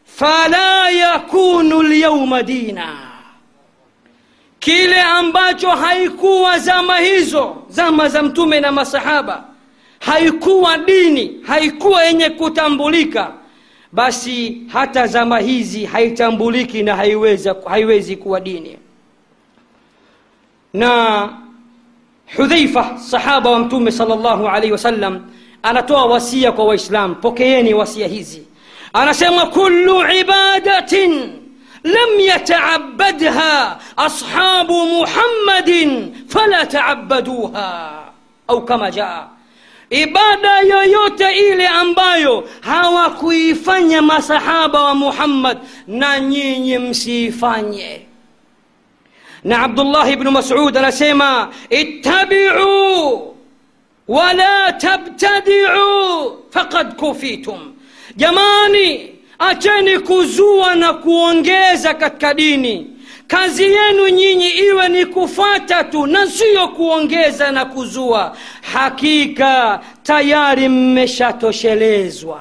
fala 0.07 0.91
yakunu 0.91 1.83
lyauma 1.83 2.43
dina 2.43 3.14
kile 4.65 5.01
ambacho 5.01 5.71
haikuwa 5.71 6.59
zama 6.59 6.99
hizo 6.99 7.57
zama 7.69 8.09
za 8.09 8.23
mtume 8.23 8.61
na 8.61 8.73
masahaba 8.73 9.45
haikuwa 10.01 10.79
dini 10.79 11.41
haikuwa 11.43 12.05
yenye 12.05 12.31
kutambulika 12.31 13.33
basi 13.93 14.63
hata 14.69 15.07
zama 15.07 15.39
hizi 15.39 15.85
haitambuliki 15.85 16.83
na 16.83 16.97
haiwezi, 16.97 17.51
haiwezi 17.69 18.17
kuwa 18.17 18.41
dini. 18.41 18.79
Na 20.75 21.29
hudhaifa 22.37 22.99
sahaba 22.99 23.51
wa 23.51 23.59
mtume 23.59 23.93
salllahu 23.93 24.49
alaihi 24.49 24.73
wasallam 24.73 25.27
anatoa 25.63 26.05
wasia 26.07 26.53
kwa 26.53 26.65
waislam 26.65 27.15
pokeeni 27.15 27.75
wasia 27.75 28.09
hizi. 28.09 28.43
Anasema 28.93 29.47
kullu 29.47 30.05
ibadatin 30.21 31.44
لم 31.85 32.21
يتعبدها 32.21 33.79
أصحاب 33.99 34.71
محمد 34.73 35.71
فلا 36.29 36.65
تعبدوها. 36.65 38.05
أو 38.51 38.65
كما 38.65 38.91
جاء 38.91 39.29
إبادة 39.93 40.61
يوتا 40.85 41.29
إلي 41.29 41.67
أمبايو 41.67 42.45
هوا 42.65 43.09
كويفاني 43.09 44.01
ما 44.01 44.21
صحابة 44.21 44.93
محمد 44.93 45.59
نانيني 45.87 46.79
مسيفاني 46.79 48.07
نا 49.45 49.57
عبد 49.57 49.81
الله 49.81 50.15
بن 50.15 50.31
مسعود 50.33 50.77
أنا 50.77 50.91
سيما 50.91 51.51
اتبعوا 51.73 53.33
ولا 54.09 54.71
تبتدعوا 54.71 56.31
فقد 56.53 56.93
كفيتم 57.01 57.75
جماني 58.17 59.14
acheni 59.39 59.99
kuzua 59.99 60.75
na 60.75 60.93
kuongeza 60.95 61.95
katika 61.95 62.35
dini. 62.35 62.91
Kazi 63.27 63.63
yenu 63.63 64.09
nyinyi 64.09 64.49
iwe 64.51 64.89
ni 64.89 65.07
kufata 65.07 65.85
tu 65.85 66.07
na 66.07 66.27
siyo 66.27 66.69
kuongeza 66.69 67.53
na 67.53 67.65
kuzua. 67.65 68.37
Hakika 68.73 69.81
tayari 70.03 70.69
mmeshatoshelezwa. 70.69 72.41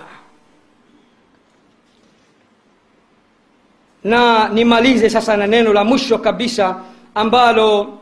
Na 4.04 4.50
nimalize 4.50 5.10
sasa 5.10 5.38
na 5.38 5.48
neno 5.48 5.74
la 5.74 5.84
mwisho 5.84 6.18
kabisa 6.18 6.76
ambalo 7.16 8.00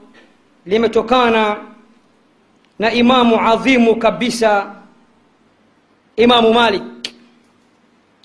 limetokana 0.66 1.58
na 2.80 2.94
imamu 2.94 3.40
adhimu 3.42 3.96
kabisa 3.96 4.72
imamu 6.16 6.54
malik 6.54 6.84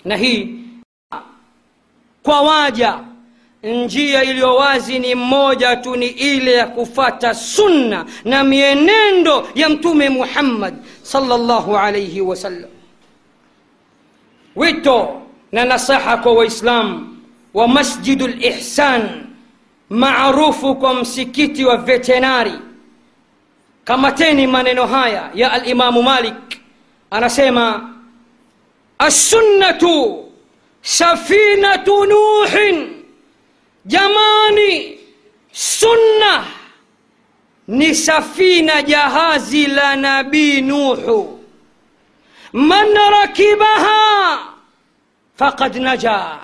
na 0.05 0.15
hii 0.15 0.59
kwa 2.23 2.41
waja 2.41 2.99
njia 3.63 4.23
iliyo 4.23 4.55
wazi 4.55 4.99
ni 4.99 5.15
mmoja 5.15 5.75
tu 5.75 5.95
ni 5.95 6.07
ile 6.07 6.53
ya 6.53 6.67
kufata 6.67 7.33
sunna 7.33 8.05
na 8.25 8.43
mienendo 8.43 9.47
ya 9.55 9.69
mtume 9.69 10.09
muhammad 10.09 10.73
salllahu 11.01 11.77
alaihi 11.77 12.21
wasallam 12.21 12.69
wito 14.55 15.21
na 15.51 15.65
nasaha 15.65 16.17
kwa 16.17 16.33
waislamu 16.33 17.17
wa 17.53 17.67
masjidu 17.67 18.27
lihsan 18.27 19.09
maarufu 19.89 20.75
kwa 20.75 20.93
msikiti 20.93 21.65
wa 21.65 21.77
vetenari 21.77 22.53
kamateni 23.83 24.47
maneno 24.47 24.85
haya 24.87 25.29
ya 25.33 25.51
alimamu 25.51 26.03
malik 26.03 26.35
anasema 27.11 27.89
assunnatu 28.97 30.25
safinatu 30.81 32.05
nuhin 32.05 33.03
jamani 33.85 34.99
sunna 35.51 36.45
ni 37.67 37.95
safina 37.95 38.81
jahazi 38.81 39.67
la 39.67 39.95
nabii 39.95 40.61
nuhu 40.61 41.39
man 42.53 42.93
rakibaha 43.11 44.39
faqad 45.35 45.75
naja 45.75 46.37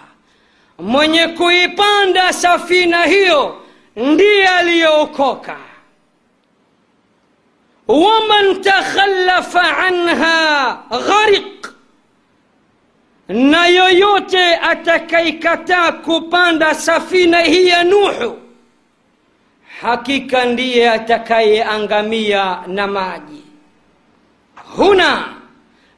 mwenye 0.79 1.27
kuipanda 1.27 2.33
safina 2.33 3.03
hiyo 3.05 3.61
ndiye 3.95 4.47
aliyookoka 4.47 5.57
waman 7.87 8.61
takhallafa 8.61 9.77
anha 9.77 10.77
ghariq 11.07 11.67
na 13.27 13.67
yoyote 13.67 14.55
atakaikataa 14.55 15.91
kupanda 15.91 16.75
safina 16.75 17.41
hii 17.41 17.67
ya 17.67 17.83
nuhu 17.83 18.37
hakika 19.81 20.45
ndiye 20.45 20.89
atakayeangamia 20.91 22.59
na 22.67 22.87
maji 22.87 23.43
huna 24.75 25.23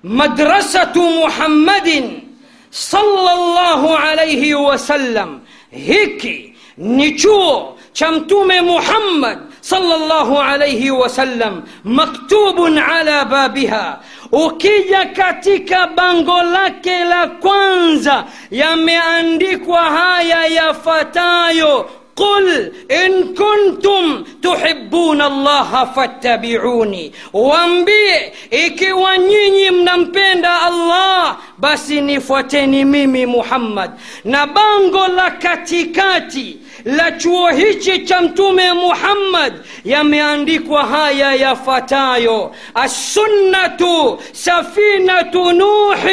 madrasatu 0.03 1.01
muhammadin 1.01 2.21
sallallahu 2.69 3.95
alayhi 3.95 4.53
wasallam 4.53 5.39
hiki 5.71 6.55
ni 6.77 7.11
chuo 7.11 7.77
cha 7.93 8.11
mtume 8.11 8.61
muhammad 8.61 9.39
sallallahu 9.61 10.39
alayhi 10.41 10.91
wasallam 10.91 11.63
maktubun 11.83 12.77
ala 12.77 13.25
babiha 13.25 13.99
ukija 14.31 15.05
katika 15.05 15.87
bango 15.87 16.41
lake 16.43 17.03
la 17.03 17.27
kwanza 17.27 18.25
yameandikwa 18.51 19.83
haya 19.83 20.45
yafuatayo 20.45 21.89
قل 22.15 22.71
إن 22.91 23.35
كنتم 23.35 24.23
تحبون 24.43 25.21
الله 25.21 25.85
فاتبعوني. 25.95 27.11
وانبي 27.33 28.07
إكي 28.53 28.91
ونيني 28.91 29.69
منمبين 29.69 30.45
الله 30.45 31.37
بس 31.59 31.91
نفوتيني 31.91 32.83
ميمي 32.83 33.25
محمد. 33.25 33.91
نبانغو 34.25 35.05
لكاتيكاتي 35.05 36.57
لتشو 36.85 37.47
هيتشي 37.47 37.97
تشمتومي 37.97 38.71
محمد. 38.71 39.53
يمياندك 39.85 40.69
وهايا 40.69 41.31
يا 41.31 41.53
فتايو. 41.53 42.51
السنة 42.83 43.81
سفينة 44.33 45.51
نوح 45.51 46.05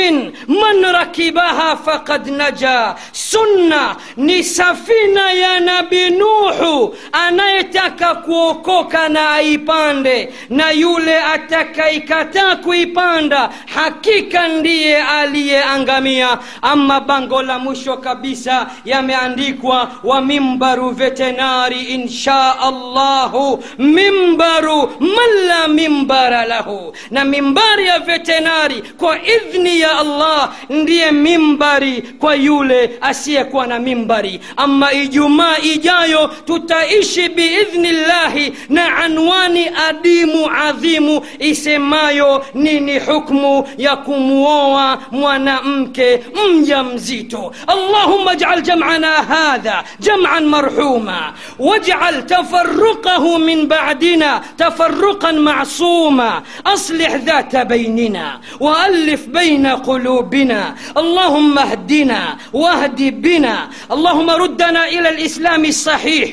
من 0.48 0.84
ركبها 0.84 1.74
فقد 1.74 2.30
نجا. 2.30 2.96
سنة 3.12 3.96
نسفينة 4.18 5.30
يا 5.30 5.58
نبي. 5.58 5.91
Nuhu 6.00 6.96
anayetaka 7.12 8.14
kuokoka 8.14 9.08
na 9.08 9.30
aipande 9.30 10.32
na 10.50 10.70
yule 10.70 11.18
atakaikataa 11.22 12.56
kuipanda 12.56 13.50
hakika 13.74 14.48
ndiye 14.48 15.02
aliyeangamia. 15.02 16.38
Ama 16.62 17.00
bango 17.00 17.42
la 17.42 17.58
mwisho 17.58 17.96
kabisa 17.96 18.66
yameandikwa 18.84 19.90
wa 20.04 20.20
mimbaru 20.20 20.90
vetenari 20.90 21.80
insha 21.82 22.58
allahu 22.60 23.64
mimbaru 23.78 24.92
man 25.00 25.46
la 25.48 25.68
mimbara 25.68 26.44
lahu. 26.46 26.96
Na 27.10 27.24
mimbari 27.24 27.86
ya 27.86 27.98
vetenari 27.98 28.82
kwa 28.98 29.18
idhni 29.22 29.80
ya 29.80 29.98
allah 29.98 30.52
ndiye 30.70 31.10
mimbari 31.12 32.02
kwa 32.02 32.34
yule 32.34 32.90
asiyekuwa 33.00 33.66
na 33.66 33.78
mimbari. 33.78 34.40
Ama 34.56 34.92
ijumaa 34.92 35.58
ijayo 35.82 36.30
tutaishi 36.46 37.28
biidhni 37.28 37.92
llahi 37.92 38.52
na 38.68 38.96
anwani 38.96 39.68
adimu 39.88 40.50
adhimu 40.68 41.22
isemayo 41.38 42.44
nini 42.54 42.98
hukmu 42.98 43.68
ya 43.78 43.96
kumwoa 43.96 44.98
mwanamke 45.10 46.20
mja 46.50 46.82
mzito 46.84 47.52
allahumma 47.66 48.34
jal 48.36 48.62
jamana 48.62 49.08
hadha 49.08 49.84
jaman 50.00 50.46
marhuma 50.46 51.32
wajal 51.58 52.26
tafaruqahu 52.26 53.38
min 53.38 53.66
ba'dina 53.66 54.40
tafaruqan 54.56 55.42
معصوما 55.42 56.42
أصلح 56.66 57.14
ذات 57.14 57.56
بيننا 57.56 58.40
وألف 58.60 59.26
بين 59.26 59.66
قلوبنا 59.66 60.74
اللهم 60.96 61.58
اهدنا 61.58 62.36
واهد 62.52 63.22
بنا 63.22 63.68
اللهم 63.92 64.30
ردنا 64.30 64.88
إلى 64.88 65.08
الإسلام 65.08 65.64
الصحيح 65.74 66.30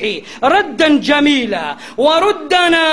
ردا 0.56 0.88
جميلا 1.10 1.66
وردنا 2.04 2.86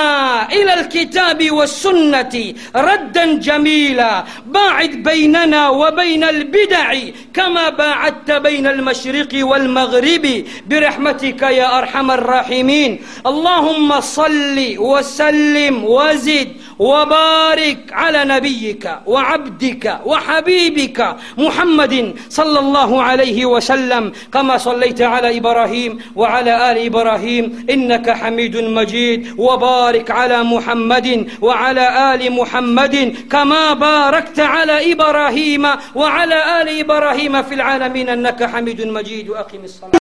إلى 0.58 0.72
الكتاب 0.80 1.40
والسنة 1.58 2.36
ردا 2.76 3.26
جميلا. 3.48 4.14
باعد 4.56 4.94
بيننا 5.10 5.62
وبين 5.70 6.24
البدع 6.24 6.88
كما 7.34 7.66
باعدت 7.82 8.30
بين 8.48 8.66
المشرق 8.76 9.32
والمغرب. 9.50 10.26
برحمتك 10.70 11.42
يا 11.60 11.68
أرحم 11.80 12.08
الراحمين. 12.20 12.92
اللهم 13.32 13.90
صل 14.02 14.58
وسلم 14.92 15.76
وزد 15.98 16.50
وبارك 16.80 17.80
على 18.02 18.22
نبيك 18.34 18.86
وعبدك 19.06 19.86
وحبيبك 20.06 21.00
محمد 21.38 21.96
صلى 22.40 22.60
الله 22.60 22.92
عليه 23.08 23.40
وسلم. 23.54 24.04
كما 24.34 24.56
صليت 24.58 25.02
على 25.14 25.38
إبراهيم 25.38 25.92
وعلى 26.16 26.37
وعلى 26.38 26.72
آل 26.72 26.78
إبراهيم 26.86 27.66
إنك 27.70 28.10
حميد 28.10 28.58
مجيد 28.58 29.20
وبارك 29.38 30.12
على 30.12 30.44
محمد 30.44 31.08
وعلى 31.42 31.86
آل 32.14 32.22
محمد 32.32 32.96
كما 33.32 33.74
باركت 33.74 34.40
على 34.40 34.94
إبراهيم 34.94 35.64
وعلى 35.96 36.38
آل 36.62 36.68
إبراهيم 36.80 37.34
في 37.44 37.54
العالمين 37.54 38.10
إنك 38.10 38.44
حميد 38.44 38.82
مجيد 38.86 39.30
وأقم 39.30 39.64
الصلاة. 39.64 40.07